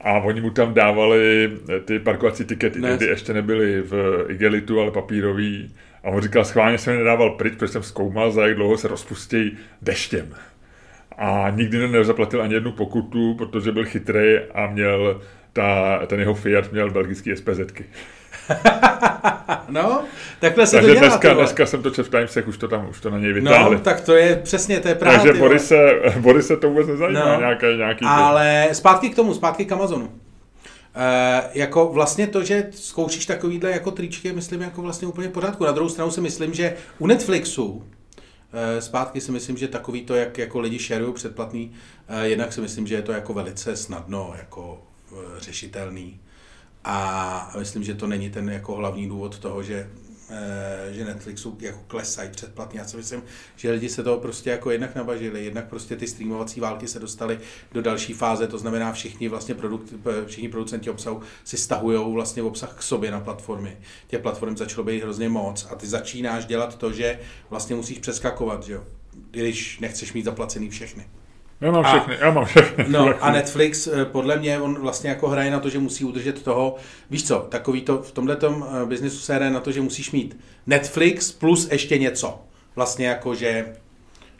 a 0.00 0.12
oni 0.12 0.40
mu 0.40 0.50
tam 0.50 0.74
dávali 0.74 1.52
ty 1.84 1.98
parkovací 1.98 2.44
tikety, 2.44 2.80
ne. 2.80 2.88
tehdy 2.88 3.06
ještě 3.06 3.32
nebyly 3.32 3.82
v 3.82 4.24
igelitu, 4.28 4.80
ale 4.80 4.90
papírový. 4.90 5.74
A 6.04 6.08
on 6.08 6.20
říkal, 6.20 6.44
schválně 6.44 6.78
jsem 6.78 6.92
je 6.92 6.98
nedával 6.98 7.30
pryč, 7.30 7.54
protože 7.54 7.72
jsem 7.72 7.82
zkoumal, 7.82 8.30
za 8.30 8.46
jak 8.46 8.56
dlouho 8.56 8.78
se 8.78 8.88
rozpustí 8.88 9.58
deštěm. 9.82 10.34
A 11.18 11.50
nikdy 11.50 11.88
nezaplatil 11.88 12.42
ani 12.42 12.54
jednu 12.54 12.72
pokutu, 12.72 13.34
protože 13.34 13.72
byl 13.72 13.84
chytrý 13.84 14.38
a 14.54 14.66
měl 14.66 15.20
ta, 15.54 16.00
ten 16.06 16.20
jeho 16.20 16.34
Fiat 16.34 16.72
měl 16.72 16.90
belgický 16.90 17.36
SPZky. 17.36 17.84
no, 19.68 20.04
takhle 20.40 20.66
se 20.66 20.76
Takže 20.76 20.88
to 20.88 20.94
dělá. 20.94 21.08
Dneska, 21.08 21.34
dneska 21.34 21.66
jsem 21.66 21.82
to 21.82 21.90
četl 21.90 22.08
v 22.08 22.10
Timesech, 22.10 22.48
už 22.48 22.58
to 22.58 22.68
tam, 22.68 22.88
už 22.88 23.00
to 23.00 23.10
na 23.10 23.18
něj 23.18 23.32
vytáhli. 23.32 23.76
No, 23.76 23.82
tak 23.82 24.00
to 24.00 24.14
je 24.14 24.36
přesně, 24.36 24.80
to 24.80 24.88
je 24.88 24.94
právě. 24.94 25.18
Takže 25.18 25.40
Borise, 25.40 26.00
Borise 26.18 26.56
to 26.56 26.68
vůbec 26.68 26.86
nezajímá, 26.86 27.32
no, 27.32 27.38
nějaký, 27.38 27.66
nějaký 27.76 28.04
Ale 28.08 28.64
ty. 28.68 28.74
zpátky 28.74 29.10
k 29.10 29.16
tomu, 29.16 29.34
zpátky 29.34 29.64
k 29.64 29.72
Amazonu. 29.72 30.12
E, 30.94 31.42
jako 31.54 31.88
vlastně 31.92 32.26
to, 32.26 32.44
že 32.44 32.66
zkoušíš 32.70 33.26
takovýhle 33.26 33.70
jako 33.70 33.90
tričky, 33.90 34.32
myslím 34.32 34.60
jako 34.60 34.82
vlastně 34.82 35.08
úplně 35.08 35.28
v 35.28 35.32
pořádku. 35.32 35.64
Na 35.64 35.72
druhou 35.72 35.88
stranu 35.88 36.10
si 36.10 36.20
myslím, 36.20 36.54
že 36.54 36.74
u 36.98 37.06
Netflixu 37.06 37.84
e, 38.52 38.80
zpátky 38.80 39.20
si 39.20 39.32
myslím, 39.32 39.56
že 39.56 39.68
takový 39.68 40.02
to, 40.02 40.14
jak 40.14 40.38
jako 40.38 40.60
lidi 40.60 40.78
šerují 40.78 41.14
předplatný, 41.14 41.72
e, 42.08 42.28
jednak 42.28 42.52
si 42.52 42.60
myslím, 42.60 42.86
že 42.86 42.94
je 42.94 43.02
to 43.02 43.12
jako 43.12 43.32
velice 43.34 43.76
snadno 43.76 44.34
jako 44.38 44.82
řešitelný. 45.38 46.20
A 46.84 47.54
myslím, 47.58 47.84
že 47.84 47.94
to 47.94 48.06
není 48.06 48.30
ten 48.30 48.50
jako 48.50 48.74
hlavní 48.74 49.08
důvod 49.08 49.38
toho, 49.38 49.62
že 49.62 49.90
eh, 50.30 50.92
že 50.92 51.04
Netflixu 51.04 51.58
jako 51.60 51.78
klesají 51.86 52.30
předplatně. 52.30 52.80
Já 52.80 52.86
si 52.86 52.96
myslím, 52.96 53.22
že 53.56 53.70
lidi 53.70 53.88
se 53.88 54.02
toho 54.02 54.20
prostě 54.20 54.50
jako 54.50 54.70
jednak 54.70 54.94
nabažili, 54.94 55.44
jednak 55.44 55.68
prostě 55.68 55.96
ty 55.96 56.06
streamovací 56.06 56.60
války 56.60 56.88
se 56.88 56.98
dostaly 56.98 57.38
do 57.72 57.82
další 57.82 58.12
fáze, 58.12 58.46
to 58.46 58.58
znamená 58.58 58.92
všichni 58.92 59.28
vlastně 59.28 59.54
produkt, 59.54 59.92
všichni 60.26 60.48
producenti 60.48 60.90
obsahu 60.90 61.20
si 61.44 61.56
stahují 61.56 62.14
vlastně 62.14 62.42
obsah 62.42 62.74
k 62.74 62.82
sobě 62.82 63.10
na 63.10 63.20
platformy. 63.20 63.76
Těch 64.06 64.20
platform 64.20 64.56
začalo 64.56 64.84
být 64.84 65.02
hrozně 65.02 65.28
moc 65.28 65.66
a 65.70 65.74
ty 65.74 65.86
začínáš 65.86 66.46
dělat 66.46 66.78
to, 66.78 66.92
že 66.92 67.20
vlastně 67.50 67.76
musíš 67.76 67.98
přeskakovat, 67.98 68.62
že 68.62 68.72
jo? 68.72 68.84
když 69.30 69.80
nechceš 69.80 70.12
mít 70.12 70.24
zaplacený 70.24 70.70
všechny. 70.70 71.06
Já 71.60 71.70
mám 71.70 71.84
všechny, 71.84 72.16
a, 72.18 72.24
já 72.24 72.30
mám 72.30 72.44
všechny. 72.44 72.84
No 72.88 73.14
a 73.24 73.30
Netflix, 73.30 73.86
eh, 73.86 74.04
podle 74.04 74.36
mě, 74.38 74.60
on 74.60 74.80
vlastně 74.80 75.10
jako 75.10 75.28
hraje 75.28 75.50
na 75.50 75.60
to, 75.60 75.68
že 75.68 75.78
musí 75.78 76.04
udržet 76.04 76.42
toho, 76.42 76.76
víš 77.10 77.26
co, 77.26 77.46
takový 77.48 77.82
to, 77.82 78.02
v 78.02 78.12
tomhle 78.12 78.36
eh, 78.42 78.86
biznesu 78.86 79.18
se 79.18 79.34
hraje 79.34 79.50
na 79.50 79.60
to, 79.60 79.72
že 79.72 79.80
musíš 79.80 80.10
mít 80.10 80.36
Netflix 80.66 81.32
plus 81.32 81.68
ještě 81.70 81.98
něco. 81.98 82.40
Vlastně 82.76 83.06
jako, 83.06 83.34
že 83.34 83.66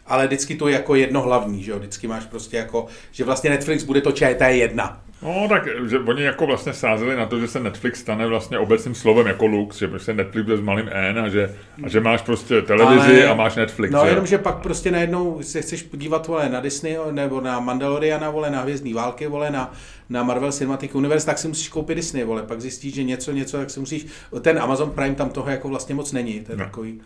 ale 0.06 0.26
vždycky 0.26 0.56
to 0.56 0.68
je 0.68 0.74
jako 0.74 0.94
jedno 0.94 1.20
hlavní, 1.20 1.62
že 1.62 1.70
jo, 1.70 1.78
vždycky 1.78 2.06
máš 2.06 2.24
prostě 2.26 2.56
jako, 2.56 2.86
že 3.12 3.24
vlastně 3.24 3.50
Netflix 3.50 3.82
bude 3.82 4.00
to 4.00 4.10
ČT1. 4.10 4.96
No, 5.24 5.48
tak 5.48 5.68
že 5.86 5.98
oni 5.98 6.22
jako 6.22 6.46
vlastně 6.46 6.72
sázeli 6.72 7.16
na 7.16 7.26
to, 7.26 7.40
že 7.40 7.48
se 7.48 7.60
Netflix 7.60 8.00
stane 8.00 8.26
vlastně 8.26 8.58
obecným 8.58 8.94
slovem 8.94 9.26
jako 9.26 9.46
lux, 9.46 9.78
že 9.78 9.88
prostě 9.88 10.12
Netflix 10.12 10.44
bude 10.44 10.56
s 10.56 10.60
malým 10.60 10.88
N 10.92 11.18
a 11.18 11.28
že, 11.28 11.54
a 11.84 11.88
že 11.88 12.00
máš 12.00 12.22
prostě 12.22 12.62
televizi 12.62 13.22
Ale, 13.22 13.26
a 13.26 13.34
máš 13.34 13.56
Netflix. 13.56 13.92
No, 13.92 14.04
že? 14.04 14.10
jenom, 14.10 14.26
že 14.26 14.38
pak 14.38 14.56
prostě 14.56 14.90
najednou 14.90 15.42
se 15.42 15.62
chceš 15.62 15.82
podívat, 15.82 16.26
vole, 16.26 16.48
na 16.48 16.60
Disney, 16.60 16.96
nebo 17.10 17.40
na 17.40 17.60
Mandaloriana, 17.60 18.30
vole, 18.30 18.50
na 18.50 18.60
Hvězdný 18.60 18.94
války, 18.94 19.26
vole, 19.26 19.50
na, 19.50 19.72
na 20.08 20.22
Marvel 20.22 20.52
Cinematic 20.52 20.94
Universe, 20.94 21.26
tak 21.26 21.38
si 21.38 21.48
musíš 21.48 21.68
koupit 21.68 21.94
Disney, 21.94 22.24
vole, 22.24 22.42
pak 22.42 22.60
zjistíš, 22.60 22.94
že 22.94 23.04
něco, 23.04 23.32
něco, 23.32 23.56
tak 23.56 23.70
si 23.70 23.80
musíš, 23.80 24.06
ten 24.40 24.58
Amazon 24.58 24.90
Prime 24.90 25.14
tam 25.14 25.30
toho 25.30 25.50
jako 25.50 25.68
vlastně 25.68 25.94
moc 25.94 26.12
není, 26.12 26.40
to 26.40 26.52
je 26.52 26.58
no. 26.58 26.64
takový, 26.64 27.00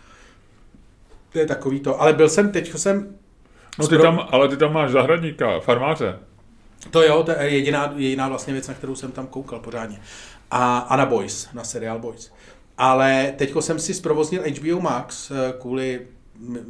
to 1.32 1.38
je 1.38 1.46
takový 1.46 1.80
to, 1.80 2.02
ale 2.02 2.12
byl 2.12 2.28
jsem, 2.28 2.52
teď 2.52 2.74
jsem... 2.74 3.14
No 3.78 3.86
ty 3.88 3.98
tam, 3.98 4.28
ale 4.30 4.48
ty 4.48 4.56
tam 4.56 4.72
máš 4.72 4.90
zahradníka, 4.90 5.60
farmáře. 5.60 6.27
To 6.90 7.02
jo, 7.02 7.22
to 7.22 7.30
je 7.30 7.48
jediná, 7.48 7.92
jediná 7.96 8.28
vlastně 8.28 8.52
věc, 8.52 8.68
na 8.68 8.74
kterou 8.74 8.94
jsem 8.94 9.12
tam 9.12 9.26
koukal 9.26 9.60
pořádně. 9.60 10.00
A, 10.50 10.78
a 10.78 10.96
na 10.96 11.06
Boys, 11.06 11.48
na 11.52 11.64
seriál 11.64 11.98
Boys. 11.98 12.32
Ale 12.78 13.34
teďko 13.36 13.62
jsem 13.62 13.78
si 13.78 13.94
zprovoznil 13.94 14.42
HBO 14.42 14.80
Max 14.80 15.30
eh, 15.30 15.52
kvůli 15.60 16.00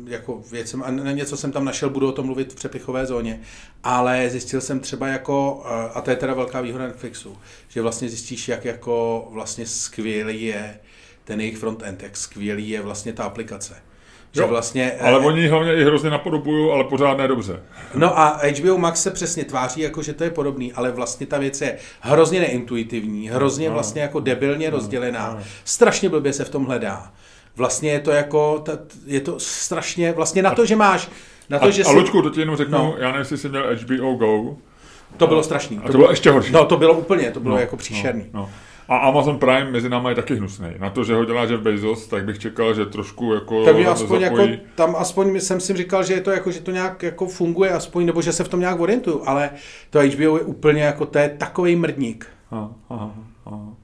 jako 0.07 0.43
věcem, 0.51 0.83
a 0.83 0.91
něco 0.91 1.37
jsem 1.37 1.53
tam 1.53 1.65
našel, 1.65 1.91
budu 1.91 2.09
o 2.09 2.13
tom 2.13 2.27
mluvit 2.27 2.53
v 2.53 2.57
přepichové 2.57 3.07
zóně, 3.07 3.41
ale 3.85 4.31
zjistil 4.31 4.61
jsem 4.61 4.81
třeba 4.81 5.09
jako, 5.09 5.65
eh, 5.67 5.91
a 5.95 6.01
to 6.01 6.11
je 6.11 6.17
teda 6.17 6.35
velká 6.35 6.61
výhoda 6.61 6.87
Netflixu, 6.87 7.37
že 7.69 7.83
vlastně 7.83 8.09
zjistíš, 8.09 8.49
jak 8.49 8.65
jako 8.65 9.29
vlastně 9.31 9.67
skvělý 9.67 10.43
je 10.43 10.81
ten 11.25 11.41
jejich 11.41 11.59
frontend, 11.59 12.03
jak 12.03 12.17
skvělý 12.17 12.69
je 12.69 12.81
vlastně 12.81 13.13
ta 13.13 13.25
aplikace. 13.25 13.88
Že 14.33 14.41
jo, 14.41 14.49
vlastně, 14.49 14.93
ale 15.01 15.19
eh, 15.21 15.27
oni 15.27 15.49
hlavně 15.49 15.75
i 15.75 15.85
hrozně 15.85 16.11
napodobují, 16.11 16.73
ale 16.73 16.85
pořád 16.85 17.19
ne 17.19 17.29
dobře. 17.29 17.63
No 17.95 18.19
a 18.19 18.41
HBO 18.61 18.79
Max 18.79 19.03
se 19.03 19.11
přesně 19.11 19.45
tváří, 19.45 19.81
jako 19.81 20.03
že 20.03 20.13
to 20.13 20.25
je 20.25 20.31
podobný, 20.31 20.73
ale 20.73 20.91
vlastně 20.91 21.27
ta 21.27 21.39
věc 21.39 21.61
je 21.61 21.77
hrozně 22.01 22.41
neintuitivní, 22.41 23.29
hrozně 23.29 23.69
no, 23.69 23.75
vlastně 23.75 24.03
jako 24.03 24.21
debilně 24.21 24.71
no, 24.71 24.77
rozdělená, 24.77 25.35
no. 25.39 25.45
strašně 25.65 26.09
blbě 26.09 26.33
se 26.33 26.45
v 26.45 26.51
tom 26.51 26.65
hledá. 26.65 27.13
Vlastně 27.57 27.91
je 27.91 28.01
to 28.01 28.11
jako, 28.11 28.65
je 29.07 29.21
to 29.21 29.41
strašně, 29.41 30.13
vlastně 30.13 30.43
na 30.43 30.55
to, 30.55 30.67
že 30.67 30.77
máš, 30.77 31.09
na 31.51 31.59
to, 31.59 31.67
a, 31.67 31.71
že 31.71 31.85
a 31.85 31.91
Luďku, 31.91 32.23
to 32.23 32.31
ti 32.31 32.41
jenom 32.41 32.57
řeknu, 32.57 32.79
no. 32.79 32.95
já 32.99 33.07
nevím, 33.07 33.19
jestli 33.19 33.39
jsi 33.39 33.49
měl 33.49 33.77
HBO 33.77 34.15
Go. 34.15 34.57
To 35.17 35.27
bylo 35.27 35.43
strašný. 35.43 35.79
A 35.79 35.87
to, 35.87 35.93
to 35.93 35.99
bylo 35.99 36.11
ještě 36.11 36.31
horší. 36.31 36.53
No, 36.53 36.65
to 36.65 36.77
bylo 36.77 36.95
úplně, 36.95 37.31
to 37.31 37.41
bylo 37.41 37.55
no, 37.55 37.61
jako 37.61 37.77
příšerný. 37.77 38.27
No, 38.33 38.41
no. 38.41 38.51
A 38.89 38.97
Amazon 38.97 39.39
Prime 39.39 39.71
mezi 39.71 39.89
námi 39.89 40.09
je 40.09 40.15
taky 40.15 40.35
hnusný. 40.35 40.69
Na 40.79 40.91
to, 40.91 41.05
že 41.05 41.15
ho 41.15 41.25
dělá 41.25 41.45
Jeff 41.45 41.63
Bezos, 41.63 42.07
tak 42.07 42.25
bych 42.25 42.39
čekal, 42.39 42.75
že 42.75 42.87
trošku 42.87 43.35
jako 43.35 43.65
tam, 43.65 43.87
aspoň 43.89 44.21
jako, 44.21 44.43
tam 44.75 44.97
aspoň 44.97 45.41
jsem 45.41 45.61
si 45.61 45.77
říkal, 45.77 46.05
že 46.05 46.15
je 46.15 46.21
to 46.21 46.31
jako, 46.31 46.51
že 46.51 46.61
to 46.61 46.71
nějak 46.71 47.03
jako 47.03 47.27
funguje 47.27 47.71
aspoň, 47.71 48.07
nebo 48.07 48.23
že 48.23 48.33
se 48.33 48.45
v 48.45 48.49
tom 48.49 48.61
nějak 48.61 48.81
orientuju, 48.81 49.23
ale 49.27 49.51
to 49.91 49.99
HBO 49.99 50.37
je 50.37 50.43
úplně 50.43 50.83
jako, 50.83 51.07
to 51.07 51.19
je 51.19 51.29
takový 51.29 51.77
mrdník. 51.77 52.27
Aha, 52.51 52.71
aha, 52.91 53.15
aha. 53.47 53.78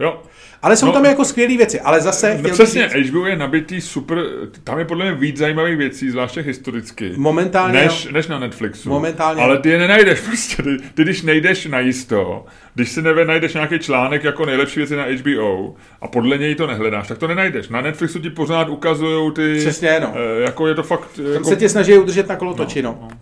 Jo. 0.00 0.22
Ale 0.62 0.76
jsou 0.76 0.86
no, 0.86 0.92
tam 0.92 1.04
jako 1.04 1.24
skvělé 1.24 1.56
věci, 1.56 1.80
ale 1.80 2.00
zase... 2.00 2.38
No 2.42 2.50
přesně, 2.50 2.88
říct, 2.88 3.10
HBO 3.10 3.26
je 3.26 3.36
nabitý 3.36 3.80
super, 3.80 4.24
tam 4.64 4.78
je 4.78 4.84
podle 4.84 5.04
mě 5.04 5.14
víc 5.14 5.36
zajímavých 5.36 5.76
věcí, 5.76 6.10
zvláště 6.10 6.40
historicky. 6.40 7.12
Momentálně. 7.16 7.80
Než, 7.80 8.08
než 8.12 8.26
na 8.26 8.38
Netflixu. 8.38 8.88
Momentálně. 8.88 9.42
Ale 9.42 9.58
ty 9.58 9.68
je 9.68 9.78
nenajdeš 9.78 10.20
prostě. 10.26 10.62
Ty, 10.62 10.76
ty 10.94 11.02
když 11.02 11.22
nejdeš 11.22 11.66
na 11.66 11.80
jisto, 11.80 12.44
když 12.74 12.88
si 12.88 13.02
neve, 13.02 13.24
najdeš 13.24 13.54
nějaký 13.54 13.78
článek 13.78 14.24
jako 14.24 14.46
nejlepší 14.46 14.80
věci 14.80 14.96
na 14.96 15.04
HBO 15.04 15.74
a 16.00 16.08
podle 16.08 16.38
něj 16.38 16.54
to 16.54 16.66
nehledáš, 16.66 17.08
tak 17.08 17.18
to 17.18 17.26
nenajdeš. 17.26 17.68
Na 17.68 17.80
Netflixu 17.80 18.18
ti 18.18 18.30
pořád 18.30 18.68
ukazují 18.68 19.32
ty... 19.32 19.56
Přesně, 19.58 20.00
no. 20.00 20.14
Eh, 20.14 20.40
jako 20.40 20.66
je 20.66 20.74
to 20.74 20.82
fakt... 20.82 21.10
Tam 21.16 21.26
jako... 21.26 21.44
se 21.44 21.56
tě 21.56 21.68
snaží 21.68 21.98
udržet 21.98 22.28
na 22.28 22.36
kolotoči, 22.36 22.82
no. 22.82 22.98
no. 23.00 23.08
no. 23.10 23.16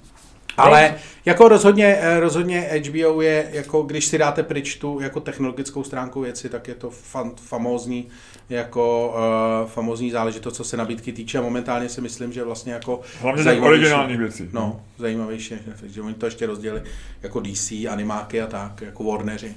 Ale 0.58 0.94
jako 1.24 1.48
rozhodně, 1.48 1.98
eh, 2.00 2.20
rozhodně 2.20 2.60
HBO 2.60 3.22
je, 3.22 3.48
jako 3.52 3.82
když 3.82 4.04
si 4.04 4.18
dáte 4.18 4.42
pryč 4.42 4.76
tu 4.76 5.00
jako 5.00 5.20
technologickou 5.20 5.84
stránku 5.84 6.20
věci, 6.20 6.48
tak 6.48 6.68
je 6.68 6.74
to 6.74 6.90
fan, 6.90 7.32
famózní, 7.36 8.08
jako 8.50 9.14
uh, 9.62 9.70
famózní 9.70 10.10
záležitost, 10.10 10.56
co 10.56 10.64
se 10.64 10.76
nabídky 10.76 11.12
týče. 11.12 11.40
Momentálně 11.40 11.88
si 11.88 12.00
myslím, 12.00 12.32
že 12.32 12.44
vlastně 12.44 12.72
jako 12.72 13.00
Hlavně 13.20 13.42
zajímavější, 13.42 13.80
originální 13.80 14.16
věci. 14.16 14.48
No, 14.52 14.80
zajímavější, 14.98 15.54
že 15.86 16.02
oni 16.02 16.14
to 16.14 16.26
ještě 16.26 16.46
rozdělili 16.46 16.82
jako 17.22 17.40
DC, 17.40 17.72
animáky 17.90 18.40
a 18.40 18.46
tak, 18.46 18.80
jako 18.80 19.04
Warneri. 19.04 19.54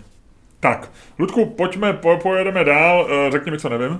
Tak, 0.59 0.91
Ludku, 1.19 1.45
pojďme, 1.45 1.93
po, 1.93 2.17
pojedeme 2.17 2.63
dál, 2.63 3.01
uh, 3.01 3.31
řekni 3.31 3.51
mi, 3.51 3.59
co 3.59 3.69
nevím. 3.69 3.91
Uh, 3.91 3.97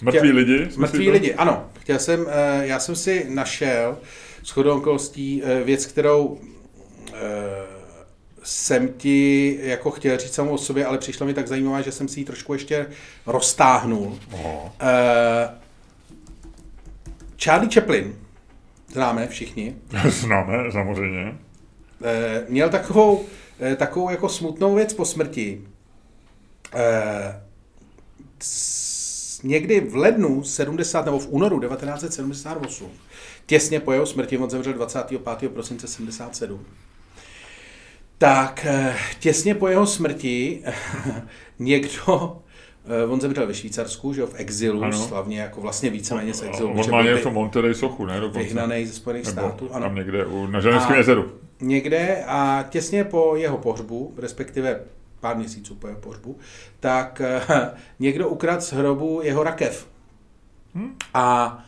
mrtví 0.00 0.32
lidi? 0.32 0.68
Mrtví 0.76 1.10
lidi, 1.10 1.34
ano. 1.34 1.64
Chtěl 1.80 1.98
jsem, 1.98 2.20
uh, 2.20 2.26
já 2.60 2.78
jsem 2.78 2.96
si 2.96 3.26
našel 3.28 3.96
shodou 4.44 4.76
okolností 4.78 5.42
eh, 5.44 5.64
věc, 5.64 5.86
kterou 5.86 6.38
eh, 7.14 7.18
jsem 8.42 8.88
ti 8.88 9.58
jako 9.62 9.90
chtěl 9.90 10.18
říct 10.18 10.34
samou 10.34 10.50
o 10.50 10.58
sobě, 10.58 10.86
ale 10.86 10.98
přišla 10.98 11.26
mi 11.26 11.34
tak 11.34 11.48
zajímavá, 11.48 11.80
že 11.80 11.92
jsem 11.92 12.08
si 12.08 12.20
ji 12.20 12.24
trošku 12.24 12.52
ještě 12.52 12.86
roztáhnul. 13.26 14.18
Oh. 14.32 14.70
Charlie 17.36 17.70
Chaplin, 17.74 18.16
známe 18.92 19.28
všichni. 19.28 19.76
Známe, 20.08 20.72
samozřejmě. 20.72 21.38
Měl 22.48 22.70
takovou, 22.70 23.24
takovou 23.76 24.10
jako 24.10 24.28
smutnou 24.28 24.74
věc 24.74 24.94
po 24.94 25.04
smrti. 25.04 25.62
Někdy 29.42 29.80
v 29.80 29.96
lednu 29.96 30.44
70 30.44 31.04
nebo 31.04 31.18
v 31.18 31.28
únoru 31.28 31.60
1978 31.60 32.90
těsně 33.48 33.80
po 33.80 33.92
jeho 33.92 34.06
smrti, 34.06 34.38
on 34.38 34.50
zemřel 34.50 34.72
25. 34.72 35.52
prosince 35.52 35.86
77, 35.86 36.64
tak 38.18 38.66
eh, 38.68 38.96
těsně 39.20 39.54
po 39.54 39.68
jeho 39.68 39.86
smrti 39.86 40.64
někdo 41.58 42.42
eh, 42.84 43.06
On 43.06 43.20
zemřel 43.20 43.46
ve 43.46 43.54
Švýcarsku, 43.54 44.12
že 44.12 44.20
jo, 44.20 44.26
v 44.26 44.34
exilu, 44.34 44.82
ano. 44.82 45.06
slavně 45.06 45.40
jako 45.40 45.60
vlastně 45.60 45.90
víceméně 45.90 46.34
z 46.34 46.42
exilu. 46.42 46.70
On 46.70 46.90
má 46.90 47.02
něco 47.02 47.30
Monterey 47.30 47.74
sochu, 47.74 48.06
ne? 48.06 48.20
Dokonce. 48.20 48.38
Vyhnaný 48.38 48.86
ze 48.86 48.92
Spojených 48.92 49.26
Nebo 49.26 49.40
států, 49.40 49.68
ano. 49.72 49.86
Tam 49.86 49.94
někde 49.94 50.26
u, 50.26 50.46
na 50.46 50.60
Ženevském 50.60 50.96
jezeru. 50.96 51.32
Někde 51.60 52.24
a 52.26 52.64
těsně 52.70 53.04
po 53.04 53.36
jeho 53.36 53.58
pohřbu, 53.58 54.14
respektive 54.16 54.80
pár 55.20 55.36
měsíců 55.36 55.74
po 55.74 55.86
jeho 55.88 56.00
pohřbu, 56.00 56.38
tak 56.80 57.22
někdo 57.98 58.28
ukradl 58.28 58.60
z 58.60 58.72
hrobu 58.72 59.20
jeho 59.22 59.42
rakev. 59.42 59.88
Hmm? 60.74 60.96
A 61.14 61.58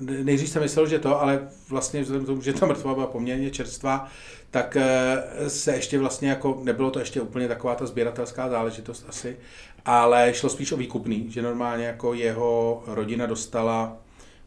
nejdřív 0.00 0.48
jsem 0.48 0.62
myslel, 0.62 0.86
že 0.86 0.98
to, 0.98 1.20
ale 1.20 1.48
vlastně 1.68 2.02
vzhledem 2.02 2.24
k 2.24 2.26
tomu, 2.26 2.42
že 2.42 2.52
ta 2.52 2.66
mrtvá 2.66 2.94
byla 2.94 3.06
poměrně 3.06 3.50
čerstvá, 3.50 4.08
tak 4.50 4.76
uh, 4.76 5.48
se 5.48 5.74
ještě 5.74 5.98
vlastně 5.98 6.28
jako, 6.28 6.60
nebylo 6.62 6.90
to 6.90 6.98
ještě 6.98 7.20
úplně 7.20 7.48
taková 7.48 7.74
ta 7.74 7.86
sběratelská 7.86 8.48
záležitost 8.48 9.04
asi, 9.08 9.36
ale 9.84 10.34
šlo 10.34 10.50
spíš 10.50 10.72
o 10.72 10.76
výkupný, 10.76 11.30
že 11.30 11.42
normálně 11.42 11.84
jako 11.84 12.14
jeho 12.14 12.82
rodina 12.86 13.26
dostala 13.26 13.96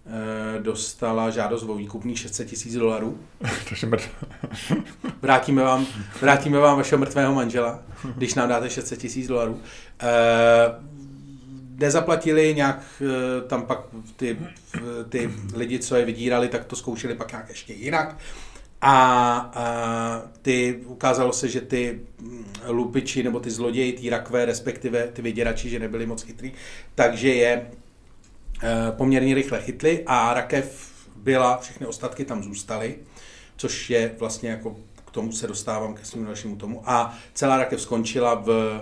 uh, 0.06 0.64
dostala 0.64 1.30
žádost 1.30 1.64
o 1.64 1.76
výkupný 1.76 2.16
600 2.16 2.48
tisíc 2.48 2.74
dolarů. 2.74 3.18
vrátíme, 5.22 5.64
vám, 5.64 5.86
vrátíme 6.22 6.60
vám 6.60 6.78
vašeho 6.78 7.00
mrtvého 7.00 7.36
manžela, 7.36 7.80
když 8.16 8.34
nám 8.34 8.50
dáte 8.50 8.70
600 8.70 9.00
tisíc 9.00 9.28
dolarů. 9.28 9.62
Nezaplatili 11.82 12.54
nějak 12.56 12.84
eh, 13.02 13.48
tam 13.48 13.66
pak 13.66 13.80
ty, 14.16 14.38
ty 15.10 15.32
lidi, 15.54 15.80
co 15.80 15.96
je 15.96 16.06
vydírali, 16.06 16.48
tak 16.48 16.66
to 16.66 16.76
zkoušeli 16.76 17.16
pak 17.16 17.32
nějak 17.32 17.50
ještě 17.50 17.74
jinak. 17.74 18.18
A, 18.82 18.94
a 19.54 20.22
ty, 20.42 20.80
ukázalo 20.86 21.34
se, 21.34 21.48
že 21.48 21.62
ty 21.62 22.00
mm, 22.20 22.46
lupiči 22.68 23.24
nebo 23.24 23.40
ty 23.40 23.52
zloději, 23.52 23.94
ty 23.94 24.10
rakve, 24.10 24.46
respektive 24.46 25.08
ty 25.08 25.22
vyděrači, 25.22 25.70
že 25.70 25.80
nebyli 25.80 26.06
moc 26.06 26.24
chytrý, 26.24 26.52
takže 26.96 27.34
je 27.34 27.72
eh, 28.64 28.92
poměrně 28.92 29.36
rychle 29.36 29.62
chytli 29.62 30.04
a 30.06 30.34
rakev 30.34 30.92
byla, 31.16 31.58
všechny 31.58 31.88
ostatky 31.88 32.26
tam 32.26 32.44
zůstaly, 32.44 32.96
což 33.58 33.90
je 33.90 34.16
vlastně 34.20 34.50
jako 34.50 34.76
k 35.06 35.12
tomu 35.12 35.32
se 35.32 35.48
dostávám 35.48 35.94
ke 35.94 36.06
svým 36.06 36.26
dalšímu 36.26 36.56
tomu. 36.56 36.82
A 36.86 37.18
celá 37.34 37.58
rakev 37.58 37.82
skončila 37.82 38.36
v 38.36 38.82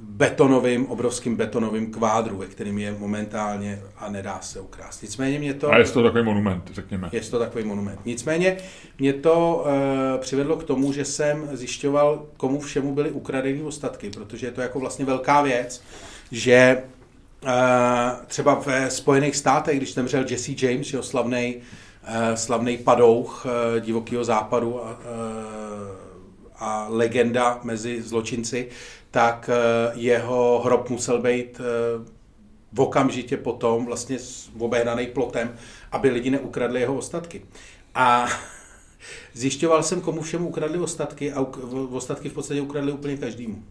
betonovým, 0.00 0.86
obrovským 0.86 1.36
betonovým 1.36 1.92
kvádru, 1.92 2.38
ve 2.38 2.46
kterým 2.46 2.78
je 2.78 2.96
momentálně 2.98 3.82
a 3.96 4.10
nedá 4.10 4.40
se 4.40 4.60
ukrást. 4.60 5.02
Nicméně 5.02 5.38
mě 5.38 5.54
to... 5.54 5.70
A 5.70 5.78
je 5.78 5.84
to 5.84 6.02
takový 6.02 6.24
monument, 6.24 6.70
řekněme. 6.72 7.08
Je 7.12 7.20
to 7.20 7.38
takový 7.38 7.64
monument. 7.64 8.00
Nicméně 8.04 8.56
mě 8.98 9.12
to 9.12 9.66
e, 9.66 10.18
přivedlo 10.18 10.56
k 10.56 10.64
tomu, 10.64 10.92
že 10.92 11.04
jsem 11.04 11.48
zjišťoval, 11.52 12.26
komu 12.36 12.60
všemu 12.60 12.94
byly 12.94 13.10
ukradené 13.10 13.62
ostatky, 13.62 14.10
protože 14.10 14.46
je 14.46 14.52
to 14.52 14.60
jako 14.60 14.80
vlastně 14.80 15.04
velká 15.04 15.42
věc, 15.42 15.82
že 16.30 16.52
e, 16.52 16.82
třeba 18.26 18.54
ve 18.54 18.90
Spojených 18.90 19.36
státech, 19.36 19.76
když 19.76 19.94
zemřel 19.94 20.24
Jesse 20.30 20.66
James, 20.66 20.92
jo, 20.92 21.02
slavný 21.02 21.56
e, 22.04 22.36
slavnej 22.36 22.78
padouch 22.78 23.46
e, 23.46 23.80
divokého 23.80 24.24
západu 24.24 24.84
a, 24.84 24.90
e, 24.90 26.06
a 26.58 26.86
legenda 26.90 27.60
mezi 27.62 28.02
zločinci, 28.02 28.68
tak 29.10 29.50
eh, 29.52 29.92
jeho 29.94 30.62
hrob 30.64 30.90
musel 30.90 31.22
být 31.22 31.60
eh, 31.60 31.64
v 32.72 32.80
okamžitě 32.80 33.36
potom 33.36 33.86
vlastně 33.86 34.18
obehnaný 34.58 35.06
plotem, 35.06 35.56
aby 35.92 36.10
lidi 36.10 36.30
neukradli 36.30 36.80
jeho 36.80 36.96
ostatky. 36.96 37.42
A 37.94 38.28
zjišťoval 39.32 39.82
jsem, 39.82 40.00
komu 40.00 40.22
všemu 40.22 40.48
ukradli 40.48 40.78
ostatky 40.78 41.32
a 41.32 41.46
ostatky 41.90 42.28
v 42.28 42.32
podstatě 42.32 42.60
ukradli 42.60 42.92
úplně 42.92 43.16
každému. 43.16 43.64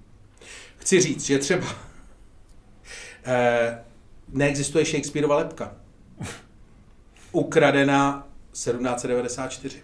Chci 0.78 1.02
říct, 1.02 1.26
že 1.26 1.40
třeba 1.40 1.68
eh, 3.26 3.84
neexistuje 4.30 4.86
Shakespeareova 4.86 5.36
lepka. 5.36 5.76
Ukradena 7.32 8.28
1794. 8.52 9.80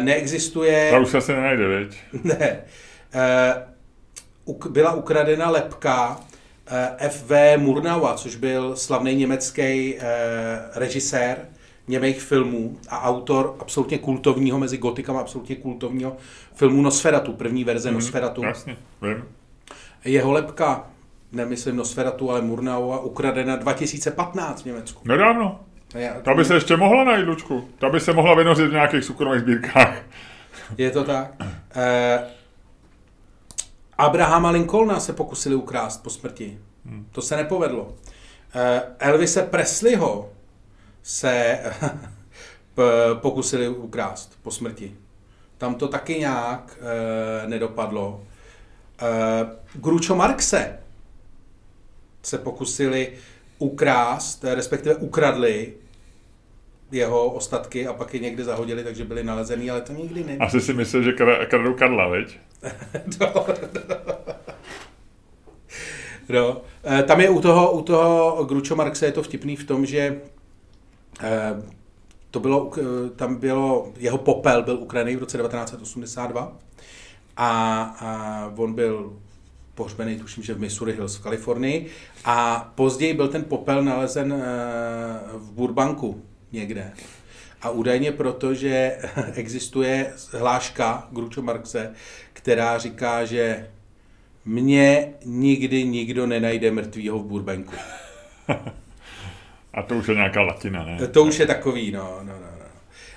neexistuje... 0.00 0.90
Ta 0.90 0.98
už 0.98 1.10
se 1.10 1.18
asi 1.18 1.32
nenajde? 1.32 1.88
Ne 2.24 2.62
byla 4.70 4.92
ukradena 4.92 5.50
lepka 5.50 6.20
eh, 6.66 6.94
F.V. 6.98 7.56
Murnauer, 7.56 8.14
což 8.14 8.36
byl 8.36 8.76
slavný 8.76 9.14
německý 9.14 9.94
eh, 9.98 10.00
režisér 10.74 11.36
němých 11.88 12.20
filmů 12.20 12.78
a 12.88 13.02
autor 13.02 13.56
absolutně 13.60 13.98
kultovního, 13.98 14.58
mezi 14.58 14.78
gotikama 14.78 15.20
absolutně 15.20 15.56
kultovního 15.56 16.16
filmu 16.54 16.82
Nosferatu, 16.82 17.32
první 17.32 17.64
verze 17.64 17.88
mm, 17.90 17.94
Nosferatu. 17.94 18.44
Jasně, 18.44 18.76
vím. 19.02 19.24
Jeho 20.04 20.32
lepka, 20.32 20.86
nemyslím 21.32 21.76
Nosferatu, 21.76 22.30
ale 22.30 22.42
Murnauer, 22.42 22.98
ukradena 23.02 23.56
2015 23.56 24.62
v 24.62 24.66
Německu. 24.66 25.08
Nedávno. 25.08 25.60
Ta 26.22 26.34
by 26.34 26.44
se 26.44 26.54
ještě 26.54 26.76
mohla 26.76 27.04
najít, 27.04 27.26
Lučku. 27.26 27.68
Ta 27.78 27.88
by 27.88 28.00
se 28.00 28.12
mohla 28.12 28.34
vynořit 28.34 28.68
v 28.68 28.72
nějakých 28.72 29.04
soukromých 29.04 29.40
sbírkách. 29.40 30.02
Je 30.78 30.90
to 30.90 31.04
tak. 31.04 31.34
Eh, 31.76 32.24
Abrahama 34.00 34.50
Lincolna 34.50 35.00
se 35.00 35.12
pokusili 35.12 35.54
ukrást 35.54 36.02
po 36.02 36.10
smrti. 36.10 36.58
Hmm. 36.84 37.06
To 37.12 37.22
se 37.22 37.36
nepovedlo. 37.36 37.94
Eh, 38.54 38.82
Elvise 38.98 39.42
Presleyho 39.42 40.28
se 41.02 41.58
pokusili 43.20 43.68
ukrást 43.68 44.38
po 44.42 44.50
smrti. 44.50 44.96
Tam 45.58 45.74
to 45.74 45.88
taky 45.88 46.18
nějak 46.18 46.78
e, 46.80 47.48
nedopadlo. 47.48 48.22
E, 49.02 49.06
Gručo 49.74 50.14
Marxe 50.16 50.78
se 52.22 52.38
pokusili 52.38 53.12
ukrást, 53.58 54.44
respektive 54.44 54.94
ukradli 54.94 55.74
jeho 56.90 57.30
ostatky 57.30 57.86
a 57.86 57.92
pak 57.92 58.14
je 58.14 58.20
někde 58.20 58.44
zahodili, 58.44 58.84
takže 58.84 59.04
byli 59.04 59.24
nalezený, 59.24 59.70
ale 59.70 59.80
to 59.80 59.92
nikdy 59.92 60.24
ne. 60.24 60.36
Asi 60.36 60.60
si 60.60 60.74
myslel, 60.74 61.02
že 61.02 61.12
kradou 61.48 61.74
Karla, 61.74 62.08
veď? 62.08 62.38
no, 63.20 63.46
no. 66.28 66.62
E, 66.84 67.02
tam 67.02 67.20
je 67.20 67.30
u 67.30 67.40
toho, 67.40 67.72
u 67.72 67.82
toho 67.82 68.44
Gručo 68.44 68.76
Marxe 68.76 69.06
je 69.06 69.12
to 69.12 69.22
vtipný 69.22 69.56
v 69.56 69.64
tom, 69.64 69.86
že 69.86 70.20
e, 71.22 71.62
to 72.30 72.40
bylo, 72.40 72.70
e, 72.78 73.10
tam 73.10 73.36
bylo, 73.36 73.92
jeho 73.96 74.18
popel 74.18 74.62
byl 74.62 74.78
ukradený 74.78 75.16
v 75.16 75.20
roce 75.20 75.38
1982 75.38 76.52
a, 77.36 77.82
a 78.00 78.52
on 78.56 78.74
byl 78.74 79.16
pohřbený, 79.74 80.18
tuším, 80.18 80.42
že 80.42 80.54
v 80.54 80.60
Missouri 80.60 80.92
Hills 80.92 81.16
v 81.16 81.22
Kalifornii 81.22 81.86
a 82.24 82.70
později 82.74 83.14
byl 83.14 83.28
ten 83.28 83.44
popel 83.44 83.82
nalezen 83.82 84.44
v 85.32 85.52
Burbanku 85.52 86.22
někde. 86.52 86.92
A 87.62 87.70
údajně 87.70 88.12
proto, 88.12 88.54
že 88.54 88.98
existuje 89.34 90.12
hláška 90.32 91.08
Gručo 91.10 91.42
Marxe, 91.42 91.94
která 92.42 92.78
říká, 92.78 93.24
že 93.24 93.66
mě 94.44 95.12
nikdy 95.24 95.84
nikdo 95.84 96.26
nenajde 96.26 96.70
mrtvýho 96.70 97.18
v 97.18 97.24
Burbanku. 97.24 97.74
A 99.74 99.82
to 99.82 99.94
už 99.94 100.08
je 100.08 100.14
nějaká 100.14 100.42
latina, 100.42 100.84
ne? 100.84 101.08
To 101.08 101.24
už 101.24 101.38
je 101.38 101.46
takový, 101.46 101.92
no, 101.92 102.18
no, 102.22 102.32
no. 102.32 102.46
no. 102.58 102.66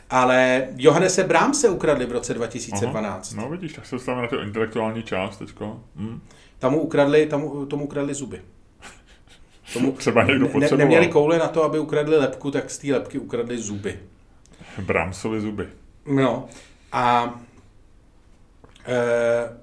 Ale 0.09 0.67
Johannese 0.77 1.23
Brám 1.23 1.53
se 1.53 1.69
ukradli 1.69 2.05
v 2.05 2.11
roce 2.11 2.33
2012. 2.33 3.33
Aha, 3.33 3.43
no 3.43 3.49
vidíš, 3.49 3.73
tak 3.73 3.85
se 3.85 3.95
dostáváme 3.95 4.21
na 4.21 4.27
tu 4.27 4.39
intelektuální 4.39 5.03
část 5.03 5.37
teďko. 5.37 5.79
Hm. 5.95 6.19
Tam 6.59 6.75
ukradli, 6.75 7.25
tam, 7.25 7.67
tomu 7.67 7.83
ukradli 7.83 8.13
zuby. 8.13 8.41
Tomu, 9.73 9.91
Třeba 9.91 10.23
někdo 10.23 10.49
ne, 10.59 10.69
neměli 10.75 11.07
koule 11.07 11.37
na 11.37 11.47
to, 11.47 11.63
aby 11.63 11.79
ukradli 11.79 12.17
lepku, 12.17 12.51
tak 12.51 12.69
z 12.69 12.77
té 12.77 12.93
lepky 12.93 13.19
ukradli 13.19 13.57
zuby. 13.57 13.99
Bramsovi 14.81 15.41
zuby. 15.41 15.67
No. 16.05 16.47
A 16.91 17.33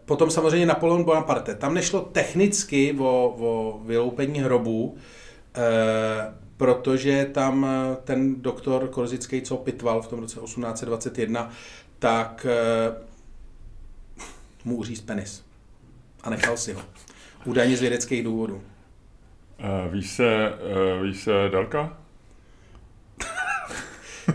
potom 0.05 0.31
samozřejmě 0.31 0.67
Napoleon 0.67 1.05
Bonaparte. 1.05 1.55
Tam 1.55 1.75
nešlo 1.75 2.01
technicky 2.01 2.97
o, 2.99 3.35
o 3.39 3.81
vyloupení 3.85 4.41
hrobu, 4.41 4.97
e, 5.57 5.61
protože 6.57 7.31
tam 7.33 7.67
ten 8.05 8.43
doktor 8.43 8.89
Korzický, 8.89 9.43
co 9.43 9.57
pitval 9.57 10.03
v 10.03 10.09
tom 10.09 10.21
roce 10.21 10.41
1821, 10.41 11.51
tak 11.99 12.47
mu 14.65 14.77
uříz 14.77 15.01
penis. 15.01 15.45
A 16.23 16.31
nechal 16.31 16.57
si 16.57 16.73
ho. 16.73 16.83
Údajně 17.45 17.77
z 17.77 17.81
vědeckých 17.81 18.25
důvodů. 18.25 18.63
Víš 19.91 20.11
se, 20.11 20.53
víš 21.03 21.23
se 21.23 21.33
Dalka? 21.53 22.00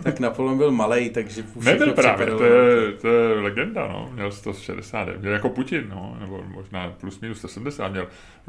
Tak 0.03 0.19
Napoleon 0.19 0.57
byl 0.57 0.71
malý, 0.71 1.09
takže 1.09 1.43
Nebyl 1.63 1.93
právě, 1.93 2.25
to 2.27 2.43
je, 2.43 2.91
to 3.01 3.07
je 3.07 3.41
legenda, 3.41 3.87
no. 3.87 4.09
Měl 4.13 4.31
160, 4.31 5.07
měl 5.19 5.33
jako 5.33 5.49
Putin, 5.49 5.83
no, 5.89 6.17
nebo 6.19 6.43
možná 6.47 6.93
plus 7.01 7.19
minus 7.19 7.37
170 7.37 7.87
měl. 7.87 8.07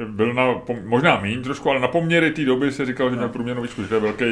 Byl 0.09 0.35
na, 0.35 0.55
možná 0.85 1.21
méně 1.21 1.39
trošku, 1.39 1.71
ale 1.71 1.81
na 1.81 1.89
poměry 1.89 2.31
té 2.31 2.45
doby 2.45 2.73
se 2.73 2.87
říkal, 2.87 3.11
že 3.11 3.17
no. 3.17 3.21
měl 3.21 3.29
průměrnou 3.29 3.63
výšku, 3.63 3.83
že 3.83 3.89
to 3.89 3.95
je 3.95 4.01
velký, 4.01 4.25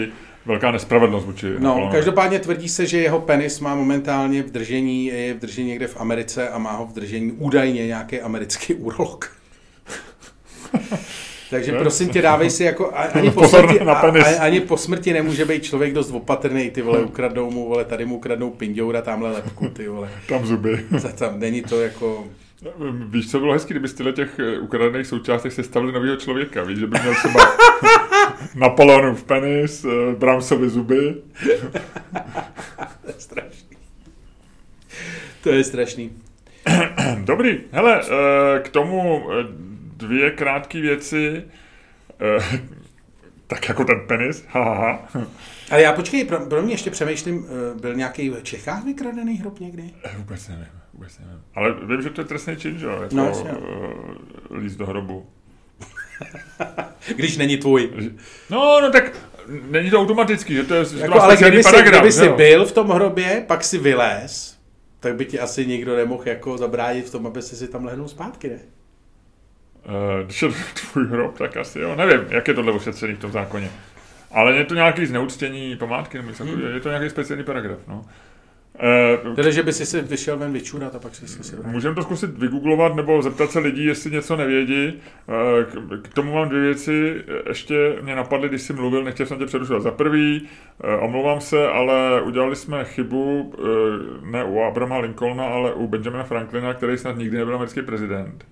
velká 0.47 0.71
nespravedlnost 0.71 1.27
vůči 1.27 1.47
No, 1.47 1.53
Napoleonovi. 1.53 1.93
každopádně 1.93 2.39
tvrdí 2.39 2.69
se, 2.69 2.87
že 2.87 2.99
jeho 2.99 3.21
penis 3.21 3.61
má 3.61 3.75
momentálně 3.75 4.43
v 4.43 4.51
držení, 4.51 5.07
je 5.07 5.35
v 5.35 5.39
držení 5.39 5.69
někde 5.69 5.87
v 5.87 6.01
Americe 6.01 6.49
a 6.49 6.59
má 6.59 6.73
ho 6.73 6.87
v 6.87 6.93
držení 6.93 7.33
údajně 7.33 7.87
nějaký 7.87 8.21
americký 8.21 8.75
urolog. 8.75 9.33
Takže 11.55 11.73
ne? 11.73 11.79
prosím 11.79 12.09
tě, 12.09 12.23
dávej 12.23 12.51
si 12.51 12.65
jako 12.65 12.93
ani 13.15 13.31
po, 13.31 13.49
smrti, 13.49 13.81
a, 13.81 14.43
ani 14.43 14.61
po 14.61 14.77
smrti 14.77 15.13
nemůže 15.13 15.45
být 15.45 15.65
člověk 15.65 15.93
dost 15.93 16.11
opatrný, 16.11 16.71
ty 16.71 16.83
vole, 16.83 17.03
ukradnou 17.03 17.51
mu, 17.51 17.69
vole, 17.69 17.85
tady 17.85 18.07
mu 18.07 18.17
ukradnou 18.17 18.51
pindoura, 18.51 19.03
tamhle 19.03 19.33
lepku, 19.33 19.69
ty 19.69 19.89
vole. 19.89 20.09
Tam 20.29 20.47
zuby. 20.47 20.85
Tam 21.15 21.41
není 21.41 21.63
to 21.63 21.81
jako... 21.81 22.25
Víš, 23.09 23.31
co 23.31 23.41
bylo 23.41 23.53
hezky, 23.53 23.73
kdyby 23.75 23.89
z 23.89 23.95
těch 24.15 24.39
eh, 24.39 24.59
ukradených 24.59 25.07
součástech 25.07 25.53
se 25.53 25.63
stavili 25.63 25.93
nového 25.93 26.17
člověka, 26.17 26.63
víš, 26.63 26.79
že 26.79 26.87
by 26.87 26.99
měl 27.03 27.15
třeba 27.15 27.41
Napoleonův 28.55 29.25
penis, 29.25 29.85
eh, 29.85 30.15
Bramsovi 30.17 30.69
zuby. 30.69 31.15
to 33.03 33.09
je 33.09 33.15
strašný. 33.19 33.77
To 35.43 35.51
je 35.51 35.65
strašný. 35.65 36.11
Dobrý, 37.25 37.61
hele, 37.73 38.01
eh, 38.03 38.61
k 38.61 38.69
tomu 38.69 39.25
dvě 39.97 40.31
krátké 40.31 40.81
věci, 40.81 41.45
tak 43.47 43.69
jako 43.69 43.85
ten 43.85 44.01
penis, 44.07 44.45
haha. 44.49 45.09
Ale 45.71 45.83
já 45.83 45.93
počkej, 45.93 46.25
pro, 46.25 46.41
pro 46.47 46.63
mě 46.63 46.75
ještě 46.75 46.91
přemýšlím, 46.91 47.47
byl 47.81 47.95
nějaký 47.95 48.31
v 48.31 48.43
Čechách 48.43 48.85
vykradený 48.85 49.35
hrob 49.39 49.61
někdy? 49.61 49.91
Vůbec 50.17 50.49
nevím, 50.49 50.67
vůbec 50.95 51.19
nevím. 51.19 51.43
Ale 51.55 51.75
vím, 51.87 52.03
že 52.03 52.11
to 52.11 52.21
je 52.21 52.25
trestný 52.25 52.57
čin, 52.57 52.79
že 52.79 52.87
jo? 52.87 53.03
Jako, 53.03 53.15
No, 53.17 53.25
jasně. 53.27 53.51
uh, 53.51 54.57
líst 54.59 54.79
do 54.79 54.87
hrobu. 54.87 55.27
Když 57.17 57.37
není 57.37 57.57
tvůj. 57.57 57.91
No, 58.51 58.81
no 58.81 58.91
tak 58.91 59.13
není 59.71 59.91
to 59.91 60.01
automatický, 60.01 60.55
že 60.55 60.65
to 60.65 60.75
je 60.75 60.85
Jako, 60.97 61.21
ale 61.23 61.37
kdyby 61.37 61.63
paragraf, 61.63 61.93
kdyby 62.01 62.13
jsi 62.13 62.29
byl 62.29 62.67
v 62.67 62.73
tom 62.73 62.89
hrobě, 62.89 63.45
pak 63.47 63.65
si 63.65 63.79
vylez, 63.79 64.59
tak 65.01 65.15
by 65.17 65.25
ti 65.25 65.41
asi 65.41 65.67
nikdo 65.67 65.97
nemohl 65.97 66.23
jako 66.29 66.59
zabránit 66.59 67.07
v 67.09 67.11
tom, 67.13 67.27
aby 67.27 67.43
si 67.43 67.57
si 67.57 67.69
tam 67.69 67.85
lehnul 67.85 68.09
zpátky, 68.09 68.49
ne? 68.49 68.55
Eh, 68.57 68.61
Když 68.61 68.65
je 68.65 68.69
to 68.69 69.74
tvůj 70.93 71.07
hrob, 71.07 71.39
tak 71.39 71.57
asi 71.57 71.81
jo. 71.81 71.95
Nevím, 71.97 72.21
jak 72.29 72.49
je 72.49 72.55
tohle 72.55 72.73
ošetřený 72.73 73.15
v 73.15 73.19
tom 73.19 73.33
zákoně. 73.33 73.71
Ale 74.33 74.57
je 74.57 74.65
to 74.65 74.75
nějaký 74.75 75.07
zneuctění 75.07 75.77
památky, 75.77 76.17
nebo 76.19 76.33
Hmm. 76.41 76.75
je 76.75 76.81
to 76.81 76.89
nějaký 76.89 77.11
speciální 77.11 77.45
paragraf, 77.45 77.79
no. 77.89 78.05
Uh, 79.27 79.35
Tedy, 79.35 79.53
že 79.53 79.63
by 79.63 79.73
si 79.73 79.87
si 79.87 80.01
vyšel 80.01 80.37
ven 80.39 80.53
vyčurat 80.53 80.95
a 80.95 80.99
pak 80.99 81.15
si 81.15 81.29
si 81.29 81.57
Můžeme 81.65 81.95
to 81.95 82.03
zkusit 82.03 82.39
vygooglovat 82.39 82.95
nebo 82.95 83.23
zeptat 83.23 83.51
se 83.51 83.59
lidí, 83.59 83.85
jestli 83.85 84.11
něco 84.11 84.37
nevědí. 84.37 84.93
Eh, 85.29 85.65
K- 85.65 86.09
K 86.11 86.15
tomu 86.15 86.35
mám 86.35 86.49
dvě 86.49 86.61
věci. 86.61 87.25
Ještě 87.49 87.97
mě 88.03 88.15
napadly, 88.17 88.49
když 88.49 88.63
jsi 88.63 88.73
mluvil, 88.73 89.05
nechtěl 89.05 89.27
jsem 89.27 89.39
tě 89.39 89.47
přerušovat. 89.47 89.83
Za 89.83 89.91
prvý, 89.91 90.49
eh, 90.85 90.97
omlouvám 90.97 91.41
se, 91.41 91.69
ale 91.69 92.23
udělali 92.23 92.57
jsme 92.57 92.85
chybu 92.85 93.55
eh, 93.59 94.27
ne 94.31 94.45
u 94.45 94.61
Abrama 94.63 94.99
Lincolna, 94.99 95.45
ale 95.45 95.75
u 95.75 95.89
Benjamina 95.89 96.25
Franklina, 96.25 96.75
který 96.75 96.99
snad 96.99 97.17
nikdy 97.19 97.39
nebyl 97.39 97.55
americký 97.55 97.83
prezident. 97.83 98.45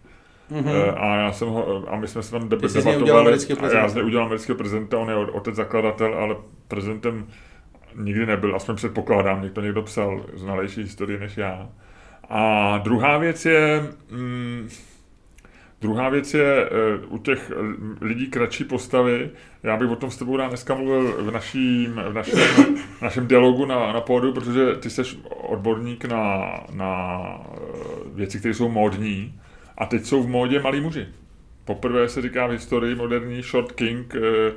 Mm-hmm. 0.51 0.95
A 0.97 1.17
já 1.17 1.33
jsem 1.33 1.49
ho, 1.49 1.85
a 1.93 1.97
my 1.97 2.09
jsme 2.09 2.23
se 2.23 2.31
tam 2.31 2.43
Ty 2.43 2.49
debatovali. 2.49 3.33
a 3.51 3.53
já 3.53 3.61
prezidenta. 3.61 3.89
z 3.89 3.95
něj 3.95 4.05
udělal 4.05 4.27
amerického 4.27 4.57
prezidenta, 4.59 4.99
on 4.99 5.09
je 5.11 5.17
otec 5.17 5.55
zakladatel, 5.55 6.15
ale 6.15 6.37
prezidentem 6.69 7.27
nikdy 7.97 8.27
nebyl, 8.27 8.57
aspoň 8.57 8.77
předpokládám, 8.77 9.43
někdo 9.43 9.63
někdo 9.63 9.83
psal 9.83 10.25
znalejší 10.35 10.81
historii 10.83 11.19
než 11.19 11.37
já. 11.37 11.69
A 12.29 12.79
druhá 12.79 13.19
věc 13.19 13.45
je, 13.47 13.83
mm, 14.11 14.69
druhá 15.81 16.09
věc 16.09 16.35
je 16.35 16.71
uh, 17.05 17.15
u 17.15 17.19
těch 17.19 17.51
l- 17.57 17.75
lidí 18.01 18.27
kratší 18.27 18.65
postavy. 18.65 19.31
Já 19.63 19.77
bych 19.77 19.91
o 19.91 19.97
tom 19.97 20.11
s 20.11 20.17
tebou 20.17 20.37
rád 20.37 20.49
dneska 20.49 20.75
mluvil 20.75 21.13
v, 21.23 21.31
naším, 21.31 22.01
v 22.09 22.13
našem, 22.15 22.39
v 22.99 23.03
našem 23.03 23.27
dialogu 23.27 23.67
na, 23.67 23.93
na 23.93 24.01
pódu, 24.01 24.33
protože 24.33 24.75
ty 24.77 24.91
jsi 24.91 25.03
odborník 25.29 26.05
na, 26.05 26.51
na 26.75 27.21
eh, 27.55 27.59
věci, 28.15 28.39
které 28.39 28.55
jsou 28.55 28.69
módní. 28.69 29.41
A 29.83 29.87
teď 29.87 30.05
jsou 30.05 30.23
v 30.23 30.29
módě 30.29 30.61
malí 30.61 30.81
muži. 30.81 31.07
Poprvé 31.65 32.09
se 32.09 32.23
říká 32.23 32.47
v 32.47 32.51
historii 32.51 32.95
moderní 32.95 33.43
short 33.43 33.73
king, 33.73 34.15
eh, 34.15 34.53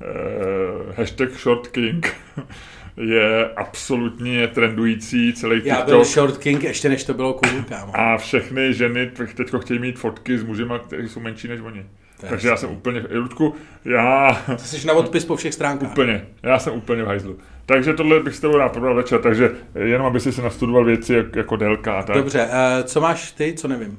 eh, 0.00 0.92
hashtag 0.96 1.30
short 1.30 1.68
king 1.68 2.16
je 2.96 3.50
absolutně 3.56 4.48
trendující 4.48 5.32
celý 5.32 5.60
Já 5.64 5.84
byl 5.84 6.04
Short 6.04 6.38
King 6.38 6.64
ještě 6.64 6.88
než 6.88 7.04
to 7.04 7.14
bylo 7.14 7.32
cool, 7.34 7.62
kámo. 7.68 7.92
a 7.96 8.16
všechny 8.16 8.74
ženy 8.74 9.10
teď 9.36 9.52
chtějí 9.60 9.80
mít 9.80 9.98
fotky 9.98 10.38
s 10.38 10.42
mužima, 10.42 10.78
kteří 10.78 11.08
jsou 11.08 11.20
menší 11.20 11.48
než 11.48 11.60
oni. 11.60 11.86
Je 12.22 12.28
Takže 12.28 12.48
já 12.48 12.56
jsem 12.56 12.70
úplně, 12.70 13.04
Ludku, 13.10 13.54
já 13.84 14.42
To 14.46 14.64
jsi 14.64 14.86
na 14.86 14.92
odpis 14.92 15.24
po 15.24 15.36
všech 15.36 15.54
stránkách. 15.54 15.90
úplně, 15.90 16.26
já 16.42 16.58
jsem 16.58 16.72
úplně 16.72 17.02
v 17.02 17.06
hajzlu. 17.06 17.38
Takže 17.66 17.92
tohle 17.92 18.20
bych 18.20 18.34
s 18.34 18.40
tebou 18.40 18.56
rád 18.56 18.72
probral 18.72 18.94
večer, 18.94 19.20
takže 19.20 19.50
jenom 19.74 20.06
aby 20.06 20.20
si 20.20 20.32
se 20.32 20.42
nastudoval 20.42 20.84
věci 20.84 21.14
jak, 21.14 21.36
jako 21.36 21.56
délka 21.56 22.02
tak. 22.02 22.16
Dobře, 22.16 22.44
uh, 22.44 22.84
co 22.84 23.00
máš 23.00 23.32
ty, 23.32 23.52
co 23.52 23.68
nevím? 23.68 23.98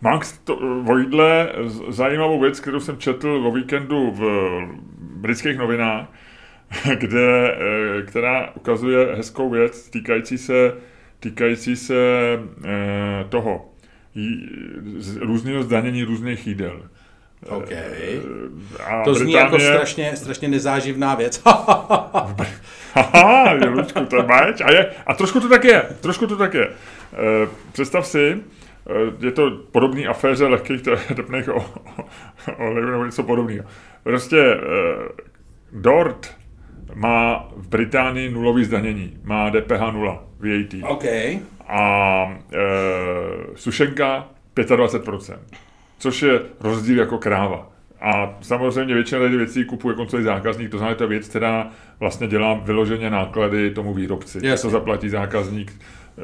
Mám 0.00 0.18
k 0.20 0.24
to, 0.44 0.58
o 0.88 0.96
jídle 0.96 1.48
z- 1.64 1.82
zajímavou 1.88 2.40
věc, 2.40 2.60
kterou 2.60 2.80
jsem 2.80 2.98
četl 2.98 3.28
o 3.46 3.52
víkendu 3.52 4.10
v 4.10 4.22
britských 5.00 5.58
novinách, 5.58 6.06
kde, 6.98 7.54
eh, 7.54 8.02
která 8.02 8.50
ukazuje 8.54 9.06
hezkou 9.16 9.50
věc 9.50 9.90
týkající 9.90 10.38
se, 10.38 10.72
týkající 11.20 11.76
se 11.76 11.94
eh, 12.64 13.24
toho 13.28 13.68
různého 15.20 15.62
zdanění 15.62 16.02
různých 16.04 16.46
jídel. 16.46 16.82
OK. 17.48 17.68
Eh, 17.72 18.20
A 18.84 19.02
To 19.04 19.14
zní 19.14 19.32
jako 19.32 19.56
Británie- 19.56 19.74
strašně, 19.74 20.16
strašně 20.16 20.48
nezáživná 20.48 21.14
věc. 21.14 21.42
Haha, 22.94 23.52
je 23.52 23.68
Lučku, 23.68 24.04
to 24.04 24.16
je. 24.16 24.22
A, 24.64 24.72
je, 24.72 24.90
a 25.06 25.14
trošku 25.14 25.40
to 25.40 25.48
tak 25.48 25.64
je, 25.64 25.82
trošku 26.00 26.26
to 26.26 26.36
tak 26.36 26.54
je. 26.54 26.68
Představ 27.72 28.06
si, 28.06 28.36
je 29.20 29.32
to 29.32 29.50
podobný 29.50 30.06
aféře 30.06 30.46
lehkých 30.46 30.82
te- 30.82 31.14
tepných 31.14 31.48
olejů 32.58 32.90
nebo 32.90 33.04
něco 33.04 33.22
podobného. 33.22 33.64
Prostě 34.02 34.40
e, 34.40 34.56
Dort 35.72 36.34
má 36.94 37.48
v 37.56 37.68
Británii 37.68 38.30
nulový 38.30 38.64
zdanění, 38.64 39.18
má 39.24 39.50
DPH 39.50 39.80
0, 39.92 40.24
VAT. 40.38 40.90
OK. 40.90 41.04
A 41.68 42.38
e, 42.52 42.58
sušenka 43.54 44.28
25%, 44.56 45.38
což 45.98 46.22
je 46.22 46.40
rozdíl 46.60 46.98
jako 46.98 47.18
kráva. 47.18 47.70
A 48.00 48.38
samozřejmě 48.40 48.94
většina 48.94 49.20
těch 49.20 49.36
věcí 49.36 49.64
kupuje 49.64 49.96
koncový 49.96 50.24
zákazník, 50.24 50.70
to 50.70 50.78
znamená, 50.78 50.96
to 50.96 51.04
je 51.04 51.08
věc, 51.08 51.28
která 51.28 51.70
vlastně 52.00 52.26
dělá 52.26 52.54
vyloženě 52.54 53.10
náklady 53.10 53.70
tomu 53.70 53.94
výrobci. 53.94 54.38
Jasně. 54.42 54.58
Co 54.58 54.70
zaplatí 54.70 55.08
zákazník, 55.08 55.72
e, 55.72 56.22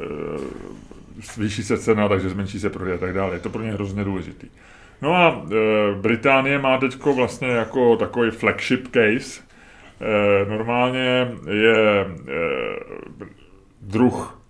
zvýší 1.21 1.63
se 1.63 1.77
cena, 1.77 2.09
takže 2.09 2.29
zmenší 2.29 2.59
se 2.59 2.69
prodej 2.69 2.93
a 2.93 2.97
tak 2.97 3.13
dále. 3.13 3.35
Je 3.35 3.39
to 3.39 3.49
pro 3.49 3.61
ně 3.61 3.71
hrozně 3.71 4.03
důležitý. 4.03 4.47
No 5.01 5.13
a 5.13 5.45
e, 5.51 5.95
Británie 5.95 6.59
má 6.59 6.77
teď 6.77 7.03
vlastně 7.15 7.47
jako 7.47 7.97
takový 7.97 8.31
flagship 8.31 8.87
case. 8.87 9.41
E, 10.01 10.49
normálně 10.49 11.31
je 11.51 12.01
e, 12.01 12.05
druh 13.81 14.41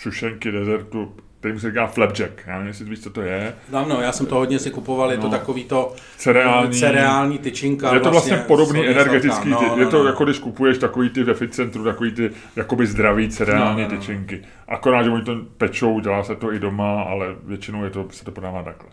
sušenky 0.00 0.52
dezertu, 0.52 1.16
kterým 1.40 1.60
se 1.60 1.68
říká 1.70 1.86
flapjack. 1.86 2.42
Já 2.46 2.52
nevím, 2.52 2.66
jestli 2.68 2.84
víš, 2.84 3.00
co 3.00 3.10
to 3.10 3.22
je. 3.22 3.54
Dávno, 3.68 4.00
já 4.00 4.12
jsem 4.12 4.26
to 4.26 4.34
hodně 4.34 4.58
si 4.58 4.70
kupoval, 4.70 5.10
je 5.10 5.18
to 5.18 5.24
No. 5.24 5.30
takový 5.30 5.64
to 5.64 5.92
Cereální. 6.16 6.80
cereální 6.80 7.38
tyčinka. 7.38 7.94
Je 7.94 8.00
to 8.00 8.10
vlastně 8.10 8.36
podobný 8.36 8.74
solně 8.80 8.88
energetický, 8.90 9.48
sladká. 9.50 9.74
ty, 9.74 9.80
je 9.80 9.86
to 9.86 10.06
jako 10.06 10.24
když 10.24 10.38
kupuješ 10.38 10.78
takový 10.78 11.10
ty 11.10 11.22
v 11.22 11.30
Eficentru, 11.30 11.84
takový 11.84 12.12
ty 12.12 12.30
jakoby 12.56 12.86
zdravý 12.86 13.28
cereální 13.28 13.82
No, 13.82 13.88
no, 13.88 13.94
no. 13.94 14.00
tyčinky. 14.00 14.40
Akorát, 14.68 15.02
že 15.02 15.10
oni 15.10 15.24
to 15.24 15.36
pečou, 15.56 16.00
dělá 16.00 16.22
se 16.24 16.36
to 16.36 16.52
i 16.52 16.58
doma, 16.58 17.02
ale 17.02 17.26
většinou 17.44 17.84
je 17.84 17.90
to, 17.90 18.06
se 18.10 18.24
to 18.24 18.30
podává 18.32 18.62
takhle. 18.62 18.90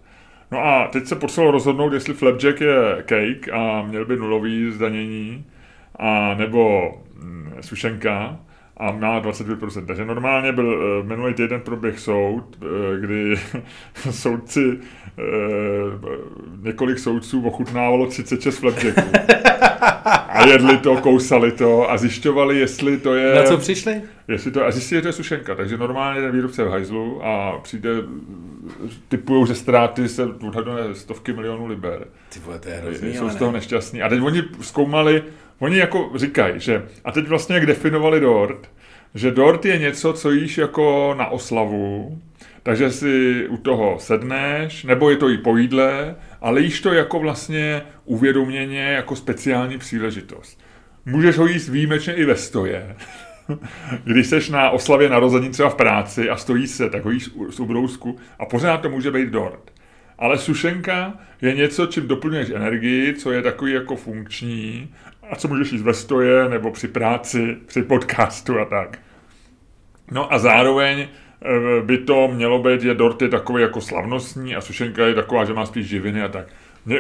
No 0.52 0.60
a 0.66 0.88
teď 0.88 1.06
se 1.08 1.16
potřebovalo 1.16 1.52
rozhodnout, 1.52 1.94
jestli 1.94 2.14
flapjack 2.14 2.62
je 2.62 2.76
cake 3.06 3.50
a 3.54 3.82
měl 3.82 4.06
by 4.06 4.18
nulový 4.18 4.72
zdanění, 4.72 5.46
a 6.00 6.34
nebo 6.34 6.92
mm, 7.20 7.54
sušenka 7.62 8.38
a 8.78 8.92
má 8.92 9.22
25%. 9.22 9.86
Takže 9.86 10.06
normálně 10.06 10.52
byl 10.52 11.00
eh, 11.02 11.08
minulý 11.08 11.34
týden 11.34 11.62
proběh 11.62 12.00
soud, 12.00 12.58
eh, 12.62 13.00
kdy 13.00 13.36
soudci, 14.12 14.80
eh, 15.18 15.22
několik 16.62 17.00
soudců 17.00 17.48
ochutnávalo 17.48 18.08
36 18.08 18.58
flapjacků. 18.58 19.12
A 20.28 20.48
jedli 20.48 20.78
to, 20.78 20.98
kousali 20.98 21.52
to 21.52 21.92
a 21.92 21.98
zjišťovali, 21.98 22.60
jestli 22.60 22.98
to 22.98 23.16
je... 23.16 23.36
Na 23.36 23.44
co 23.44 23.58
přišli? 23.58 24.02
Jestli 24.28 24.52
to, 24.52 24.66
a 24.66 24.72
zjistili, 24.72 24.98
že 24.98 25.02
to 25.02 25.08
je 25.08 25.14
sušenka, 25.14 25.56
takže 25.56 25.78
normálně 25.78 26.22
ten 26.22 26.32
výrobce 26.32 26.62
je 26.62 26.68
v 26.68 26.72
hajzlu 26.72 27.26
a 27.26 27.60
přijde, 27.64 27.90
typujou, 29.08 29.46
že 29.46 29.56
ztráty 29.56 30.10
se 30.10 30.26
odhaduje 30.26 30.96
stovky 30.96 31.34
milionů 31.34 31.66
liber. 31.66 32.08
Ty 32.34 32.40
vole, 32.40 32.60
to 32.60 32.70
je 32.70 32.76
hrozný, 32.76 33.14
Jsou 33.14 33.30
z 33.30 33.36
toho 33.36 33.52
ne. 33.52 33.58
nešťastní. 33.58 34.02
A 34.02 34.10
teď 34.10 34.22
oni 34.22 34.44
zkoumali, 34.62 35.24
oni 35.60 35.78
jako 35.78 36.12
říkají, 36.16 36.54
že, 36.58 36.86
a 37.06 37.12
teď 37.12 37.28
vlastně 37.28 37.56
jak 37.56 37.66
definovali 37.66 38.20
dort, 38.20 38.70
že 39.16 39.32
dort 39.32 39.66
je 39.66 39.78
něco, 39.78 40.14
co 40.14 40.32
jíš 40.32 40.58
jako 40.58 41.16
na 41.18 41.28
oslavu, 41.28 42.22
takže 42.64 42.92
si 42.92 43.46
u 43.50 43.58
toho 43.58 44.00
sedneš, 44.00 44.84
nebo 44.84 45.10
je 45.10 45.18
to 45.18 45.30
i 45.30 45.38
po 45.38 45.58
jídle, 45.58 46.16
ale 46.42 46.62
jíš 46.62 46.82
to 46.82 46.94
jako 46.94 47.20
vlastně 47.20 47.82
uvědoměně, 48.06 48.82
jako 48.82 49.16
speciální 49.16 49.78
příležitost. 49.78 50.60
Můžeš 51.06 51.38
ho 51.38 51.48
jíst 51.48 51.70
výjimečně 51.70 52.14
i 52.14 52.26
ve 52.26 52.36
stoje. 52.36 52.96
Když 54.04 54.28
seš 54.28 54.50
na 54.50 54.70
oslavě 54.70 55.10
narození 55.10 55.50
třeba 55.50 55.70
v 55.70 55.76
práci 55.76 56.30
a 56.30 56.38
stojí 56.38 56.68
se, 56.68 56.90
tak 56.90 57.06
ho 57.06 57.12
jíš 57.12 57.30
z 57.50 57.60
ubrousku 57.60 58.18
a 58.40 58.46
pořád 58.46 58.78
to 58.78 58.90
může 58.90 59.12
být 59.12 59.30
dort. 59.30 59.72
Ale 60.18 60.38
sušenka 60.38 61.14
je 61.42 61.56
něco, 61.56 61.86
čím 61.86 62.08
doplňuješ 62.08 62.50
energii, 62.50 63.14
co 63.14 63.32
je 63.32 63.42
takový 63.42 63.72
jako 63.72 63.96
funkční 63.96 64.94
a 65.32 65.36
co 65.36 65.48
můžeš 65.48 65.72
jíst 65.72 65.82
ve 65.82 65.94
stoje 65.94 66.50
nebo 66.50 66.72
při 66.72 66.88
práci, 66.88 67.58
při 67.66 67.82
podcastu 67.82 68.60
a 68.60 68.66
tak. 68.66 69.00
No 70.12 70.34
a 70.34 70.40
zároveň 70.40 71.00
eh, 71.00 71.82
by 71.82 71.98
to 71.98 72.28
mělo 72.28 72.60
být, 72.60 72.84
je 72.84 72.94
dort 72.94 73.22
je 73.22 73.30
takový 73.30 73.62
jako 73.62 73.82
slavnostní 73.82 74.56
a 74.56 74.62
sušenka 74.62 75.06
je 75.06 75.14
taková, 75.14 75.46
že 75.46 75.54
má 75.54 75.66
spíš 75.66 75.88
živiny 75.88 76.22
a 76.22 76.28
tak. 76.28 76.48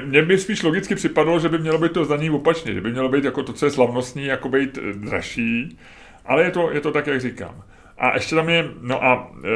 Mně, 0.05 0.21
by 0.21 0.37
spíš 0.37 0.63
logicky 0.63 0.95
připadlo, 0.95 1.39
že 1.39 1.49
by 1.49 1.57
mělo 1.57 1.77
být 1.77 1.91
to 1.91 2.05
zdanění 2.05 2.29
opačně, 2.29 2.73
že 2.73 2.81
by 2.81 2.91
mělo 2.91 3.09
být 3.09 3.23
jako 3.23 3.43
to, 3.43 3.53
co 3.53 3.65
je 3.65 3.71
slavnostní, 3.71 4.25
jako 4.25 4.49
být 4.49 4.77
eh, 4.77 4.93
dražší, 4.93 5.77
ale 6.25 6.43
je 6.43 6.51
to, 6.51 6.71
je 6.71 6.81
to 6.81 6.91
tak, 6.91 7.07
jak 7.07 7.21
říkám. 7.21 7.63
A 7.97 8.13
ještě 8.13 8.35
tam 8.35 8.49
je, 8.49 8.69
no 8.81 9.03
a 9.03 9.31
e, 9.43 9.49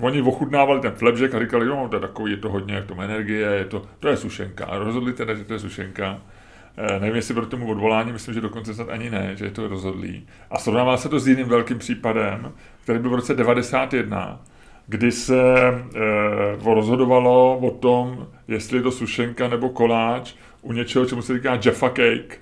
oni 0.00 0.22
ochutnávali 0.22 0.80
ten 0.80 0.92
flapjack 0.92 1.34
a 1.34 1.38
říkali, 1.38 1.66
no 1.66 1.88
to 1.88 1.96
je 1.96 2.00
takový, 2.00 2.32
je 2.32 2.36
to 2.36 2.48
hodně, 2.48 2.74
jak 2.74 2.84
to 2.84 3.00
energie, 3.00 3.48
je 3.48 3.64
to, 3.64 3.82
to 4.00 4.08
je 4.08 4.16
sušenka. 4.16 4.66
A 4.66 4.78
rozhodli 4.78 5.12
teda, 5.12 5.34
že 5.34 5.44
to 5.44 5.52
je 5.52 5.58
sušenka. 5.58 6.20
E, 6.76 7.00
nevím, 7.00 7.16
jestli 7.16 7.34
pro 7.34 7.46
tomu 7.46 7.70
odvolání, 7.70 8.12
myslím, 8.12 8.34
že 8.34 8.40
dokonce 8.40 8.74
snad 8.74 8.88
ani 8.88 9.10
ne, 9.10 9.32
že 9.36 9.44
je 9.44 9.50
to 9.50 9.68
rozhodlý. 9.68 10.26
A 10.50 10.58
srovnává 10.58 10.96
se 10.96 11.08
to 11.08 11.20
s 11.20 11.28
jiným 11.28 11.48
velkým 11.48 11.78
případem, 11.78 12.52
který 12.84 12.98
byl 12.98 13.10
v 13.10 13.14
roce 13.14 13.34
91, 13.34 14.42
kdy 14.86 15.12
se 15.12 15.42
e, 15.68 16.74
rozhodovalo 16.74 17.58
o 17.58 17.70
tom, 17.70 18.26
jestli 18.48 18.78
je 18.78 18.82
to 18.82 18.90
sušenka 18.90 19.48
nebo 19.48 19.68
koláč 19.68 20.34
u 20.62 20.72
něčeho, 20.72 21.06
čemu 21.06 21.22
se 21.22 21.34
říká 21.34 21.58
Jaffa 21.64 21.88
Cake, 21.88 22.40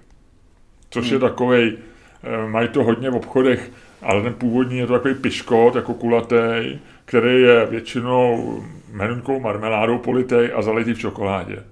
což 0.90 1.04
hmm. 1.04 1.14
je 1.14 1.18
takový, 1.18 1.78
e, 2.22 2.48
mají 2.48 2.68
to 2.68 2.84
hodně 2.84 3.10
v 3.10 3.16
obchodech, 3.16 3.70
ale 4.02 4.22
ten 4.22 4.34
původní 4.34 4.78
je 4.78 4.86
to 4.86 4.92
takový 4.92 5.14
piškot, 5.14 5.74
jako 5.74 5.94
kulatý, 5.94 6.78
který 7.04 7.42
je 7.42 7.66
většinou 7.66 8.62
menuňkou 8.92 9.40
marmeládou 9.40 9.98
politej 9.98 10.52
a 10.54 10.62
zalitý 10.62 10.94
v 10.94 10.98
čokoládě. 10.98 11.64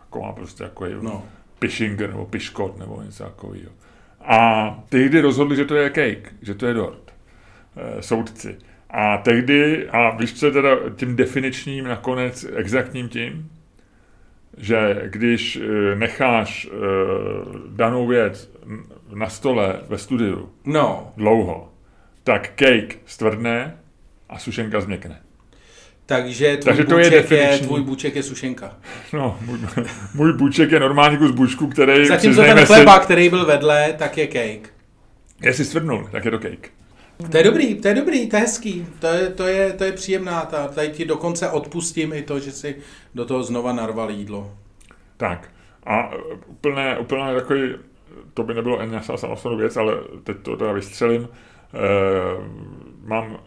Jako 0.00 0.20
má 0.20 0.32
prostě 0.32 0.64
jako 0.64 0.86
je 0.86 0.96
no. 1.02 1.22
Pishinger 1.62 2.10
nebo 2.10 2.26
piškot 2.26 2.78
nebo 2.78 3.02
něco 3.02 3.24
takového. 3.24 3.70
A 4.20 4.70
tehdy 4.88 5.20
rozhodli, 5.20 5.56
že 5.56 5.64
to 5.64 5.76
je 5.76 5.90
cake, 5.90 6.32
že 6.42 6.54
to 6.54 6.66
je 6.66 6.74
dort. 6.74 7.12
E, 7.76 8.02
soudci. 8.02 8.56
A 8.90 9.16
tehdy, 9.16 9.88
a 9.88 10.16
víš, 10.16 10.32
co 10.32 10.46
je 10.46 10.52
teda 10.52 10.76
tím 10.96 11.16
definičním 11.16 11.84
nakonec 11.84 12.46
exaktním 12.56 13.08
tím, 13.08 13.50
že 14.56 15.02
když 15.06 15.56
eh, 15.56 15.96
necháš 15.96 16.66
eh, 16.66 16.76
danou 17.68 18.06
věc 18.06 18.50
na 19.14 19.28
stole 19.28 19.80
ve 19.88 19.98
studiu 19.98 20.52
no. 20.64 21.12
dlouho, 21.16 21.72
tak 22.24 22.52
cake 22.56 22.98
stvrdne 23.04 23.76
a 24.28 24.38
sušenka 24.38 24.80
změkne. 24.80 25.22
Takže 26.12 26.56
tvůj, 26.56 26.64
Takže 26.64 26.84
to 26.84 26.96
buček 26.96 27.30
je, 27.30 27.38
je, 27.38 27.58
tvůj 27.58 27.82
buček 27.82 28.16
je 28.16 28.22
sušenka. 28.22 28.76
No, 29.12 29.38
můj, 29.46 29.58
můj 30.14 30.32
buček 30.32 30.70
je 30.70 30.80
normální 30.80 31.16
kus 31.16 31.30
bučku, 31.30 31.66
který... 31.66 32.06
Zatímco 32.06 32.42
ten 32.42 32.66
chleba, 32.66 32.98
si... 32.98 33.04
který 33.04 33.28
byl 33.28 33.46
vedle, 33.46 33.94
tak 33.98 34.18
je 34.18 34.26
cake. 34.26 34.72
Jestli 35.42 35.64
stvrdnul, 35.64 36.08
tak 36.12 36.24
je 36.24 36.30
to 36.30 36.38
cake. 36.38 36.70
To 37.30 37.36
je 37.36 37.44
dobrý, 37.44 37.74
to 37.74 37.88
je 37.88 37.94
dobrý, 37.94 38.28
to 38.28 38.36
je 38.36 38.40
hezký, 38.40 38.86
to 38.98 39.06
je, 39.06 39.28
to 39.28 39.46
je, 39.46 39.72
to 39.72 39.84
je 39.84 39.92
příjemná, 39.92 40.40
ta, 40.40 40.68
tady 40.68 40.88
ti 40.88 41.04
dokonce 41.04 41.50
odpustím 41.50 42.12
i 42.12 42.22
to, 42.22 42.40
že 42.40 42.52
si 42.52 42.76
do 43.14 43.24
toho 43.24 43.42
znova 43.42 43.72
narval 43.72 44.10
jídlo. 44.10 44.50
Tak 45.16 45.48
a 45.86 46.10
úplné, 46.46 46.98
úplné 46.98 47.34
takový, 47.34 47.74
to 48.34 48.42
by 48.42 48.54
nebylo 48.54 48.78
ani 48.78 48.92
samostatnou 49.02 49.56
věc, 49.56 49.76
ale 49.76 49.94
teď 50.24 50.36
to 50.42 50.56
teda 50.56 50.72
vystřelím, 50.72 51.22
e, 51.22 51.28
mám 53.04 53.38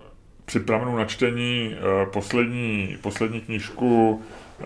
připravenou 0.45 0.97
na 0.97 1.05
čtení 1.05 1.75
e, 1.75 2.05
poslední, 2.05 2.97
poslední 3.01 3.41
knížku 3.41 4.21
e, 4.59 4.65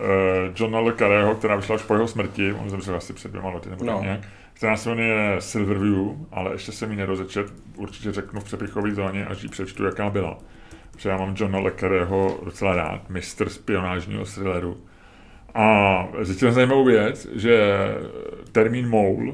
Johna 0.56 0.80
Le 0.80 0.92
Carreho, 0.92 1.34
která 1.34 1.56
vyšla 1.56 1.74
už 1.74 1.82
po 1.82 1.94
jeho 1.94 2.08
smrti, 2.08 2.52
on 2.52 2.70
zemřel 2.70 2.96
asi 2.96 3.12
před 3.12 3.28
dvěma 3.28 3.50
lety 3.50 3.70
nebo 3.70 3.84
no. 3.84 4.00
nějak 4.02 4.20
která 4.60 4.76
se 4.76 4.90
jmenuje 4.90 5.36
Silverview, 5.38 6.08
ale 6.32 6.52
ještě 6.52 6.72
jsem 6.72 6.90
ji 6.90 6.96
nerozečet, 6.96 7.52
určitě 7.76 8.12
řeknu 8.12 8.40
v 8.40 8.44
přepichové 8.44 8.94
zóně, 8.94 9.26
až 9.26 9.42
ji 9.42 9.48
přečtu, 9.48 9.84
jaká 9.84 10.10
byla. 10.10 10.38
Protože 10.92 11.08
já 11.08 11.16
mám 11.16 11.34
Johna 11.38 11.58
Le 11.58 11.70
Carreho 11.70 12.40
docela 12.44 12.76
rád, 12.76 13.10
mistr 13.10 13.48
spionážního 13.48 14.24
thrilleru. 14.24 14.80
A 15.54 16.08
zjistil 16.22 16.48
jsem 16.48 16.54
zajímavou 16.54 16.84
věc, 16.84 17.28
že 17.34 17.78
termín 18.52 18.88
mole, 18.88 19.32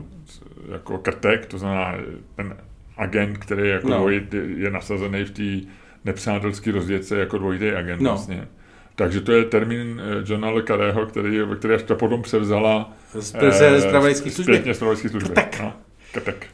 jako 0.73 0.99
krtek, 0.99 1.47
to 1.47 1.59
znamená 1.59 1.95
ten 2.37 2.57
agent, 2.97 3.39
který 3.39 3.69
jako 3.69 3.89
no. 3.89 4.09
je 4.35 4.71
nasazený 4.71 5.25
v 5.25 5.31
té 5.31 5.71
nepřátelské 6.07 6.73
rozdělce 6.73 7.19
jako 7.19 7.39
dvojitý 7.39 7.71
agent 7.71 8.03
no. 8.03 8.11
vlastně, 8.11 8.49
takže 8.95 9.21
to 9.21 9.33
je 9.33 9.45
termín 9.45 10.03
eh, 10.05 10.33
Johna 10.33 10.51
Le 10.51 10.63
Carreho, 10.63 11.07
který, 11.07 11.41
který 11.59 11.75
až 11.75 11.83
to 11.83 11.95
potom 11.95 12.23
převzala 12.23 12.93
z 13.21 13.35
eh, 13.35 13.81
zpravodajské 13.81 14.31
služby. 14.31 14.53
Zpětně 14.53 14.75
zpravodajské 14.75 15.09
služby. 15.09 15.29
Krtek. 15.29 15.61
No, 15.63 15.73
krtek. 16.13 16.47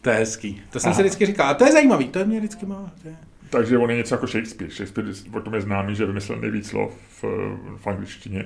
To 0.00 0.10
je 0.10 0.16
hezký. 0.16 0.62
To 0.70 0.80
jsem 0.80 0.88
Aha. 0.88 0.96
si 0.96 1.02
vždycky 1.02 1.26
říkal. 1.26 1.48
A 1.48 1.54
to 1.54 1.64
je 1.64 1.72
zajímavý, 1.72 2.08
to 2.08 2.18
je 2.18 2.24
mě 2.24 2.38
vždycky 2.38 2.66
má. 2.66 2.92
Je... 3.04 3.16
Takže 3.50 3.78
on 3.78 3.90
je 3.90 3.96
něco 3.96 4.14
jako 4.14 4.26
Shakespeare. 4.26 4.70
Shakespeare 4.70 5.08
o 5.32 5.40
tom 5.40 5.54
je 5.54 5.60
známý, 5.60 5.94
že 5.94 6.06
vymyslel 6.06 6.38
nejvíc 6.38 6.68
slov 6.68 6.92
v, 7.22 7.24
v 7.76 7.86
angličtině 7.86 8.44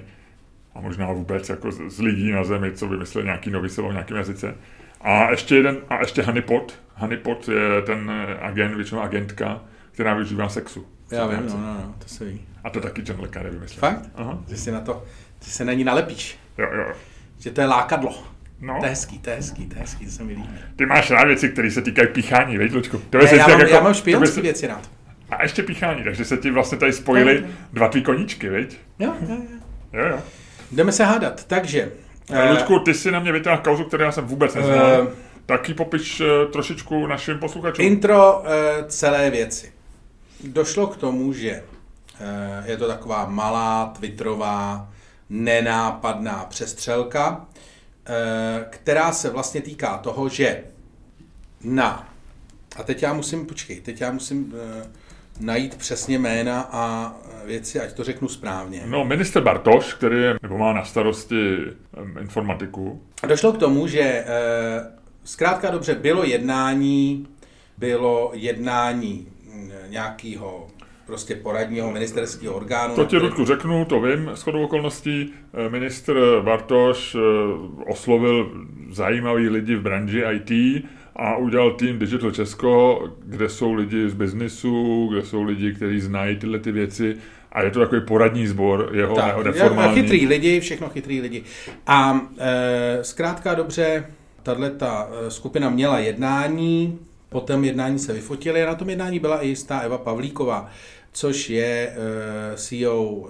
a 0.74 0.80
možná 0.80 1.12
vůbec 1.12 1.48
jako 1.48 1.72
z, 1.72 1.80
z 1.88 2.00
lidí 2.00 2.32
na 2.32 2.44
zemi, 2.44 2.72
co 2.72 2.88
vymyslel 2.88 3.24
nějaký 3.24 3.50
nový 3.50 3.68
slovo 3.68 3.88
v 3.90 3.92
nějakém 3.92 4.16
jazyce. 4.16 4.54
A 5.00 5.30
ještě 5.30 5.56
jeden, 5.56 5.76
a 5.88 6.00
ještě 6.00 6.22
Honeypot. 6.22 6.78
Honeypot 6.94 7.48
je 7.48 7.82
ten 7.82 8.10
eh, 8.10 8.38
agent, 8.40 8.74
většinou 8.74 9.00
agentka, 9.00 9.60
která 9.93 10.14
využívá 10.14 10.49
sexu. 10.49 10.86
Já 11.11 11.26
vím, 11.26 11.47
no, 11.49 11.57
no, 11.57 11.74
no, 11.74 11.95
to 11.99 12.09
se 12.09 12.24
ví. 12.24 12.40
A 12.64 12.70
to 12.70 12.80
taky 12.80 13.03
John 13.07 13.20
Le 13.20 13.28
Carré 13.28 13.51
vymyslel. 13.51 13.90
Fakt? 13.90 14.11
Aha. 14.14 14.38
Že 14.49 14.57
si 14.57 14.72
na 14.72 14.80
to, 14.80 15.05
že 15.45 15.51
se 15.51 15.64
na 15.64 15.72
ní 15.72 15.84
nalepíš. 15.84 16.38
Jo, 16.59 16.68
jo. 16.72 16.93
Že 17.38 17.51
to 17.51 17.61
je 17.61 17.66
lákadlo. 17.66 18.22
No. 18.61 18.76
To 18.80 18.84
je 18.84 18.90
hezký, 18.90 19.18
to 19.18 19.30
je 19.30 19.36
hezký, 19.36 19.66
to 19.66 19.74
je 19.74 19.80
hezký, 19.80 20.07
to 20.07 20.12
se 20.12 20.24
mi 20.24 20.32
líbí. 20.32 20.59
Ty 20.76 20.86
máš 20.86 21.11
rád 21.11 21.24
věci, 21.24 21.49
které 21.49 21.70
se 21.70 21.82
týkají 21.82 22.09
píchání, 22.09 22.59
veď, 22.59 22.72
Lučku? 22.72 23.03
To 23.11 23.18
ne, 23.18 23.36
já, 23.36 23.49
mám, 23.49 23.61
jako, 23.61 23.72
já 23.72 23.80
mám 23.80 23.95
špionské 23.95 24.34
se... 24.34 24.40
věci 24.40 24.66
rád. 24.66 24.90
A 25.30 25.43
ještě 25.43 25.62
píchání, 25.62 26.05
takže 26.05 26.24
se 26.24 26.36
ti 26.36 26.51
vlastně 26.51 26.78
tady 26.78 26.93
spojily 26.93 27.40
no, 27.40 27.49
dva 27.72 27.88
tvý 27.88 28.03
koníčky, 28.03 28.49
veď? 28.49 28.78
Jo, 28.99 29.14
jo, 29.20 29.36
jo. 29.53 29.59
jo, 29.93 30.05
jo. 30.09 30.18
Jdeme 30.72 30.93
se 30.93 31.05
hádat, 31.05 31.45
takže... 31.45 31.93
Uh, 32.30 32.51
Lučku, 32.51 32.78
ty 32.78 32.95
si 32.95 33.11
na 33.11 33.20
mě 33.20 33.32
vytáhl 33.32 33.62
kauzu, 33.62 33.84
kterou 33.84 34.05
já 34.05 34.12
jsem 34.12 34.24
vůbec 34.24 34.55
neznal. 34.55 35.03
Uh, 35.03 35.09
Taky 35.47 35.74
popiš 35.74 36.20
uh, 36.20 36.26
trošičku 36.53 37.07
našim 37.07 37.38
posluchačům. 37.38 37.84
Intro 37.84 38.40
uh, 38.40 38.47
celé 38.88 39.30
věci. 39.30 39.72
Došlo 40.43 40.86
k 40.86 40.97
tomu, 40.97 41.32
že 41.32 41.62
Eh, 42.22 42.70
je 42.70 42.76
to 42.76 42.88
taková 42.88 43.26
malá, 43.26 43.93
twitterová, 43.99 44.88
nenápadná 45.30 46.45
přestřelka, 46.49 47.47
eh, 48.07 48.66
která 48.70 49.12
se 49.12 49.30
vlastně 49.30 49.61
týká 49.61 49.99
toho, 49.99 50.28
že 50.28 50.64
na, 51.64 52.09
a 52.76 52.82
teď 52.82 53.03
já 53.03 53.12
musím, 53.12 53.47
počkej, 53.47 53.80
teď 53.80 54.01
já 54.01 54.12
musím 54.12 54.55
eh, 54.57 54.88
najít 55.40 55.76
přesně 55.76 56.18
jména 56.18 56.68
a 56.72 57.14
věci, 57.45 57.80
ať 57.80 57.93
to 57.93 58.05
řeknu 58.05 58.28
správně. 58.28 58.82
No, 58.86 59.05
minister 59.05 59.43
Bartoš, 59.43 59.95
který 59.95 60.20
je, 60.20 60.34
nebo 60.43 60.59
má 60.59 60.72
na 60.72 60.84
starosti 60.84 61.57
informatiku. 62.20 63.03
Došlo 63.26 63.53
k 63.53 63.59
tomu, 63.59 63.86
že 63.86 64.24
zkrátka 65.24 65.70
dobře 65.70 65.95
bylo 65.95 66.24
jednání, 66.24 67.26
bylo 67.78 68.30
jednání 68.34 69.32
nějakého 69.88 70.68
prostě 71.06 71.34
poradního 71.34 71.92
ministerského 71.92 72.54
orgánu. 72.54 72.94
To 72.94 73.04
ti, 73.04 73.18
Rudku, 73.18 73.44
řeknu, 73.44 73.84
to 73.84 74.00
vím. 74.00 74.30
S 74.34 74.42
chodou 74.42 74.64
okolností 74.64 75.32
eh, 75.54 75.68
ministr 75.68 76.40
Bartoš 76.44 77.14
eh, 77.14 77.18
oslovil 77.86 78.50
zajímavý 78.90 79.48
lidi 79.48 79.76
v 79.76 79.82
branži 79.82 80.22
IT 80.32 80.84
a 81.16 81.36
udělal 81.36 81.70
tým 81.70 81.98
Digital 81.98 82.30
Česko, 82.30 83.02
kde 83.24 83.48
jsou 83.48 83.72
lidi 83.72 84.10
z 84.10 84.14
biznisu, 84.14 85.08
kde 85.12 85.22
jsou 85.22 85.42
lidi, 85.42 85.74
kteří 85.74 86.00
znají 86.00 86.36
tyhle 86.36 86.58
ty 86.58 86.72
věci 86.72 87.16
a 87.52 87.62
je 87.62 87.70
to 87.70 87.80
takový 87.80 88.00
poradní 88.00 88.46
sbor 88.46 88.90
jeho 88.92 89.14
tak, 89.14 89.44
neformální. 89.44 90.02
Chytrý 90.02 90.26
lidi, 90.26 90.60
všechno 90.60 90.88
chytrý 90.88 91.20
lidi. 91.20 91.42
A 91.86 92.20
e, 92.38 92.98
zkrátka 93.04 93.54
dobře, 93.54 94.06
tahle 94.42 94.70
ta 94.70 95.08
skupina 95.28 95.70
měla 95.70 95.98
jednání, 95.98 96.98
po 97.33 97.41
tom 97.41 97.64
jednání 97.64 97.99
se 97.99 98.12
vyfotili 98.12 98.62
a 98.62 98.66
na 98.66 98.74
tom 98.74 98.91
jednání 98.91 99.18
byla 99.18 99.43
i 99.43 99.49
jistá 99.49 99.80
Eva 99.80 99.99
Pavlíková 99.99 100.70
což 101.12 101.51
je 101.51 101.97
uh, 101.97 102.57
CEO 102.57 103.05
uh, 103.05 103.28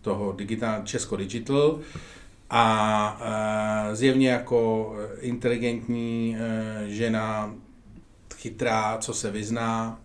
toho 0.00 0.32
digital, 0.32 0.82
Česko 0.84 1.16
Digital 1.16 1.78
a 2.50 3.88
uh, 3.88 3.94
zjevně 3.94 4.30
jako 4.30 4.94
inteligentní 5.20 6.36
žena, 6.86 7.54
chytrá, 8.36 8.98
co 9.00 9.14
se 9.14 9.30
vyzná 9.30 10.00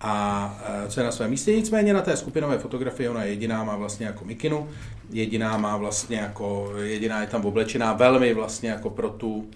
a 0.00 0.86
co 0.88 1.00
je 1.00 1.04
na 1.04 1.12
svém 1.12 1.30
místě. 1.30 1.56
Nicméně 1.56 1.94
na 1.94 2.02
té 2.02 2.16
skupinové 2.16 2.58
fotografii 2.58 3.08
ona 3.08 3.24
jediná 3.24 3.64
má 3.64 3.76
vlastně 3.76 4.06
jako 4.06 4.24
mikinu, 4.24 4.68
jediná 5.10 5.56
má 5.56 5.76
vlastně 5.76 6.16
jako, 6.16 6.72
jediná 6.82 7.20
je 7.20 7.26
tam 7.26 7.44
oblečená 7.44 7.92
velmi 7.92 8.34
vlastně 8.34 8.70
jako 8.70 8.90
pro 8.90 9.10
tu, 9.10 9.50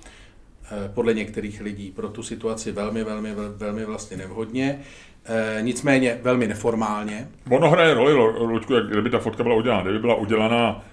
podle 0.94 1.14
některých 1.14 1.60
lidí, 1.60 1.90
pro 1.90 2.08
tu 2.08 2.22
situaci 2.22 2.72
velmi, 2.72 3.04
velmi, 3.04 3.34
velmi 3.56 3.84
vlastně 3.84 4.16
nevhodně. 4.16 4.78
E, 5.24 5.62
nicméně 5.62 6.18
velmi 6.22 6.46
neformálně. 6.46 7.28
Ono 7.50 7.70
hraje 7.70 7.94
roli, 7.94 8.12
Luďku, 8.44 8.74
jak 8.74 8.86
kdyby 8.86 9.10
ta 9.10 9.18
fotka 9.18 9.42
byla 9.42 9.54
udělána. 9.54 9.82
Kdyby 9.82 9.98
byla 9.98 10.14
udělaná 10.14 10.84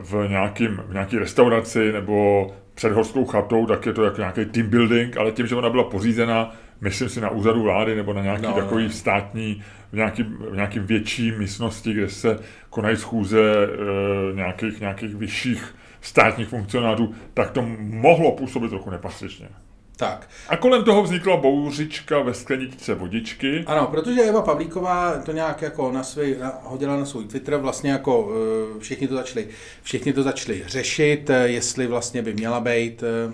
v, 0.00 0.28
nějakým, 0.28 0.82
v 0.86 0.92
nějaký 0.92 1.18
restauraci 1.18 1.92
nebo 1.92 2.46
před 2.74 2.92
horskou 2.92 3.24
chatou, 3.24 3.66
tak 3.66 3.86
je 3.86 3.92
to 3.92 4.04
jako 4.04 4.20
nějaký 4.20 4.44
team 4.44 4.66
building, 4.66 5.16
ale 5.16 5.32
tím, 5.32 5.46
že 5.46 5.56
ona 5.56 5.70
byla 5.70 5.84
pořízena 5.84 6.54
myslím 6.82 7.08
si 7.08 7.20
na 7.20 7.30
úřadu 7.30 7.62
vlády 7.62 7.94
nebo 7.94 8.12
na 8.12 8.22
nějaký 8.22 8.42
no, 8.42 8.52
takový 8.52 8.84
no. 8.84 8.90
státní, 8.90 9.62
v 9.92 9.96
nějaký, 9.96 10.22
v 10.22 10.54
nějaký 10.54 10.78
větší 10.78 11.32
místnosti, 11.32 11.92
kde 11.92 12.08
se 12.08 12.38
konají 12.70 12.96
schůze 12.96 13.40
e, 13.42 14.36
nějakých, 14.36 14.80
nějakých 14.80 15.14
vyšších 15.14 15.74
státních 16.02 16.48
funkcionářů, 16.48 17.14
tak 17.34 17.50
to 17.50 17.62
mohlo 17.78 18.32
působit 18.32 18.68
trochu 18.68 18.90
nepatřičně. 18.90 19.48
Tak. 19.96 20.28
A 20.48 20.56
kolem 20.56 20.84
toho 20.84 21.02
vznikla 21.02 21.36
bouřička 21.36 22.20
ve 22.20 22.34
skleničce 22.34 22.94
vodičky. 22.94 23.64
Ano, 23.66 23.86
protože 23.86 24.20
Eva 24.20 24.42
Pavlíková 24.42 25.18
to 25.18 25.32
nějak 25.32 25.62
jako 25.62 25.92
na 25.92 26.02
svůj, 26.02 26.36
na, 26.40 26.52
hodila 26.62 26.96
na 26.96 27.04
svůj 27.04 27.24
Twitter, 27.24 27.56
vlastně 27.56 27.90
jako 27.90 28.22
uh, 28.22 28.80
všichni 28.80 29.08
to 29.08 29.14
začali, 29.14 29.48
všichni 29.82 30.12
to 30.12 30.22
začali 30.22 30.62
řešit, 30.66 31.30
uh, 31.30 31.36
jestli 31.36 31.86
vlastně 31.86 32.22
by 32.22 32.34
měla 32.34 32.60
být, 32.60 33.02
uh, 33.02 33.32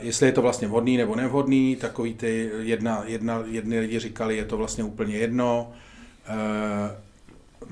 jestli 0.00 0.26
je 0.26 0.32
to 0.32 0.42
vlastně 0.42 0.68
vhodný 0.68 0.96
nebo 0.96 1.16
nevhodný, 1.16 1.76
takový 1.76 2.14
ty, 2.14 2.50
jedna, 2.58 3.02
jedna, 3.06 3.42
jedni 3.46 3.80
lidi 3.80 3.98
říkali, 3.98 4.36
je 4.36 4.44
to 4.44 4.56
vlastně 4.56 4.84
úplně 4.84 5.16
jedno, 5.16 5.72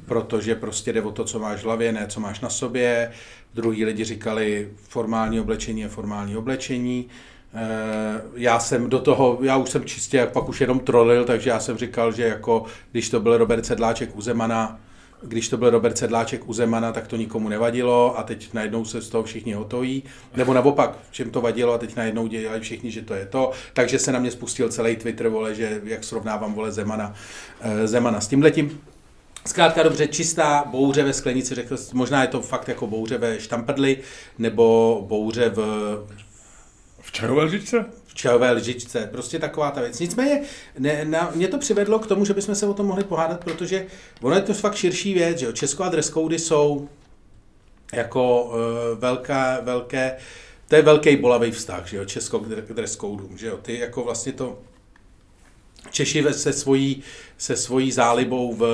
protože 0.06 0.54
prostě 0.54 0.92
jde 0.92 1.02
o 1.02 1.10
to, 1.12 1.24
co 1.24 1.38
máš 1.38 1.60
v 1.60 1.64
hlavě, 1.64 1.92
ne 1.92 2.06
co 2.08 2.20
máš 2.20 2.40
na 2.40 2.50
sobě. 2.50 3.10
Druhý 3.54 3.84
lidi 3.84 4.04
říkali, 4.04 4.68
formální 4.76 5.40
oblečení 5.40 5.80
je 5.80 5.88
formální 5.88 6.36
oblečení. 6.36 7.08
Eh, 7.54 8.20
já 8.34 8.60
jsem 8.60 8.90
do 8.90 8.98
toho, 8.98 9.38
já 9.42 9.56
už 9.56 9.70
jsem 9.70 9.84
čistě 9.84 10.28
pak 10.32 10.48
už 10.48 10.60
jenom 10.60 10.80
trolil, 10.80 11.24
takže 11.24 11.50
já 11.50 11.60
jsem 11.60 11.76
říkal, 11.76 12.12
že 12.12 12.22
jako 12.22 12.64
když 12.92 13.10
to 13.10 13.20
byl 13.20 13.36
Robert 13.36 13.66
Sedláček 13.66 14.16
u 14.16 14.20
Zemana, 14.20 14.80
když 15.22 15.48
to 15.48 15.56
byl 15.56 15.70
Robert 15.70 15.98
Sedláček 15.98 16.48
u 16.48 16.52
Zemana, 16.52 16.92
tak 16.92 17.06
to 17.06 17.16
nikomu 17.16 17.48
nevadilo 17.48 18.18
a 18.18 18.22
teď 18.22 18.52
najednou 18.52 18.84
se 18.84 19.00
z 19.00 19.08
toho 19.08 19.24
všichni 19.24 19.52
hotoví. 19.52 20.02
Nebo 20.36 20.54
naopak, 20.54 20.98
čem 21.10 21.30
to 21.30 21.40
vadilo 21.40 21.72
a 21.72 21.78
teď 21.78 21.96
najednou 21.96 22.26
dělají 22.26 22.60
všichni, 22.60 22.90
že 22.90 23.02
to 23.02 23.14
je 23.14 23.26
to. 23.26 23.50
Takže 23.72 23.98
se 23.98 24.12
na 24.12 24.18
mě 24.18 24.30
spustil 24.30 24.68
celý 24.68 24.96
Twitter, 24.96 25.28
vole, 25.28 25.54
že 25.54 25.80
jak 25.84 26.04
srovnávám 26.04 26.54
vole 26.54 26.72
Zemana, 26.72 27.14
eh, 27.60 27.86
Zemana 27.86 28.20
s 28.20 28.28
tímhletím. 28.28 28.80
Zkrátka 29.46 29.82
dobře, 29.82 30.06
čistá 30.06 30.64
bouře 30.66 31.02
ve 31.02 31.12
sklenici, 31.12 31.54
řekl, 31.54 31.76
možná 31.92 32.22
je 32.22 32.28
to 32.28 32.42
fakt 32.42 32.68
jako 32.68 32.86
bouře 32.86 33.18
ve 33.18 33.40
štamprdli, 33.40 33.98
nebo 34.38 35.04
bouře 35.08 35.48
v, 35.48 35.60
v 37.00 37.12
čajové 37.12 37.42
lžičce? 37.42 37.84
V 38.06 38.14
čajové 38.14 38.52
lžičce, 38.52 39.08
prostě 39.12 39.38
taková 39.38 39.70
ta 39.70 39.80
věc. 39.80 39.98
Nicméně 40.00 40.42
ne, 40.78 41.04
na, 41.04 41.30
mě 41.34 41.48
to 41.48 41.58
přivedlo 41.58 41.98
k 41.98 42.06
tomu, 42.06 42.24
že 42.24 42.34
bychom 42.34 42.54
se 42.54 42.66
o 42.66 42.74
tom 42.74 42.86
mohli 42.86 43.04
pohádat, 43.04 43.44
protože 43.44 43.86
ono 44.22 44.36
je 44.36 44.42
to 44.42 44.54
fakt 44.54 44.74
širší 44.74 45.14
věc, 45.14 45.38
že 45.38 45.46
jo. 45.46 45.52
Česko 45.52 45.84
a 45.84 45.88
dress 45.88 46.10
cody 46.10 46.38
jsou 46.38 46.88
jako 47.92 48.44
uh, 48.44 48.54
velká, 48.98 49.60
velké, 49.60 50.16
to 50.68 50.76
je 50.76 50.82
velký 50.82 51.16
bolavý 51.16 51.50
vztah, 51.50 51.86
že 51.88 51.96
jo, 51.96 52.04
Česko 52.04 52.38
k 52.38 52.72
dress 52.74 52.96
codům, 52.96 53.38
že 53.38 53.46
jo. 53.46 53.56
Ty 53.62 53.78
jako 53.78 54.04
vlastně 54.04 54.32
to 54.32 54.58
Češi 55.90 56.24
se 56.30 56.52
svojí, 56.52 57.02
se 57.38 57.56
svojí 57.56 57.92
zálibou 57.92 58.54
v 58.54 58.64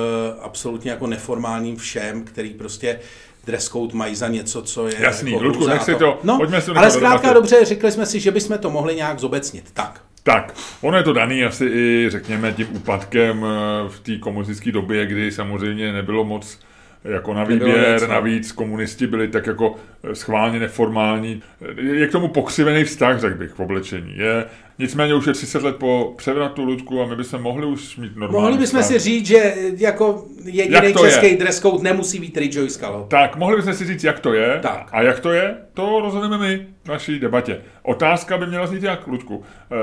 absolutně 0.41 0.91
jako 0.91 1.07
neformálním 1.07 1.75
všem, 1.75 2.23
který 2.23 2.49
prostě 2.49 2.99
dress 3.45 3.69
code 3.69 3.93
mají 3.93 4.15
za 4.15 4.27
něco, 4.27 4.61
co 4.61 4.87
je... 4.87 4.93
Jasný, 4.99 5.31
jako 5.31 5.43
Ludku, 5.43 5.67
nech 5.67 5.83
si 5.83 5.95
to, 5.95 6.19
no, 6.23 6.37
pojďme 6.37 6.61
si 6.61 6.71
Ale 6.71 6.91
zkrátka 6.91 7.33
dobře, 7.33 7.65
řekli 7.65 7.91
jsme 7.91 8.05
si, 8.05 8.19
že 8.19 8.31
bychom 8.31 8.57
to 8.57 8.69
mohli 8.69 8.95
nějak 8.95 9.19
zobecnit. 9.19 9.71
Tak. 9.73 10.01
Tak, 10.23 10.53
ono 10.81 10.97
je 10.97 11.03
to 11.03 11.13
daný 11.13 11.43
asi 11.43 11.65
i, 11.65 12.05
řekněme, 12.09 12.53
tím 12.53 12.67
úpadkem 12.75 13.45
eh, 13.45 13.89
v 13.89 13.99
té 13.99 14.17
komunistické 14.17 14.71
době, 14.71 15.05
kdy 15.05 15.31
samozřejmě 15.31 15.93
nebylo 15.93 16.23
moc 16.23 16.59
jako 17.07 17.33
na 17.33 17.43
výběr, 17.43 18.09
navíc 18.09 18.51
komunisti 18.51 19.07
byli 19.07 19.27
tak 19.27 19.47
jako 19.47 19.75
eh, 20.03 20.15
schválně 20.15 20.59
neformální. 20.59 21.41
Je 21.81 22.07
k 22.07 22.11
tomu 22.11 22.27
pokřivený 22.27 22.83
vztah, 22.83 23.19
řekl 23.19 23.37
bych, 23.37 23.51
v 23.51 23.59
oblečení. 23.59 24.17
Je, 24.17 24.45
nicméně 24.79 25.15
už 25.15 25.27
je 25.27 25.33
30 25.33 25.63
let 25.63 25.75
po 25.75 26.13
převratu 26.17 26.63
Ludku 26.63 27.01
a 27.01 27.05
my 27.05 27.15
bychom 27.15 27.41
mohli 27.41 27.65
už 27.65 27.97
mít 27.97 28.15
normální 28.15 28.43
Mohli 28.43 28.57
bychom 28.57 28.81
vztah. 28.81 28.85
si 28.85 28.99
říct, 28.99 29.25
že 29.25 29.53
jako 29.77 30.25
jediný 30.43 30.93
český 31.01 31.27
je? 31.27 31.37
dress 31.37 31.59
code 31.59 31.83
nemusí 31.83 32.19
být 32.19 32.37
Rejoice 32.37 32.79
Color. 32.79 33.07
Tak, 33.07 33.35
mohli 33.35 33.55
bychom 33.55 33.73
si 33.73 33.85
říct, 33.85 34.03
jak 34.03 34.19
to 34.19 34.33
je. 34.33 34.59
Tak. 34.61 34.89
A 34.91 35.01
jak 35.01 35.19
to 35.19 35.31
je, 35.31 35.55
to 35.73 35.99
rozhodneme 36.01 36.37
my 36.37 36.67
v 36.83 36.87
naší 36.87 37.19
debatě. 37.19 37.61
Otázka 37.83 38.37
by 38.37 38.47
měla 38.47 38.67
znít 38.67 38.83
jak, 38.83 39.07
Ludku. 39.07 39.43
Eh, 39.71 39.75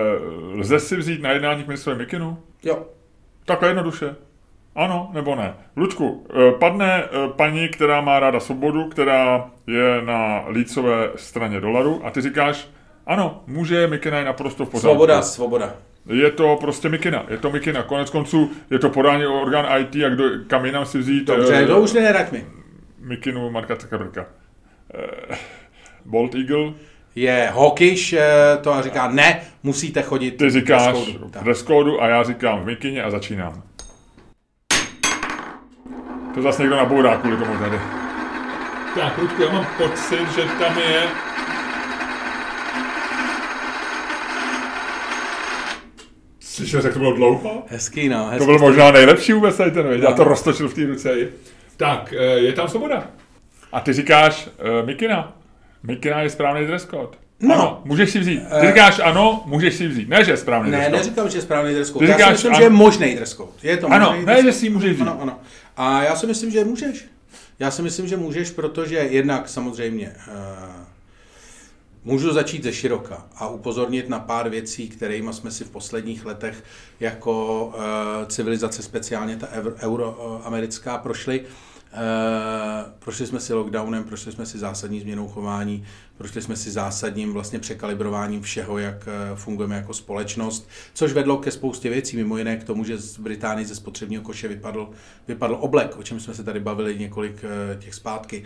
lze 0.54 0.80
si 0.80 0.96
vzít 0.96 1.22
na 1.22 1.30
jednání 1.30 1.64
k 1.64 1.94
Mikinu? 1.96 2.38
Jo. 2.64 2.86
Takhle 3.44 3.68
jednoduše. 3.68 4.14
Ano 4.74 5.10
nebo 5.12 5.34
ne? 5.34 5.54
Lučku, 5.76 6.26
eh, 6.30 6.52
padne 6.52 7.04
eh, 7.04 7.28
paní, 7.36 7.68
která 7.68 8.00
má 8.00 8.20
ráda 8.20 8.40
svobodu, 8.40 8.88
která 8.88 9.50
je 9.66 10.02
na 10.02 10.44
lícové 10.48 11.10
straně 11.16 11.60
dolaru 11.60 12.00
a 12.04 12.10
ty 12.10 12.20
říkáš, 12.20 12.68
ano, 13.06 13.42
může 13.46 13.86
Mikina 13.86 14.18
je 14.18 14.24
naprosto 14.24 14.64
v 14.64 14.68
pořádku. 14.68 14.88
Svoboda, 14.88 15.22
svoboda. 15.22 15.74
Je 16.06 16.30
to 16.30 16.56
prostě 16.60 16.88
Mikina, 16.88 17.26
je 17.28 17.38
to 17.38 17.50
Mikina. 17.50 17.82
Konec 17.82 18.10
konců 18.10 18.50
je 18.70 18.78
to 18.78 18.90
podání 18.90 19.26
orgán 19.26 19.80
IT 19.80 20.04
a 20.04 20.08
kdo, 20.08 20.24
kam 20.46 20.64
jinam 20.64 20.86
si 20.86 20.98
vzít. 20.98 21.26
Dobře, 21.26 21.62
uh, 21.62 21.68
to 21.68 21.80
už 21.80 21.92
neneraď 21.92 22.32
mi. 22.32 22.46
Mikinu 22.98 23.50
Marka 23.50 23.74
Zuckerberga. 23.74 24.26
Uh, 24.94 25.36
Bolt 26.04 26.34
Eagle. 26.34 26.72
Je 27.14 27.50
hawkish, 27.54 28.14
to 28.60 28.72
a 28.72 28.82
říká, 28.82 29.10
ne, 29.10 29.40
musíte 29.62 30.02
chodit 30.02 30.30
Ty 30.30 30.50
říkáš 30.50 30.96
v 30.96 31.44
dress 31.44 31.66
a 32.00 32.08
já 32.08 32.22
říkám 32.22 32.62
v 32.62 32.66
Mikině 32.66 33.02
a 33.02 33.10
začínám. 33.10 33.62
To 36.34 36.42
zase 36.42 36.62
někdo 36.62 36.76
nabourá 36.76 37.16
kvůli 37.16 37.36
tomu 37.36 37.58
tady. 37.58 37.78
Tak, 38.94 39.18
Ludku, 39.18 39.42
já 39.42 39.52
mám 39.52 39.66
pocit, 39.78 40.32
že 40.34 40.42
tam 40.42 40.78
je... 40.78 41.02
Slyšel, 46.40 46.80
jak 46.84 46.92
to 46.92 46.98
bylo 46.98 47.12
dlouho? 47.12 47.62
Hezký, 47.68 48.08
no. 48.08 48.24
Hezký 48.26 48.38
to 48.38 48.44
byl 48.44 48.58
možná 48.58 48.90
nejlepší 48.90 49.32
vůbec 49.32 49.56
tady 49.56 49.70
ten, 49.70 49.86
no. 49.86 49.92
já 49.92 50.12
to 50.12 50.24
roztočil 50.24 50.68
v 50.68 50.74
té 50.74 50.86
ruce. 50.86 51.16
Tak, 51.76 52.14
eh, 52.18 52.24
je 52.24 52.52
tam 52.52 52.68
svoboda. 52.68 53.06
A 53.72 53.80
ty 53.80 53.92
říkáš 53.92 54.46
uh, 54.46 54.86
Mikina. 54.86 55.36
Mikina 55.82 56.22
je 56.22 56.30
správný 56.30 56.66
dress 56.66 56.86
code. 56.86 57.23
No. 57.44 57.54
Ano, 57.54 57.80
můžeš 57.84 58.10
si 58.10 58.18
vzít. 58.18 58.40
Ty 58.60 58.66
říkáš 58.66 59.00
ano, 59.04 59.42
můžeš 59.46 59.74
si 59.74 59.88
vzít. 59.88 60.08
Ne, 60.08 60.24
že 60.24 60.30
je 60.30 60.36
správný 60.36 60.70
ne. 60.70 60.78
Ne, 60.78 60.88
neříkám, 60.88 61.30
že 61.30 61.38
je 61.38 61.42
správný 61.42 61.74
dress 61.74 61.90
code. 61.90 62.06
Ty 62.06 62.12
říkáš, 62.12 62.30
já 62.30 62.36
si 62.36 62.48
myslím, 62.48 62.54
že 62.54 62.62
je 62.62 62.70
možný 62.70 63.14
dress 63.14 63.34
code. 63.34 63.50
Je 63.62 63.76
to 63.76 63.92
ano, 63.92 64.16
ne, 64.26 64.42
že 64.42 64.52
si 64.52 64.70
můžeš 64.70 64.92
vzít. 64.92 65.02
Ano, 65.02 65.18
ano. 65.20 65.40
A 65.76 66.02
já 66.02 66.16
si 66.16 66.26
myslím, 66.26 66.50
že 66.50 66.64
můžeš. 66.64 67.04
Já 67.58 67.70
si 67.70 67.82
myslím, 67.82 68.08
že 68.08 68.16
můžeš, 68.16 68.50
protože 68.50 68.96
jednak 68.96 69.48
samozřejmě 69.48 70.12
uh, 70.28 70.34
můžu 72.04 72.32
začít 72.32 72.64
ze 72.64 72.72
široka 72.72 73.26
a 73.36 73.48
upozornit 73.48 74.08
na 74.08 74.18
pár 74.18 74.48
věcí, 74.48 74.88
kterými 74.88 75.32
jsme 75.32 75.50
si 75.50 75.64
v 75.64 75.70
posledních 75.70 76.26
letech 76.26 76.64
jako 77.00 77.66
uh, 77.66 77.74
civilizace, 78.26 78.82
speciálně 78.82 79.36
ta 79.36 79.48
euroamerická, 79.82 80.98
prošli. 80.98 81.40
Uh, 81.40 81.46
Eh, 81.46 81.73
prošli 82.98 83.26
jsme 83.26 83.40
si 83.40 83.54
lockdownem, 83.54 84.04
prošli 84.04 84.32
jsme 84.32 84.46
si 84.46 84.58
zásadní 84.58 85.00
změnou 85.00 85.28
chování, 85.28 85.84
prošli 86.16 86.42
jsme 86.42 86.56
si 86.56 86.70
zásadním 86.70 87.32
vlastně 87.32 87.58
překalibrováním 87.58 88.42
všeho, 88.42 88.78
jak 88.78 89.08
eh, 89.08 89.36
fungujeme 89.36 89.76
jako 89.76 89.94
společnost, 89.94 90.68
což 90.94 91.12
vedlo 91.12 91.38
ke 91.38 91.50
spoustě 91.50 91.90
věcí, 91.90 92.16
mimo 92.16 92.38
jiné 92.38 92.56
k 92.56 92.64
tomu, 92.64 92.84
že 92.84 92.98
z 92.98 93.18
Británii 93.18 93.66
ze 93.66 93.74
spotřebního 93.74 94.22
koše 94.22 94.48
vypadl, 94.48 94.90
vypadl 95.28 95.58
oblek, 95.60 95.96
o 95.96 96.02
čem 96.02 96.20
jsme 96.20 96.34
se 96.34 96.44
tady 96.44 96.60
bavili 96.60 96.98
několik 96.98 97.44
eh, 97.44 97.78
těch 97.78 97.94
zpátky. 97.94 98.44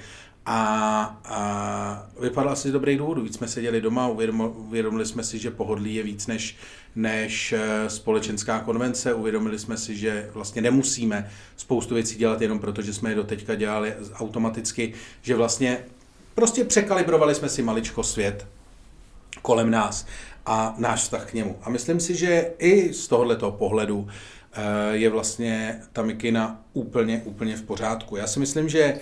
A, 0.51 1.20
a 1.24 2.11
vypadal 2.20 2.53
asi 2.53 2.68
z 2.68 2.72
dobrých 2.72 2.99
důvodů. 2.99 3.22
Víc 3.22 3.34
jsme 3.34 3.49
seděli 3.49 3.80
doma, 3.80 4.09
uvědomili 4.09 5.07
jsme 5.07 5.24
si, 5.24 5.38
že 5.38 5.51
pohodlí 5.51 5.94
je 5.94 6.03
víc 6.03 6.26
než, 6.26 6.57
než 6.99 7.53
eh, 7.53 7.90
společenská 7.90 8.61
konvence. 8.61 9.14
Uvědomili 9.14 9.59
jsme 9.59 9.76
si, 9.76 9.96
že 9.96 10.30
vlastně 10.34 10.62
nemusíme 10.62 11.30
spoustu 11.57 11.94
věcí 11.94 12.16
dělat 12.16 12.40
jenom 12.40 12.59
proto, 12.59 12.82
že 12.82 12.94
jsme 12.94 13.11
je 13.11 13.16
doteďka 13.16 13.55
dělali 13.55 13.94
automaticky, 14.14 14.92
že 15.22 15.34
vlastně 15.34 15.78
prostě 16.34 16.64
překalibrovali 16.64 17.34
jsme 17.34 17.49
si 17.49 17.62
maličko 17.62 18.03
svět 18.03 18.46
kolem 19.42 19.70
nás 19.70 20.07
a 20.46 20.74
náš 20.78 21.01
vztah 21.01 21.30
k 21.30 21.34
němu. 21.34 21.59
A 21.62 21.70
myslím 21.70 22.01
si, 22.01 22.16
že 22.16 22.51
i 22.59 22.92
z 22.92 23.09
tohoto 23.09 23.51
pohledu 23.51 24.09
eh, 24.53 24.62
je 24.96 25.11
vlastně 25.11 25.80
ta 25.92 26.03
mikina 26.03 26.62
úplně, 26.72 27.22
úplně 27.24 27.57
v 27.57 27.62
pořádku. 27.62 28.16
Já 28.16 28.26
si 28.26 28.40
myslím, 28.40 28.68
že 28.68 28.99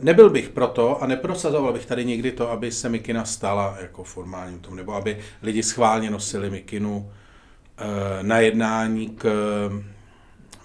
nebyl 0.00 0.30
bych 0.30 0.48
proto 0.48 1.02
a 1.02 1.06
neprosazoval 1.06 1.72
bych 1.72 1.86
tady 1.86 2.04
někdy 2.04 2.32
to, 2.32 2.50
aby 2.50 2.72
se 2.72 2.88
mikina 2.88 3.24
stala 3.24 3.76
jako 3.80 4.04
formálním 4.04 4.58
tom, 4.58 4.76
nebo 4.76 4.94
aby 4.94 5.18
lidi 5.42 5.62
schválně 5.62 6.10
nosili 6.10 6.50
mikinu 6.50 7.12
eh, 7.78 8.22
na 8.22 8.38
jednání 8.38 9.08
k 9.08 9.24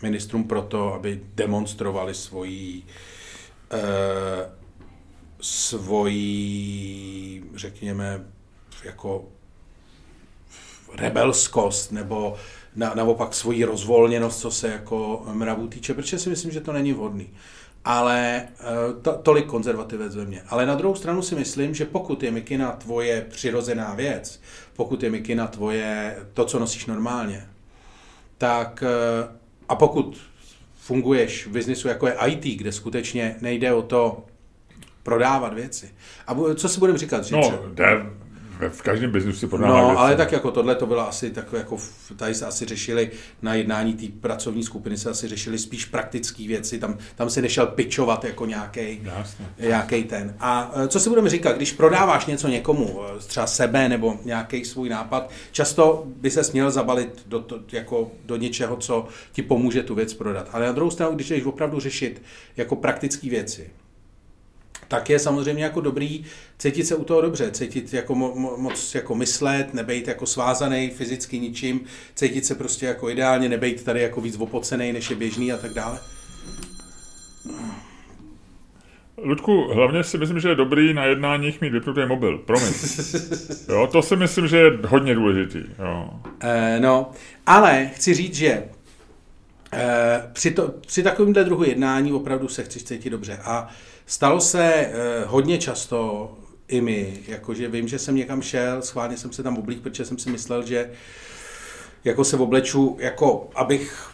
ministrům 0.01 0.43
proto, 0.43 0.93
aby 0.93 1.21
demonstrovali 1.35 2.13
svoji 2.13 2.83
eh, 3.71 4.59
svoji, 5.41 7.43
řekněme, 7.55 8.25
jako 8.83 9.25
rebelskost 10.95 11.91
nebo 11.91 12.35
na, 12.75 12.93
naopak 12.93 13.33
svoji 13.33 13.63
rozvolněnost, 13.63 14.39
co 14.39 14.51
se 14.51 14.67
jako 14.67 15.25
mravu 15.33 15.67
týče, 15.67 15.93
protože 15.93 16.19
si 16.19 16.29
myslím, 16.29 16.51
že 16.51 16.61
to 16.61 16.73
není 16.73 16.93
vhodný. 16.93 17.29
Ale 17.85 18.47
to, 19.01 19.13
tolik 19.13 19.45
konzervativec 19.45 20.15
ve 20.15 20.25
mně. 20.25 20.41
Ale 20.49 20.65
na 20.65 20.75
druhou 20.75 20.95
stranu 20.95 21.21
si 21.21 21.35
myslím, 21.35 21.75
že 21.75 21.85
pokud 21.85 22.23
je 22.23 22.31
mikina 22.31 22.71
tvoje 22.71 23.25
přirozená 23.29 23.93
věc, 23.93 24.41
pokud 24.75 25.03
je 25.03 25.09
mikina 25.09 25.47
tvoje 25.47 26.17
to, 26.33 26.45
co 26.45 26.59
nosíš 26.59 26.85
normálně, 26.85 27.47
tak 28.37 28.83
a 29.69 29.75
pokud 29.75 30.17
funguješ 30.79 31.47
v 31.47 31.51
biznisu 31.51 31.87
jako 31.87 32.07
je 32.07 32.15
IT, 32.27 32.57
kde 32.57 32.71
skutečně 32.71 33.35
nejde 33.41 33.73
o 33.73 33.81
to 33.81 34.25
prodávat 35.03 35.53
věci. 35.53 35.91
A 36.27 36.35
co 36.55 36.69
si 36.69 36.79
budeme 36.79 36.97
říkat? 36.97 37.25
Že 37.25 37.35
no, 37.35 37.61
jde 37.73 38.05
v 38.69 38.81
každém 38.81 39.11
biznesu 39.11 39.39
si 39.39 39.47
prodává 39.47 39.81
No, 39.81 39.87
věci. 39.87 39.97
ale 39.99 40.15
tak 40.15 40.31
jako 40.31 40.51
tohle 40.51 40.75
to 40.75 40.85
bylo 40.85 41.07
asi 41.09 41.29
tak 41.31 41.53
jako, 41.53 41.77
tady 42.15 42.35
se 42.35 42.45
asi 42.45 42.65
řešili 42.65 43.11
na 43.41 43.53
jednání 43.53 43.93
té 43.93 44.05
pracovní 44.21 44.63
skupiny 44.63 44.97
se 44.97 45.09
asi 45.09 45.27
řešili 45.27 45.59
spíš 45.59 45.85
praktické 45.85 46.47
věci, 46.47 46.79
tam, 46.79 46.97
tam 47.15 47.29
si 47.29 47.41
nešel 47.41 47.67
pičovat 47.67 48.23
jako 48.23 48.45
nějaký 48.45 49.01
nějaký 49.59 50.03
ten. 50.03 50.35
A 50.39 50.71
e, 50.83 50.87
co 50.87 50.99
si 50.99 51.09
budeme 51.09 51.29
říkat, 51.29 51.55
když 51.55 51.71
prodáváš 51.71 52.25
něco 52.25 52.47
někomu, 52.47 52.99
e, 53.15 53.19
třeba 53.19 53.47
sebe 53.47 53.89
nebo 53.89 54.19
nějaký 54.25 54.65
svůj 54.65 54.89
nápad, 54.89 55.29
často 55.51 56.03
by 56.05 56.31
se 56.31 56.43
směl 56.43 56.71
zabalit 56.71 57.23
do, 57.25 57.39
to, 57.39 57.59
jako 57.71 58.11
do 58.25 58.35
něčeho, 58.35 58.77
co 58.77 59.07
ti 59.31 59.41
pomůže 59.41 59.83
tu 59.83 59.95
věc 59.95 60.13
prodat. 60.13 60.49
Ale 60.53 60.65
na 60.65 60.71
druhou 60.71 60.91
stranu, 60.91 61.15
když 61.15 61.29
jdeš 61.29 61.43
opravdu 61.45 61.79
řešit 61.79 62.21
jako 62.57 62.75
praktické 62.75 63.29
věci, 63.29 63.69
tak 64.89 65.09
je 65.09 65.19
samozřejmě 65.19 65.63
jako 65.63 65.81
dobrý 65.81 66.25
cítit 66.57 66.85
se 66.85 66.95
u 66.95 67.03
toho 67.03 67.21
dobře, 67.21 67.51
cítit 67.51 67.93
jako 67.93 68.15
mo, 68.15 68.57
moc 68.57 68.95
jako 68.95 69.15
myslet, 69.15 69.73
nebejt 69.73 70.07
jako 70.07 70.25
svázaný 70.25 70.89
fyzicky 70.89 71.39
ničím, 71.39 71.81
cítit 72.15 72.45
se 72.45 72.55
prostě 72.55 72.85
jako 72.85 73.09
ideálně, 73.09 73.49
nebejt 73.49 73.83
tady 73.83 74.01
jako 74.01 74.21
víc 74.21 74.35
opocený, 74.39 74.93
než 74.93 75.09
je 75.09 75.15
běžný 75.15 75.51
a 75.51 75.57
tak 75.57 75.73
dále. 75.73 75.99
Ludku, 79.23 79.73
hlavně 79.73 80.03
si 80.03 80.17
myslím, 80.17 80.39
že 80.39 80.49
je 80.49 80.55
dobrý 80.55 80.93
na 80.93 81.05
jednáních 81.05 81.61
mít 81.61 81.73
vypnutý 81.73 82.01
mobil. 82.07 82.37
Promiň. 82.37 82.73
Jo, 83.69 83.87
to 83.91 84.01
si 84.01 84.15
myslím, 84.15 84.47
že 84.47 84.57
je 84.57 84.71
hodně 84.87 85.15
důležitý. 85.15 85.59
Jo. 85.79 86.09
E, 86.39 86.79
no, 86.79 87.11
ale 87.45 87.89
chci 87.95 88.13
říct, 88.13 88.35
že 88.35 88.63
e, 89.73 90.23
při, 90.33 90.51
to, 90.51 90.73
při 90.87 91.03
takovémhle 91.03 91.43
druhu 91.43 91.63
jednání 91.63 92.13
opravdu 92.13 92.47
se 92.47 92.63
chci 92.63 92.79
cítit 92.79 93.09
dobře. 93.09 93.39
A 93.43 93.69
Stalo 94.09 94.41
se 94.41 94.63
eh, 94.63 94.91
hodně 95.25 95.57
často 95.57 96.31
i 96.67 96.81
my, 96.81 97.13
jakože 97.27 97.67
vím, 97.67 97.87
že 97.87 97.99
jsem 97.99 98.15
někam 98.15 98.41
šel, 98.41 98.81
schválně 98.81 99.17
jsem 99.17 99.31
se 99.31 99.43
tam 99.43 99.57
oblík, 99.57 99.81
protože 99.81 100.05
jsem 100.05 100.17
si 100.17 100.29
myslel, 100.29 100.65
že 100.65 100.89
jako 102.03 102.23
se 102.23 102.37
obleču, 102.37 102.97
jako 102.99 103.49
abych 103.55 104.09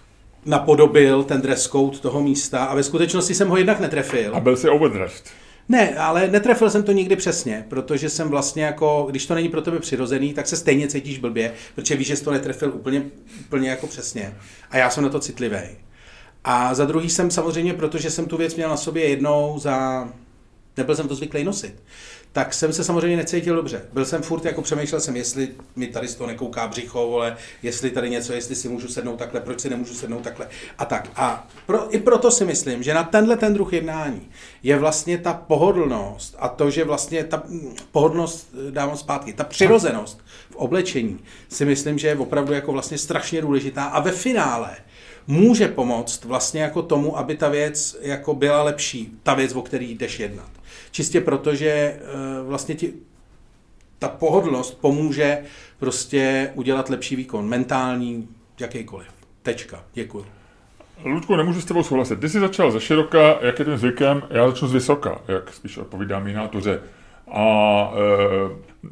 napodobil 0.46 1.24
ten 1.24 1.42
dress 1.42 1.68
code 1.68 1.98
toho 1.98 2.22
místa 2.22 2.66
a 2.66 2.76
ve 2.76 2.84
skutečnosti 2.84 3.34
jsem 3.34 3.50
ho 3.50 3.58
jednak 3.58 3.80
netrefil. 3.80 4.36
A 4.36 4.40
byl 4.40 4.58
si 4.58 4.70
overdressed. 4.70 5.26
Ne, 5.70 5.96
ale 5.98 6.28
netrefil 6.28 6.70
jsem 6.70 6.84
to 6.84 6.92
nikdy 6.92 7.16
přesně, 7.16 7.66
protože 7.70 8.10
jsem 8.10 8.30
vlastně 8.30 8.64
jako, 8.64 9.08
když 9.10 9.26
to 9.26 9.36
není 9.36 9.50
pro 9.50 9.62
tebe 9.62 9.80
přirozený, 9.80 10.34
tak 10.34 10.48
se 10.48 10.58
stejně 10.58 10.88
cítíš 10.88 11.20
blbě, 11.20 11.54
protože 11.76 11.96
víš, 11.96 12.08
že 12.08 12.16
jsi 12.16 12.24
to 12.24 12.32
netrefil 12.32 12.72
úplně, 12.76 13.06
úplně 13.46 13.70
jako 13.70 13.88
přesně. 13.88 14.34
A 14.70 14.78
já 14.78 14.90
jsem 14.90 15.04
na 15.04 15.10
to 15.10 15.20
citlivý. 15.20 15.86
A 16.48 16.74
za 16.74 16.86
druhý 16.86 17.10
jsem 17.10 17.32
samozřejmě, 17.32 17.74
protože 17.74 18.12
jsem 18.12 18.26
tu 18.26 18.38
věc 18.38 18.56
měl 18.56 18.70
na 18.70 18.78
sobě 18.78 19.10
jednou 19.10 19.60
za... 19.60 20.08
Nebyl 20.78 20.96
jsem 20.96 21.08
to 21.08 21.16
zvyklý 21.16 21.44
nosit. 21.44 21.84
Tak 22.32 22.54
jsem 22.54 22.74
se 22.74 22.84
samozřejmě 22.84 23.18
necítil 23.18 23.56
dobře. 23.56 23.86
Byl 23.94 24.06
jsem 24.06 24.22
furt, 24.22 24.46
jako 24.46 24.62
přemýšlel 24.62 25.02
jsem, 25.02 25.16
jestli 25.16 25.50
mi 25.76 25.88
tady 25.88 26.08
z 26.08 26.16
toho 26.16 26.28
nekouká 26.28 26.68
břicho, 26.68 27.08
vole, 27.08 27.38
jestli 27.64 27.90
tady 27.90 28.10
něco, 28.10 28.34
jestli 28.34 28.56
si 28.56 28.70
můžu 28.70 28.88
sednout 28.88 29.18
takhle, 29.18 29.42
proč 29.42 29.60
si 29.60 29.70
nemůžu 29.70 29.94
sednout 29.94 30.24
takhle 30.24 30.48
a 30.78 30.86
tak. 30.86 31.12
A 31.16 31.48
pro, 31.66 31.96
i 31.96 32.00
proto 32.00 32.32
si 32.32 32.46
myslím, 32.46 32.84
že 32.84 32.94
na 32.94 33.04
tenhle 33.04 33.38
ten 33.38 33.54
druh 33.54 33.74
jednání 33.74 34.30
je 34.64 34.78
vlastně 34.78 35.18
ta 35.18 35.34
pohodlnost 35.34 36.36
a 36.40 36.50
to, 36.50 36.70
že 36.70 36.84
vlastně 36.84 37.24
ta 37.24 37.44
pohodlnost, 37.92 38.56
dávám 38.70 38.98
zpátky, 38.98 39.34
ta 39.34 39.44
přirozenost 39.44 40.20
v 40.50 40.56
oblečení 40.56 41.20
si 41.50 41.66
myslím, 41.66 41.98
že 41.98 42.08
je 42.08 42.16
opravdu 42.16 42.54
jako 42.54 42.72
vlastně 42.72 42.98
strašně 42.98 43.42
důležitá 43.42 43.86
a 43.86 44.00
ve 44.00 44.12
finále 44.12 44.78
může 45.28 45.68
pomoct 45.68 46.26
vlastně 46.26 46.62
jako 46.62 46.82
tomu, 46.82 47.18
aby 47.18 47.36
ta 47.36 47.50
věc 47.50 47.98
jako 48.02 48.34
byla 48.34 48.64
lepší, 48.64 49.12
ta 49.24 49.34
věc, 49.34 49.56
o 49.56 49.62
který 49.62 49.92
jdeš 49.92 50.20
jednat. 50.20 50.50
Čistě 50.92 51.22
proto, 51.22 51.56
že 51.56 51.70
eh, 51.70 52.00
vlastně 52.44 52.76
ti, 52.76 52.94
ta 54.00 54.10
pohodlnost 54.10 54.82
pomůže 54.82 55.44
prostě 55.80 56.52
udělat 56.54 56.90
lepší 56.90 57.16
výkon, 57.16 57.48
mentální, 57.50 58.28
jakýkoliv. 58.60 59.08
Tečka. 59.44 59.84
Děkuji. 59.94 60.26
Ludku, 61.04 61.36
nemůžu 61.36 61.62
s 61.62 61.66
tebou 61.66 61.84
souhlasit. 61.84 62.20
Ty 62.20 62.30
jsi 62.30 62.40
začal 62.40 62.72
ze 62.72 62.82
široka, 62.82 63.38
jak 63.42 63.60
je 63.60 63.66
tím 63.66 63.78
zvykem, 63.78 64.24
já 64.30 64.50
začnu 64.50 64.68
z 64.68 64.74
vysoka, 64.74 65.22
jak 65.28 65.54
spíš 65.54 65.78
odpovídá 65.78 66.20
mý 66.20 66.34
nátuře. 66.34 66.82
A 67.32 67.92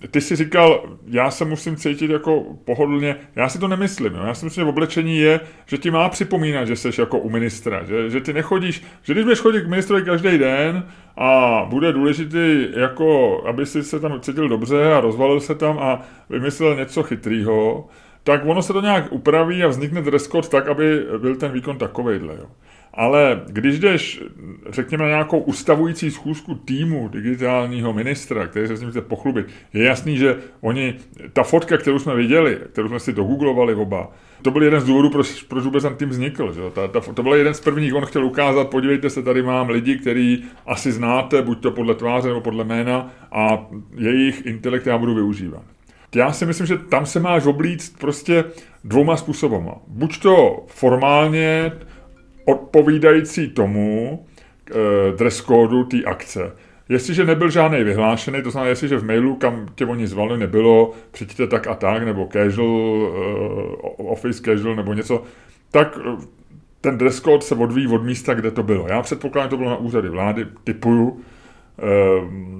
e, 0.03 0.07
ty 0.07 0.21
si 0.21 0.35
říkal, 0.35 0.83
já 1.07 1.31
se 1.31 1.45
musím 1.45 1.75
cítit 1.75 2.11
jako 2.11 2.43
pohodlně. 2.65 3.15
Já 3.35 3.49
si 3.49 3.59
to 3.59 3.67
nemyslím. 3.67 4.13
Jo? 4.13 4.23
Já 4.25 4.33
si 4.33 4.45
myslím, 4.45 4.63
že 4.65 4.69
oblečení 4.69 5.17
je, 5.17 5.39
že 5.65 5.77
ti 5.77 5.91
má 5.91 6.09
připomínat, 6.09 6.67
že 6.67 6.75
jsi 6.75 7.01
jako 7.01 7.19
u 7.19 7.29
ministra. 7.29 7.83
Že, 7.83 8.09
že 8.09 8.21
ty 8.21 8.33
nechodíš, 8.33 8.83
že 9.03 9.13
když 9.13 9.23
budeš 9.23 9.39
chodit 9.39 9.61
k 9.61 9.67
ministrovi 9.67 10.01
každý 10.01 10.37
den 10.37 10.87
a 11.17 11.61
bude 11.69 11.93
důležitý, 11.93 12.67
jako, 12.75 13.41
aby 13.47 13.65
si 13.65 13.83
se 13.83 13.99
tam 13.99 14.21
cítil 14.21 14.49
dobře 14.49 14.93
a 14.93 14.99
rozvalil 14.99 15.39
se 15.39 15.55
tam 15.55 15.79
a 15.79 16.01
vymyslel 16.29 16.75
něco 16.75 17.03
chytrýho, 17.03 17.87
tak 18.23 18.41
ono 18.45 18.61
se 18.61 18.73
to 18.73 18.81
nějak 18.81 19.11
upraví 19.11 19.63
a 19.63 19.67
vznikne 19.67 20.01
dress 20.01 20.27
code 20.27 20.47
tak, 20.47 20.67
aby 20.67 21.05
byl 21.17 21.35
ten 21.35 21.51
výkon 21.51 21.77
takovejhle. 21.77 22.35
Jo. 22.35 22.45
Ale 22.93 23.41
když 23.47 23.79
jdeš, 23.79 24.23
řekněme, 24.69 25.03
na 25.03 25.09
nějakou 25.09 25.39
ustavující 25.39 26.11
schůzku 26.11 26.55
týmu 26.55 27.07
digitálního 27.07 27.93
ministra, 27.93 28.47
který 28.47 28.67
se 28.67 28.75
s 28.75 28.81
ním 28.81 28.89
chce 28.89 29.01
pochlubit, 29.01 29.47
je 29.73 29.83
jasný, 29.83 30.17
že 30.17 30.37
oni, 30.61 30.95
ta 31.33 31.43
fotka, 31.43 31.77
kterou 31.77 31.99
jsme 31.99 32.15
viděli, 32.15 32.59
kterou 32.71 32.87
jsme 32.87 32.99
si 32.99 33.13
dogooglovali 33.13 33.75
oba, 33.75 34.11
to 34.41 34.51
byl 34.51 34.63
jeden 34.63 34.79
z 34.79 34.85
důvodů, 34.85 35.09
proč, 35.09 35.43
proč 35.43 35.63
vůbec 35.63 35.83
ten 35.83 35.95
tým 35.95 36.09
vznikl. 36.09 36.53
Že? 36.53 36.61
Ta, 36.73 36.87
ta, 36.87 36.99
to 36.99 37.23
byl 37.23 37.33
jeden 37.33 37.53
z 37.53 37.61
prvních, 37.61 37.93
on 37.93 38.05
chtěl 38.05 38.25
ukázat, 38.25 38.69
podívejte 38.69 39.09
se, 39.09 39.23
tady 39.23 39.41
mám 39.41 39.69
lidi, 39.69 39.97
který 39.97 40.43
asi 40.65 40.91
znáte, 40.91 41.41
buď 41.41 41.61
to 41.61 41.71
podle 41.71 41.95
tváře 41.95 42.27
nebo 42.27 42.41
podle 42.41 42.63
jména, 42.63 43.11
a 43.31 43.67
jejich 43.97 44.45
intelekt 44.45 44.87
já 44.87 44.97
budu 44.97 45.15
využívat. 45.15 45.63
Já 46.15 46.31
si 46.31 46.45
myslím, 46.45 46.67
že 46.67 46.77
tam 46.77 47.05
se 47.05 47.19
máš 47.19 47.45
oblíct 47.45 47.99
prostě 47.99 48.43
dvouma 48.83 49.17
způsobama. 49.17 49.75
Buď 49.87 50.19
to 50.19 50.65
formálně, 50.67 51.71
odpovídající 52.45 53.49
tomu 53.49 54.25
e, 54.71 55.17
dress 55.17 55.41
kódu 55.41 55.83
té 55.83 56.03
akce. 56.03 56.51
Jestliže 56.89 57.25
nebyl 57.25 57.49
žádný 57.49 57.83
vyhlášený, 57.83 58.41
to 58.41 58.51
znamená, 58.51 58.69
jestliže 58.69 58.97
v 58.97 59.05
mailu, 59.05 59.35
kam 59.35 59.65
tě 59.75 59.85
oni 59.85 60.07
zvali, 60.07 60.37
nebylo 60.37 60.91
přijďte 61.11 61.47
tak 61.47 61.67
a 61.67 61.75
tak, 61.75 62.03
nebo 62.03 62.29
casual, 62.33 62.67
uh, 62.67 64.11
office 64.11 64.41
casual, 64.43 64.75
nebo 64.75 64.93
něco, 64.93 65.23
tak 65.71 65.99
eh, 66.01 66.25
ten 66.81 66.97
dress 66.97 67.21
code 67.21 67.41
se 67.41 67.55
odvíjí 67.55 67.87
od 67.87 68.03
místa, 68.03 68.33
kde 68.33 68.51
to 68.51 68.63
bylo. 68.63 68.87
Já 68.87 69.01
předpokládám, 69.01 69.47
že 69.47 69.49
to 69.49 69.57
bylo 69.57 69.69
na 69.69 69.77
úřady 69.77 70.09
vlády, 70.09 70.45
typuju. 70.63 71.09
Uh, 71.09 71.19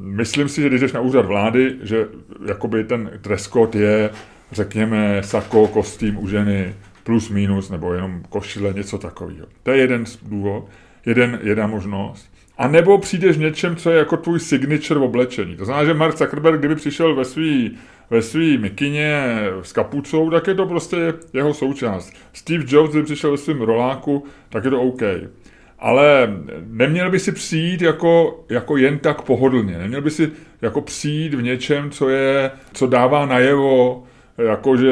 myslím 0.02 0.50
si, 0.50 0.62
že 0.62 0.70
když 0.70 0.82
jdeš 0.82 0.94
na 0.94 1.00
úřad 1.00 1.26
vlády, 1.26 1.76
že 1.82 2.08
jakoby 2.46 2.84
ten 2.84 3.12
dress 3.22 3.48
code 3.48 3.80
je, 3.80 4.10
řekněme, 4.52 5.24
sako, 5.24 5.68
kostým 5.68 6.24
u 6.24 6.28
ženy, 6.28 6.76
plus 7.04 7.30
minus, 7.30 7.70
nebo 7.70 7.94
jenom 7.94 8.24
košile, 8.30 8.74
něco 8.74 8.98
takového. 8.98 9.48
To 9.64 9.72
je 9.72 9.78
jeden 9.78 10.04
důvod, 10.22 10.68
jeden, 11.06 11.40
jedna 11.44 11.68
možnost. 11.68 12.34
A 12.58 12.68
nebo 12.68 12.98
přijdeš 12.98 13.38
něčem, 13.38 13.76
co 13.76 13.92
je 13.92 13.98
jako 13.98 14.18
tvůj 14.18 14.40
signature 14.40 15.00
v 15.00 15.04
oblečení. 15.04 15.56
To 15.56 15.66
znamená, 15.66 15.86
že 15.86 15.94
Mark 15.94 16.18
Zuckerberg, 16.18 16.60
kdyby 16.60 16.76
přišel 16.76 17.16
ve 17.16 17.26
svý, 17.26 17.78
ve 18.10 18.22
svý 18.22 18.58
mikině 18.58 19.40
s 19.62 19.74
kapucou, 19.74 20.30
tak 20.30 20.48
je 20.48 20.56
to 20.56 20.66
prostě 20.66 21.14
jeho 21.34 21.54
součást. 21.54 22.14
Steve 22.34 22.64
Jobs, 22.68 22.92
kdyby 22.92 23.06
přišel 23.06 23.32
ve 23.32 23.38
svém 23.38 23.62
roláku, 23.62 24.26
tak 24.50 24.64
je 24.64 24.70
to 24.70 24.82
OK. 24.82 25.02
Ale 25.80 26.34
neměl 26.68 27.12
by 27.12 27.20
si 27.20 27.32
přijít 27.32 27.82
jako, 27.82 28.44
jako 28.50 28.78
jen 28.78 29.00
tak 29.00 29.22
pohodlně. 29.22 29.78
Neměl 29.78 30.02
by 30.02 30.12
si 30.12 30.32
jako 30.62 30.82
přijít 30.82 31.34
v 31.34 31.42
něčem, 31.42 31.92
co, 31.92 32.10
je, 32.10 32.52
co 32.74 32.88
dává 32.88 33.26
najevo 33.26 34.04
jakože 34.38 34.92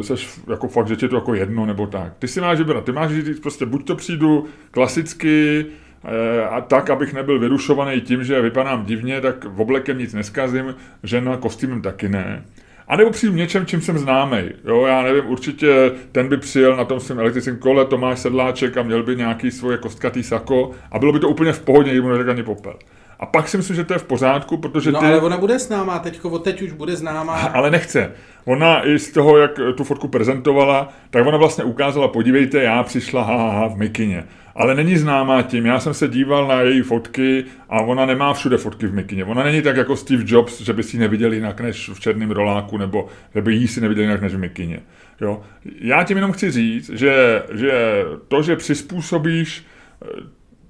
e, 0.00 0.02
seš 0.02 0.40
jako 0.50 0.68
fakt, 0.68 0.88
že 0.88 0.96
ti 0.96 1.08
to 1.08 1.16
jako 1.16 1.34
jedno 1.34 1.66
nebo 1.66 1.86
tak. 1.86 2.12
Ty 2.18 2.28
si 2.28 2.40
máš 2.40 2.58
vybrat, 2.58 2.84
ty 2.84 2.92
máš 2.92 3.10
říct 3.10 3.40
prostě 3.40 3.66
buď 3.66 3.86
to 3.86 3.96
přijdu 3.96 4.46
klasicky 4.70 5.66
e, 6.04 6.44
a 6.44 6.60
tak, 6.60 6.90
abych 6.90 7.14
nebyl 7.14 7.38
vyrušovaný 7.38 8.00
tím, 8.00 8.24
že 8.24 8.40
vypadám 8.40 8.84
divně, 8.84 9.20
tak 9.20 9.44
v 9.44 9.60
oblekem 9.60 9.98
nic 9.98 10.14
neskazím, 10.14 10.74
žena 11.02 11.36
kostýmem 11.36 11.82
taky 11.82 12.08
ne. 12.08 12.44
A 12.88 12.96
nebo 12.96 13.10
přijdu 13.10 13.34
něčem, 13.34 13.66
čím 13.66 13.80
jsem 13.80 13.98
známý. 13.98 14.38
Jo, 14.64 14.86
já 14.86 15.02
nevím, 15.02 15.26
určitě 15.26 15.92
ten 16.12 16.28
by 16.28 16.36
přijel 16.36 16.76
na 16.76 16.84
tom 16.84 17.00
svém 17.00 17.18
elektrickém 17.18 17.56
kole 17.56 17.84
Tomáš 17.84 18.18
Sedláček 18.18 18.76
a 18.76 18.82
měl 18.82 19.02
by 19.02 19.16
nějaký 19.16 19.50
svoje 19.50 19.78
kostkatý 19.78 20.22
sako 20.22 20.70
a 20.92 20.98
bylo 20.98 21.12
by 21.12 21.18
to 21.18 21.28
úplně 21.28 21.52
v 21.52 21.60
pohodě, 21.60 21.90
kdyby 21.90 22.02
mu 22.02 22.08
neřekl 22.08 22.30
ani 22.30 22.42
popel. 22.42 22.74
A 23.20 23.26
pak 23.26 23.48
si 23.48 23.56
myslím, 23.56 23.76
že 23.76 23.84
to 23.84 23.92
je 23.92 23.98
v 23.98 24.04
pořádku, 24.04 24.56
protože 24.56 24.92
No 24.92 25.00
ty... 25.00 25.06
ale 25.06 25.20
ona 25.20 25.36
bude 25.36 25.58
známá, 25.58 25.98
teďko, 25.98 26.30
od 26.30 26.44
teď 26.44 26.62
už 26.62 26.72
bude 26.72 26.96
známá. 26.96 27.34
Ale 27.34 27.70
nechce. 27.70 28.12
Ona 28.44 28.86
i 28.86 28.98
z 28.98 29.12
toho, 29.12 29.38
jak 29.38 29.60
tu 29.76 29.84
fotku 29.84 30.08
prezentovala, 30.08 30.88
tak 31.10 31.26
ona 31.26 31.38
vlastně 31.38 31.64
ukázala, 31.64 32.08
podívejte, 32.08 32.62
já 32.62 32.82
přišla 32.82 33.22
ha, 33.22 33.36
ha, 33.36 33.50
ha 33.50 33.68
v 33.68 33.76
mikině. 33.76 34.24
Ale 34.54 34.74
není 34.74 34.96
známá 34.96 35.42
tím, 35.42 35.66
já 35.66 35.80
jsem 35.80 35.94
se 35.94 36.08
díval 36.08 36.46
na 36.46 36.60
její 36.60 36.82
fotky 36.82 37.44
a 37.68 37.80
ona 37.80 38.06
nemá 38.06 38.34
všude 38.34 38.56
fotky 38.56 38.86
v 38.86 38.94
mikině. 38.94 39.24
Ona 39.24 39.44
není 39.44 39.62
tak 39.62 39.76
jako 39.76 39.96
Steve 39.96 40.24
Jobs, 40.26 40.60
že 40.60 40.72
by 40.72 40.82
si 40.82 40.96
ji 40.96 41.00
neviděl 41.00 41.32
jinak 41.32 41.60
než 41.60 41.90
v 41.94 42.00
černém 42.00 42.30
roláku, 42.30 42.78
nebo 42.78 43.06
že 43.34 43.42
by 43.42 43.54
jí 43.54 43.68
si 43.68 43.80
neviděl 43.80 44.04
jinak 44.04 44.22
než 44.22 44.34
v 44.34 44.38
mikině. 44.38 44.80
Jo? 45.20 45.40
Já 45.80 46.04
tím 46.04 46.16
jenom 46.16 46.32
chci 46.32 46.50
říct, 46.50 46.90
že, 46.90 47.42
že 47.52 48.04
to, 48.28 48.42
že 48.42 48.56
přizpůsobíš 48.56 49.66
eh, 50.02 50.06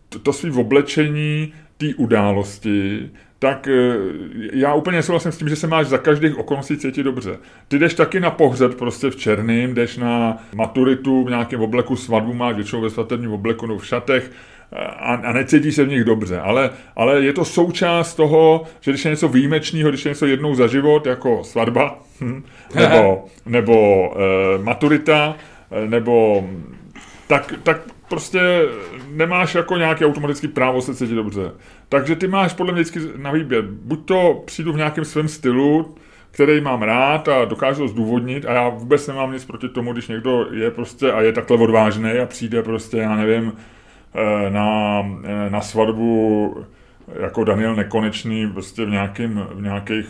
to, 0.08 0.18
to 0.18 0.32
svý 0.32 0.50
oblečení 0.50 1.52
té 1.78 1.94
události, 1.96 3.10
tak 3.38 3.68
eh, 3.68 3.96
já 4.52 4.74
úplně 4.74 5.02
souhlasím 5.02 5.32
s 5.32 5.38
tím, 5.38 5.48
že 5.48 5.56
se 5.56 5.66
máš 5.66 5.86
za 5.86 5.98
každých 5.98 6.38
okolností 6.38 6.76
cítit 6.76 7.02
dobře. 7.02 7.38
Ty 7.68 7.78
jdeš 7.78 7.94
taky 7.94 8.20
na 8.20 8.30
pohřeb 8.30 8.74
prostě 8.74 9.10
v 9.10 9.16
černým, 9.16 9.74
jdeš 9.74 9.96
na 9.96 10.38
maturitu 10.54 11.24
v 11.24 11.30
nějakém 11.30 11.60
obleku, 11.60 11.96
svatbu 11.96 12.34
máš 12.34 12.56
většinou 12.56 12.82
ve 12.82 12.90
svatebním 12.90 13.32
obleku 13.32 13.66
nebo 13.66 13.78
v 13.78 13.86
šatech 13.86 14.30
a, 14.72 15.14
a 15.14 15.32
necítíš 15.32 15.74
se 15.74 15.84
v 15.84 15.88
nich 15.88 16.04
dobře. 16.04 16.40
Ale, 16.40 16.70
ale 16.96 17.24
je 17.24 17.32
to 17.32 17.44
součást 17.44 18.14
toho, 18.14 18.64
že 18.80 18.90
když 18.90 19.04
je 19.04 19.10
něco 19.10 19.28
výjimečného, 19.28 19.88
když 19.88 20.04
je 20.04 20.08
něco 20.08 20.26
jednou 20.26 20.54
za 20.54 20.66
život, 20.66 21.06
jako 21.06 21.44
svatba, 21.44 21.98
hm, 22.20 22.42
nebo, 22.74 23.24
nebo 23.46 24.10
e, 24.16 24.62
maturita, 24.62 25.36
eh, 25.70 25.88
nebo 25.88 26.44
tak, 27.26 27.54
tak 27.62 27.80
prostě 28.08 28.40
nemáš 29.10 29.54
jako 29.54 29.76
nějaký 29.76 30.04
automatický 30.04 30.48
právo 30.48 30.82
se 30.82 30.94
cítit 30.94 31.14
dobře. 31.14 31.52
Takže 31.88 32.16
ty 32.16 32.28
máš 32.28 32.52
podle 32.54 32.72
mě 32.72 32.82
vždycky 32.82 33.10
na 33.16 33.32
výběr. 33.32 33.64
Buď 33.70 34.04
to 34.04 34.42
přijdu 34.46 34.72
v 34.72 34.76
nějakém 34.76 35.04
svém 35.04 35.28
stylu, 35.28 35.94
který 36.30 36.60
mám 36.60 36.82
rád 36.82 37.28
a 37.28 37.44
dokážu 37.44 37.82
to 37.82 37.88
zdůvodnit 37.88 38.46
a 38.46 38.52
já 38.52 38.68
vůbec 38.68 39.06
nemám 39.06 39.32
nic 39.32 39.44
proti 39.44 39.68
tomu, 39.68 39.92
když 39.92 40.08
někdo 40.08 40.46
je 40.52 40.70
prostě 40.70 41.12
a 41.12 41.20
je 41.20 41.32
takhle 41.32 41.56
odvážný 41.58 42.10
a 42.10 42.26
přijde 42.26 42.62
prostě, 42.62 42.96
já 42.96 43.16
nevím, 43.16 43.52
eh, 44.14 44.50
na, 44.50 45.00
eh, 45.24 45.50
na 45.50 45.60
svatbu 45.60 46.56
jako 47.20 47.44
Daniel 47.44 47.76
Nekonečný 47.76 48.52
prostě 48.52 48.84
v, 48.84 48.90
nějakým, 48.90 49.46
v 49.54 49.62
nějakých 49.62 50.06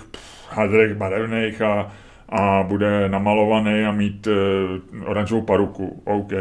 hadrech 0.51 0.95
barevných 0.95 1.63
a, 1.63 1.93
a 2.29 2.63
bude 2.63 3.09
namalovaný 3.09 3.85
a 3.85 3.93
mít 3.93 4.29
oranžovou 5.05 5.43
paruku. 5.43 6.03
OK. 6.05 6.33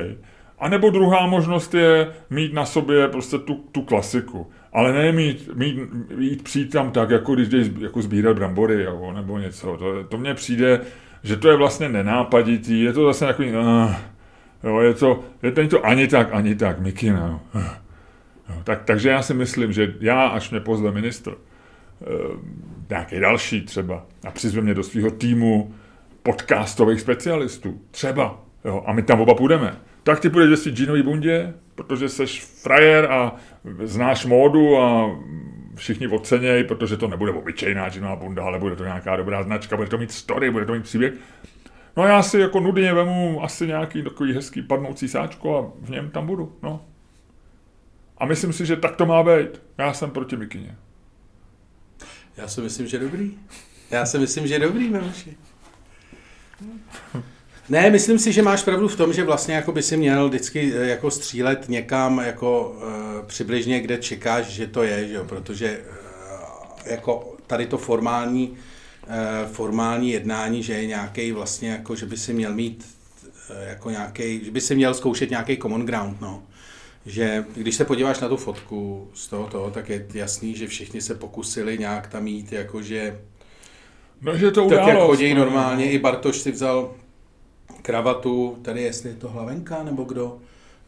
A 0.59 0.69
nebo 0.69 0.89
druhá 0.89 1.27
možnost 1.27 1.73
je 1.73 2.07
mít 2.29 2.53
na 2.53 2.65
sobě 2.65 3.07
prostě 3.07 3.37
tu, 3.37 3.55
tu 3.55 3.81
klasiku. 3.81 4.47
Ale 4.73 4.93
ne 4.93 5.11
mít, 5.11 5.49
mít, 5.55 5.79
jít 6.17 6.43
přijít 6.43 6.71
tam 6.71 6.91
tak, 6.91 7.09
jako 7.09 7.35
když 7.35 7.47
jdeš 7.47 7.67
jako 7.79 8.01
sbírat 8.01 8.37
brambory 8.37 8.83
jo, 8.83 9.13
nebo 9.15 9.37
něco. 9.37 9.77
To, 9.77 10.03
to 10.03 10.17
mně 10.17 10.33
přijde, 10.33 10.81
že 11.23 11.35
to 11.37 11.49
je 11.49 11.57
vlastně 11.57 11.89
nenápaditý, 11.89 12.83
je 12.83 12.93
to 12.93 13.05
zase 13.05 13.25
takový, 13.25 13.51
uh, 13.51 13.95
jo, 14.63 14.79
je 14.79 14.93
to, 14.93 15.23
je 15.43 15.51
to, 15.51 15.67
to 15.67 15.85
ani 15.85 16.07
tak, 16.07 16.29
ani 16.31 16.55
tak, 16.55 16.79
mikina. 16.79 17.39
Uh, 17.55 17.61
jo, 18.49 18.55
tak, 18.63 18.83
takže 18.83 19.09
já 19.09 19.21
si 19.21 19.33
myslím, 19.33 19.71
že 19.73 19.93
já, 19.99 20.27
až 20.27 20.51
mě 20.51 20.59
pozve 20.59 20.91
ministr, 20.91 21.29
uh, 21.31 21.37
nějaký 22.89 23.19
další 23.19 23.61
třeba, 23.61 24.05
a 24.27 24.31
přizve 24.31 24.61
mě 24.61 24.73
do 24.73 24.83
svého 24.83 25.11
týmu 25.11 25.73
podcastových 26.23 27.01
specialistů, 27.01 27.81
třeba, 27.91 28.43
jo, 28.65 28.83
a 28.85 28.93
my 28.93 29.03
tam 29.03 29.21
oba 29.21 29.35
půjdeme, 29.35 29.77
tak 30.07 30.19
ty 30.19 30.29
půjdeš 30.29 30.49
ve 30.49 30.57
svý 30.57 30.71
džínový 30.71 31.03
bundě, 31.03 31.53
protože 31.75 32.09
jsi 32.09 32.25
frajer 32.61 33.05
a 33.05 33.35
znáš 33.83 34.25
módu 34.25 34.77
a 34.77 35.17
všichni 35.75 36.07
ocenějí, 36.07 36.63
protože 36.63 36.97
to 36.97 37.07
nebude 37.07 37.31
obyčejná 37.31 37.89
džínová 37.89 38.15
bunda, 38.15 38.43
ale 38.43 38.59
bude 38.59 38.75
to 38.75 38.83
nějaká 38.83 39.15
dobrá 39.15 39.43
značka, 39.43 39.75
bude 39.75 39.89
to 39.89 39.97
mít 39.97 40.11
story, 40.11 40.51
bude 40.51 40.65
to 40.65 40.73
mít 40.73 40.83
příběh. 40.83 41.13
No 41.97 42.03
a 42.03 42.07
já 42.07 42.23
si 42.23 42.39
jako 42.39 42.59
nudně 42.59 42.93
vemu 42.93 43.43
asi 43.43 43.67
nějaký 43.67 44.03
takový 44.03 44.33
hezký 44.33 44.61
padnoucí 44.61 45.07
sáčko 45.07 45.57
a 45.57 45.85
v 45.85 45.89
něm 45.89 46.09
tam 46.09 46.27
budu, 46.27 46.57
no. 46.63 46.85
A 48.17 48.25
myslím 48.25 48.53
si, 48.53 48.65
že 48.65 48.75
tak 48.75 48.95
to 48.95 49.05
má 49.05 49.23
být. 49.23 49.61
Já 49.77 49.93
jsem 49.93 50.11
proti 50.11 50.37
mikině. 50.37 50.75
Já 52.37 52.47
si 52.47 52.61
myslím, 52.61 52.87
že 52.87 52.99
dobrý. 52.99 53.37
Já 53.91 54.05
si 54.05 54.19
myslím, 54.19 54.47
že 54.47 54.59
dobrý, 54.59 54.89
Memoši. 54.89 55.37
Ne, 57.69 57.89
myslím 57.89 58.19
si, 58.19 58.31
že 58.31 58.41
máš 58.41 58.63
pravdu 58.63 58.87
v 58.87 58.95
tom, 58.95 59.13
že 59.13 59.23
vlastně 59.23 59.55
jako 59.55 59.71
by 59.71 59.83
si 59.83 59.97
měl 59.97 60.29
vždycky 60.29 60.73
eh, 60.75 60.87
jako 60.87 61.11
střílet 61.11 61.69
někam 61.69 62.19
jako 62.19 62.75
uh, 62.77 63.25
přibližně, 63.25 63.79
kde 63.79 63.97
čekáš, 63.97 64.45
že 64.45 64.67
to 64.67 64.83
je, 64.83 65.07
že 65.07 65.13
jo? 65.13 65.25
protože 65.25 65.79
uh, 65.79 66.91
jako 66.91 67.35
tady 67.47 67.65
to 67.65 67.77
formální, 67.77 68.49
uh, 68.49 69.51
formální 69.51 70.11
jednání, 70.11 70.63
že 70.63 70.73
je 70.73 70.87
nějaký 70.87 71.31
vlastně 71.31 71.69
jako, 71.69 71.95
že 71.95 72.05
by 72.05 72.17
si 72.17 72.33
měl 72.33 72.53
mít 72.53 72.85
uh, 73.49 73.55
jako 73.69 73.89
nějaký, 73.89 74.45
že 74.45 74.51
by 74.51 74.61
si 74.61 74.75
měl 74.75 74.93
zkoušet 74.93 75.29
nějaký 75.29 75.57
common 75.57 75.85
ground, 75.85 76.21
no. 76.21 76.43
Že 77.05 77.45
když 77.55 77.75
se 77.75 77.85
podíváš 77.85 78.19
na 78.19 78.29
tu 78.29 78.37
fotku 78.37 79.09
z 79.13 79.27
toho, 79.27 79.47
toho 79.47 79.71
tak 79.71 79.89
je 79.89 80.05
jasný, 80.13 80.55
že 80.55 80.67
všichni 80.67 81.01
se 81.01 81.15
pokusili 81.15 81.77
nějak 81.77 82.07
tam 82.07 82.27
jít, 82.27 82.51
jakože 82.51 83.19
No, 84.21 84.37
že 84.37 84.51
to 84.51 84.61
tak 84.61 84.67
událost, 84.67 84.87
jak 84.87 85.05
chodí 85.05 85.33
no. 85.33 85.39
normálně, 85.39 85.91
i 85.91 85.99
Bartoš 85.99 86.37
si 86.37 86.51
vzal 86.51 86.95
kravatu, 87.81 88.57
tady 88.61 88.81
jestli 88.81 89.09
je 89.09 89.15
to 89.15 89.29
hlavenka 89.29 89.83
nebo 89.83 90.03
kdo, 90.03 90.37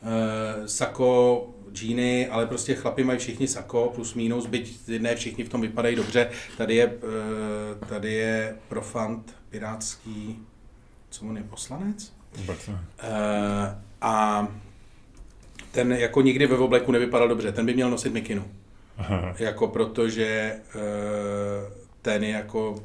e, 0.03 0.67
sako, 0.67 1.47
džíny, 1.73 2.27
ale 2.27 2.45
prostě 2.45 2.75
chlapi 2.75 3.03
mají 3.03 3.19
všichni 3.19 3.47
sako, 3.47 3.91
plus 3.95 4.13
minus, 4.13 4.45
byť 4.45 4.87
ne 4.99 5.15
všichni 5.15 5.43
v 5.43 5.49
tom 5.49 5.61
vypadají 5.61 5.95
dobře. 5.95 6.29
Tady 6.57 6.75
je, 6.75 6.85
e, 6.85 7.85
tady 7.85 8.13
je 8.13 8.55
profant 8.69 9.35
pirátský, 9.49 10.39
co 11.09 11.25
on 11.25 11.37
je, 11.37 11.43
poslanec? 11.43 12.13
Vůbec 12.37 12.67
ne. 12.67 12.85
E, 12.99 13.81
a 14.01 14.47
ten 15.71 15.91
jako 15.91 16.21
nikdy 16.21 16.47
ve 16.47 16.57
obleku 16.57 16.91
nevypadal 16.91 17.27
dobře, 17.27 17.51
ten 17.51 17.65
by 17.65 17.73
měl 17.73 17.89
nosit 17.89 18.13
mikinu. 18.13 18.45
Aha. 18.97 19.35
Jako 19.39 19.67
protože 19.67 20.25
e, 20.25 20.59
ten 22.01 22.23
je 22.23 22.31
jako, 22.31 22.83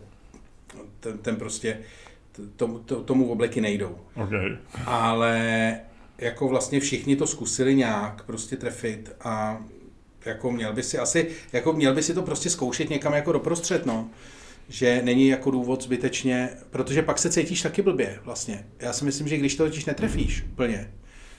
ten, 1.00 1.18
ten 1.18 1.36
prostě, 1.36 1.78
tomu, 2.56 2.78
to, 2.78 3.02
tomu 3.02 3.28
obleky 3.28 3.60
nejdou. 3.60 3.96
Okay. 4.24 4.56
Ale 4.86 5.80
jako 6.18 6.48
vlastně 6.48 6.80
všichni 6.80 7.16
to 7.16 7.26
zkusili 7.26 7.74
nějak 7.74 8.24
prostě 8.24 8.56
trefit 8.56 9.12
a 9.20 9.64
jako 10.24 10.52
měl 10.52 10.72
by 10.72 10.82
si 10.82 10.98
asi, 10.98 11.30
jako 11.52 11.72
měl 11.72 11.94
by 11.94 12.02
si 12.02 12.14
to 12.14 12.22
prostě 12.22 12.50
zkoušet 12.50 12.90
někam 12.90 13.12
jako 13.12 13.32
doprostřed, 13.32 13.86
no. 13.86 14.10
Že 14.68 15.02
není 15.04 15.28
jako 15.28 15.50
důvod 15.50 15.82
zbytečně, 15.82 16.48
protože 16.70 17.02
pak 17.02 17.18
se 17.18 17.30
cítíš 17.30 17.62
taky 17.62 17.82
blbě 17.82 18.18
vlastně. 18.24 18.66
Já 18.80 18.92
si 18.92 19.04
myslím, 19.04 19.28
že 19.28 19.36
když 19.36 19.56
to 19.56 19.64
totiž 19.64 19.84
netrefíš 19.84 20.44
úplně, 20.52 20.90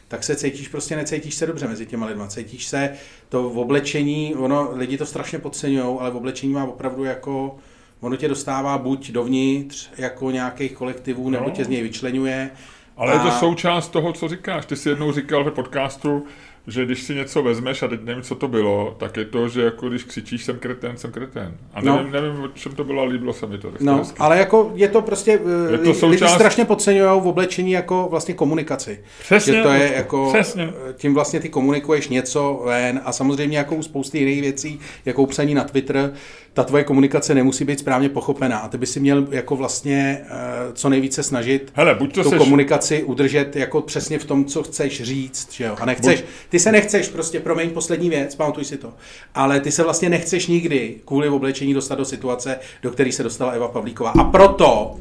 tak 0.08 0.24
se 0.24 0.36
cítíš, 0.36 0.68
prostě 0.68 0.96
necítíš 0.96 1.36
se 1.36 1.46
dobře 1.46 1.68
mezi 1.68 1.86
těma 1.86 2.06
lidma. 2.06 2.28
Cítíš 2.28 2.66
se, 2.66 2.94
to 3.30 3.50
v 3.50 3.58
oblečení, 3.58 4.36
ono, 4.36 4.70
lidi 4.72 4.98
to 4.98 5.06
strašně 5.06 5.40
podceňují, 5.40 5.98
ale 6.00 6.12
v 6.12 6.16
oblečení 6.16 6.54
má 6.54 6.66
opravdu 6.66 7.04
jako, 7.04 7.58
ono 8.06 8.16
tě 8.16 8.28
dostává 8.28 8.78
buď 8.78 9.12
dovnitř 9.12 9.90
jako 9.98 10.32
nějakých 10.32 10.74
kolektivů, 10.74 11.30
nebo 11.30 11.46
No. 11.46 11.52
tě 11.52 11.66
z 11.66 11.68
něj 11.68 11.82
vyčlenuje. 11.84 12.50
Ale 12.98 13.14
je 13.14 13.20
to 13.20 13.28
A- 13.28 13.40
součást 13.40 13.90
toho, 13.90 14.14
co 14.14 14.28
říkáš. 14.28 14.66
Ty 14.66 14.76
jsi 14.76 14.90
jednou 14.90 15.12
říkal 15.12 15.44
ve 15.44 15.52
podcastu, 15.52 16.26
že 16.68 16.86
když 16.86 17.04
si 17.04 17.16
něco 17.16 17.44
vezmeš, 17.44 17.84
a 17.84 17.88
teď 17.88 18.00
nevím, 18.04 18.24
co 18.24 18.36
to 18.36 18.48
bylo, 18.48 18.96
tak 19.00 19.18
je 19.18 19.26
to, 19.26 19.50
že 19.50 19.62
jako 19.62 19.90
když 19.90 20.04
křičíš 20.04 20.44
jsem 20.44 20.60
kreten, 20.60 20.98
jsem 20.98 21.12
kreten. 21.12 21.54
A 21.74 21.82
No. 21.82 21.96
nevím, 21.98 22.12
nevím 22.12 22.44
o 22.44 22.48
čem 22.48 22.72
to 22.76 22.84
bylo, 22.84 23.02
ale 23.02 23.12
líbilo 23.12 23.34
se 23.34 23.48
mi 23.48 23.58
to. 23.58 23.72
No, 23.80 23.98
hezky. 23.98 24.18
ale 24.20 24.38
jako 24.38 24.72
je 24.76 24.88
to 24.88 25.02
prostě, 25.02 25.32
Je 25.32 25.38
je 25.72 25.78
to 25.78 25.84
to 26.00 26.08
lidi 26.08 26.18
součást- 26.20 26.34
strašně 26.36 26.66
podceňují 26.66 27.22
v 27.22 27.28
oblečení 27.28 27.72
jako 27.72 28.08
vlastně 28.12 28.34
komunikaci. 28.34 29.00
Přesně, 29.24 29.54
že 29.54 29.64
to 29.64 29.70
je 29.70 29.94
jako, 29.96 30.30
přesně. 30.34 30.70
tím 30.96 31.14
vlastně 31.14 31.40
ty 31.40 31.50
komunikuješ 31.50 32.08
něco 32.10 32.62
ven 32.66 33.02
a 33.06 33.12
samozřejmě 33.12 33.58
jako 33.58 33.76
u 33.76 33.84
spousty 33.84 34.20
jiných 34.20 34.42
věcí, 34.42 34.80
jako 35.06 35.26
psaní 35.26 35.54
na 35.54 35.64
Twitter, 35.64 36.14
ta 36.54 36.64
tvoje 36.64 36.84
komunikace 36.84 37.36
nemusí 37.36 37.66
být 37.66 37.80
správně 37.80 38.10
pochopená 38.10 38.58
a 38.58 38.68
ty 38.68 38.78
by 38.78 38.86
si 38.86 39.00
měl 39.00 39.28
jako 39.32 39.56
vlastně 39.56 40.22
eh, 40.26 40.34
co 40.74 40.90
nejvíce 40.90 41.24
snažit 41.24 41.72
Hele, 41.74 41.96
buď 41.96 42.14
to 42.16 42.24
tu 42.24 42.30
seš, 42.30 42.38
komunikaci 42.40 43.04
udržet 43.04 43.56
jako 43.56 43.82
přesně 43.82 44.20
v 44.20 44.26
tom, 44.26 44.46
co 44.46 44.64
chceš 44.64 45.04
říct, 45.04 45.54
že 45.54 45.64
jo? 45.64 45.76
A 45.80 45.86
nechceš, 45.86 46.24
ty 46.56 46.60
se 46.60 46.72
nechceš 46.72 47.08
prostě, 47.08 47.40
promiň, 47.40 47.70
poslední 47.70 48.10
věc, 48.10 48.36
pamatuj 48.36 48.66
si 48.66 48.78
to, 48.78 48.94
ale 49.34 49.60
ty 49.60 49.72
se 49.72 49.84
vlastně 49.84 50.10
nechceš 50.10 50.48
nikdy 50.48 50.96
kvůli 51.06 51.30
oblečení 51.30 51.74
dostat 51.74 51.96
do 51.96 52.06
situace, 52.06 52.60
do 52.82 52.92
které 52.92 53.12
se 53.12 53.24
dostala 53.24 53.52
Eva 53.52 53.68
Pavlíková. 53.68 54.10
A 54.10 54.24
proto, 54.24 54.96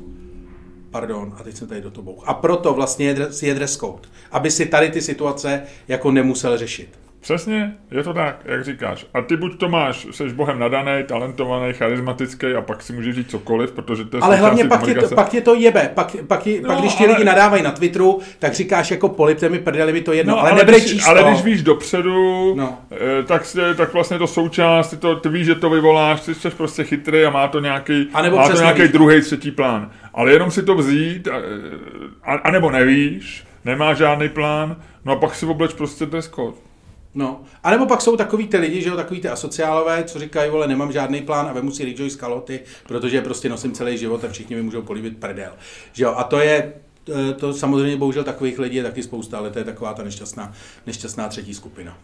pardon, 0.91 1.35
a 1.41 1.43
teď 1.43 1.57
jsem 1.57 1.69
tady 1.69 1.81
do 1.81 1.91
toho 1.91 2.05
bouch, 2.05 2.25
a 2.27 2.35
proto 2.35 2.75
vlastně 2.75 3.07
je, 3.07 3.15
dres- 3.15 3.47
je 3.47 3.55
dress 3.55 3.77
code, 3.77 4.09
aby 4.31 4.51
si 4.51 4.67
tady 4.67 4.91
ty 4.91 5.03
situace 5.03 5.63
jako 5.89 6.11
nemusel 6.11 6.59
řešit. 6.59 6.89
Přesně, 7.25 7.75
je 7.91 8.03
to 8.03 8.15
tak, 8.15 8.41
jak 8.45 8.65
říkáš. 8.65 9.07
A 9.15 9.23
ty 9.23 9.37
buď 9.37 9.59
to 9.59 9.69
máš, 9.69 10.07
jsi 10.11 10.29
bohem 10.29 10.59
nadaný, 10.59 11.05
talentovaný, 11.07 11.73
charismatický 11.73 12.47
a 12.47 12.61
pak 12.61 12.83
si 12.83 12.93
můžeš 12.93 13.15
říct 13.15 13.31
cokoliv, 13.31 13.73
protože 13.73 14.05
to 14.05 14.17
je 14.17 14.21
Ale 14.21 14.37
hlavně 14.37 14.65
pak 14.65 14.87
je, 14.87 14.95
to, 14.95 15.15
pak 15.15 15.35
je 15.35 15.41
to 15.41 15.55
jebe. 15.55 15.91
Pak, 15.95 16.17
pak, 16.27 16.47
no, 16.47 16.69
pak 16.69 16.79
když 16.79 16.95
ti 16.95 17.05
ale... 17.05 17.13
lidi 17.13 17.25
nadávají 17.25 17.63
na 17.63 17.71
Twitteru, 17.71 18.21
tak 18.39 18.55
říkáš 18.55 18.91
jako 18.91 19.09
polipte 19.09 19.49
mi 19.49 19.59
prdeli 19.59 19.93
mi 19.93 20.01
to 20.01 20.13
jedno, 20.13 20.35
no, 20.35 20.41
ale, 20.41 20.51
ale 20.51 20.59
nebrečíš 20.59 20.93
když, 20.93 21.07
Ale 21.07 21.25
když 21.25 21.43
víš 21.43 21.63
dopředu, 21.63 22.55
no. 22.57 22.79
Eh, 22.93 23.23
tak, 23.23 23.57
tak 23.77 23.93
vlastně 23.93 24.19
to 24.19 24.27
součást, 24.27 24.91
ty, 24.91 24.97
to, 24.97 25.17
ty 25.17 25.29
víš, 25.29 25.47
že 25.47 25.55
to 25.55 25.71
vyvoláš, 25.71 26.21
ty 26.21 26.35
jsi 26.35 26.51
prostě 26.51 26.85
chytrý 26.85 27.25
a 27.25 27.31
má 27.31 27.49
to 27.49 27.61
nějaký, 27.61 28.09
má 28.13 28.49
to 28.49 28.57
nějaký 28.57 28.89
druhý, 28.89 29.21
třetí 29.21 29.51
plán. 29.51 29.91
Ale 30.15 30.33
jenom 30.33 30.51
si 30.51 30.63
to 30.63 30.75
vzít, 30.75 31.29
a, 31.29 31.37
a, 32.23 32.35
a 32.35 32.51
nebo 32.51 32.71
nevíš, 32.71 33.45
nemá 33.65 33.95
žádný 33.95 34.29
plán, 34.29 34.77
no 35.05 35.13
a 35.13 35.17
pak 35.17 35.35
si 35.35 35.47
obleč 35.47 35.73
prostě 35.73 36.07
dress 36.07 36.29
code. 36.29 36.74
No, 37.15 37.43
a 37.63 37.71
nebo 37.71 37.87
pak 37.87 38.01
jsou 38.01 38.17
takový 38.17 38.49
ty 38.49 38.57
lidi, 38.57 38.83
že 38.83 38.89
jo, 38.89 38.97
takový 38.97 39.21
ty 39.21 39.29
asociálové, 39.29 40.05
co 40.05 40.19
říkají, 40.19 40.51
vole, 40.51 40.69
nemám 40.69 40.93
žádný 40.93 41.23
plán 41.23 41.47
a 41.47 41.53
vemu 41.53 41.71
si 41.71 41.85
Rejoice 41.85 42.19
kaloty, 42.19 42.61
protože 42.89 43.21
prostě 43.21 43.49
nosím 43.49 43.73
celý 43.73 43.99
život 43.99 44.25
a 44.25 44.29
všichni 44.29 44.57
mi 44.57 44.63
můžou 44.63 44.83
políbit 44.83 45.19
prdel. 45.19 45.53
Že 45.93 46.05
jo, 46.05 46.15
a 46.17 46.25
to 46.25 46.41
je, 46.41 46.73
eh, 47.31 47.33
to 47.33 47.53
samozřejmě 47.53 47.97
bohužel 47.97 48.25
takových 48.25 48.59
lidí 48.59 48.77
je 48.77 48.83
taky 48.83 49.03
spousta, 49.03 49.39
ale 49.39 49.51
to 49.51 49.59
je 49.59 49.65
taková 49.65 49.95
ta 49.95 50.03
nešťastná, 50.03 50.53
nešťastná 50.87 51.29
třetí 51.29 51.55
skupina. 51.55 51.99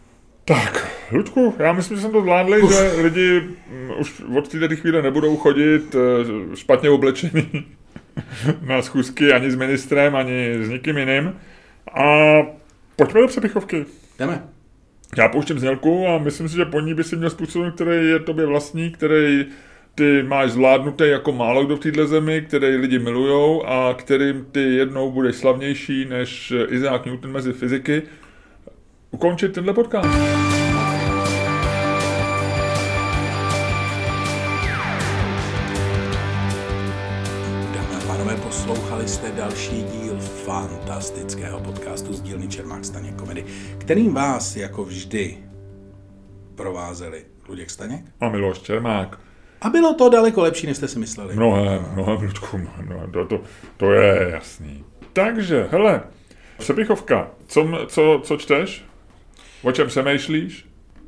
Tak, 0.45 0.91
Ludku, 1.11 1.55
já 1.59 1.73
myslím, 1.73 1.97
že 1.97 2.01
jsem 2.01 2.11
to 2.11 2.21
zvládli, 2.21 2.61
Uf. 2.61 2.71
že 2.71 3.01
lidi 3.01 3.41
mm, 3.69 3.91
už 3.99 4.21
od 4.37 4.47
této 4.47 4.75
chvíle 4.75 5.01
nebudou 5.01 5.37
chodit 5.37 5.95
eh, 5.95 6.55
špatně 6.55 6.89
oblečení 6.89 7.65
na 8.61 8.81
schůzky 8.81 9.33
ani 9.33 9.51
s 9.51 9.55
ministrem, 9.55 10.15
ani 10.15 10.65
s 10.65 10.69
nikým 10.69 10.97
jiným. 10.97 11.39
A 11.93 12.03
pojďme 12.95 13.21
do 13.21 13.27
přepichovky. 13.27 13.85
Jdeme. 14.19 14.43
Já 15.17 15.27
pouštím 15.27 15.59
znělku 15.59 16.07
a 16.07 16.17
myslím 16.17 16.49
si, 16.49 16.55
že 16.55 16.65
po 16.65 16.79
ní 16.79 16.93
by 16.93 17.03
si 17.03 17.15
měl 17.15 17.29
způsob, 17.29 17.75
který 17.75 18.09
je 18.09 18.19
tobě 18.19 18.45
vlastní, 18.45 18.91
který 18.91 19.45
ty 19.95 20.23
máš 20.23 20.51
zvládnuté 20.51 21.07
jako 21.07 21.31
málo 21.31 21.65
kdo 21.65 21.75
v 21.75 21.79
této 21.79 22.07
zemi, 22.07 22.41
který 22.41 22.75
lidi 22.75 22.99
milujou 22.99 23.65
a 23.65 23.93
kterým 23.93 24.45
ty 24.51 24.61
jednou 24.61 25.11
budeš 25.11 25.35
slavnější 25.35 26.05
než 26.05 26.53
Isaac 26.69 27.05
Newton 27.05 27.31
mezi 27.31 27.53
fyziky, 27.53 28.01
ukončit 29.11 29.53
tenhle 29.53 29.73
podcast. 29.73 30.09
Poslouchali 38.51 39.07
jste 39.07 39.31
další 39.31 39.83
díl 39.83 40.19
fantastického 40.19 41.59
podcastu 41.59 42.13
z 42.13 42.21
dílny 42.21 42.47
Čermák 42.47 42.85
Staněk 42.85 43.15
Komedy, 43.15 43.45
kterým 43.81 44.13
vás 44.13 44.55
jako 44.55 44.83
vždy 44.83 45.37
provázeli 46.55 47.25
Luděk 47.49 47.69
Staněk 47.69 48.05
a 48.19 48.29
Miloš 48.29 48.59
Čermák. 48.59 49.19
A 49.61 49.69
bylo 49.69 49.93
to 49.93 50.09
daleko 50.09 50.41
lepší, 50.41 50.67
než 50.67 50.77
jste 50.77 50.87
si 50.87 50.99
mysleli. 50.99 51.35
Mnohem, 51.35 51.85
mnohem, 51.93 52.21
Ludku, 52.21 52.57
no, 52.89 53.07
to, 53.13 53.25
to, 53.25 53.41
to 53.77 53.91
je 53.91 54.29
jasný. 54.31 54.83
Takže, 55.13 55.67
hele, 55.71 56.01
Přepichovka, 56.57 57.31
co, 57.47 57.67
co, 57.87 58.21
co 58.23 58.37
čteš? 58.37 58.85
O 59.63 59.71
čem 59.71 59.89
se 59.89 60.03
myšlíš? 60.03 60.65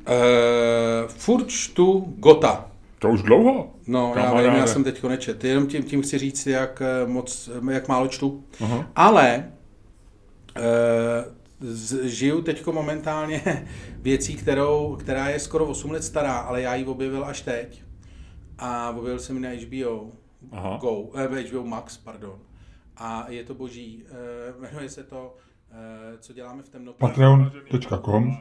Uh, 0.08 1.08
furt 1.08 1.48
čtu 1.48 2.14
Gota. 2.18 2.70
To 2.98 3.08
už 3.08 3.22
dlouho? 3.22 3.70
No, 3.86 4.12
Kamaráde. 4.14 4.46
já 4.46 4.50
vím, 4.52 4.60
já 4.60 4.66
jsem 4.66 4.84
teď 4.84 5.02
nečet. 5.02 5.44
Jenom 5.44 5.66
tím, 5.66 5.82
tím 5.82 6.02
chci 6.02 6.18
říct, 6.18 6.46
jak, 6.46 6.82
eh, 6.82 7.06
moc, 7.06 7.50
jak 7.70 7.88
málo 7.88 8.08
čtu. 8.08 8.44
Aha. 8.60 8.90
Ale 8.96 9.34
e, 9.34 9.44
žiju 12.02 12.42
teď 12.42 12.66
momentálně 12.66 13.66
věcí, 14.00 14.36
kterou, 14.36 14.96
která 14.96 15.28
je 15.28 15.40
skoro 15.40 15.66
8 15.66 15.90
let 15.90 16.04
stará, 16.04 16.38
ale 16.38 16.62
já 16.62 16.74
ji 16.74 16.84
objevil 16.84 17.24
až 17.24 17.42
teď. 17.42 17.84
A 18.58 18.90
objevil 18.90 19.18
jsem 19.18 19.36
ji 19.36 19.42
na 19.42 19.50
HBO 19.50 20.12
Aha. 20.52 20.76
Go, 20.76 21.10
eh, 21.14 21.42
HBO 21.42 21.64
Max, 21.64 21.96
pardon. 21.98 22.38
A 22.96 23.30
je 23.30 23.44
to 23.44 23.54
boží. 23.54 24.04
E, 24.06 24.60
jmenuje 24.60 24.88
se 24.88 25.04
to 25.04 25.36
e, 25.70 26.18
Co 26.18 26.32
děláme 26.32 26.62
v 26.62 26.68
temnotě. 26.68 26.98
Patreon.com 27.00 28.36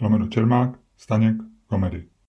lomeno 0.00 0.28
Čermák, 0.28 0.78
Staněk, 0.96 1.36
komedy. 1.66 2.08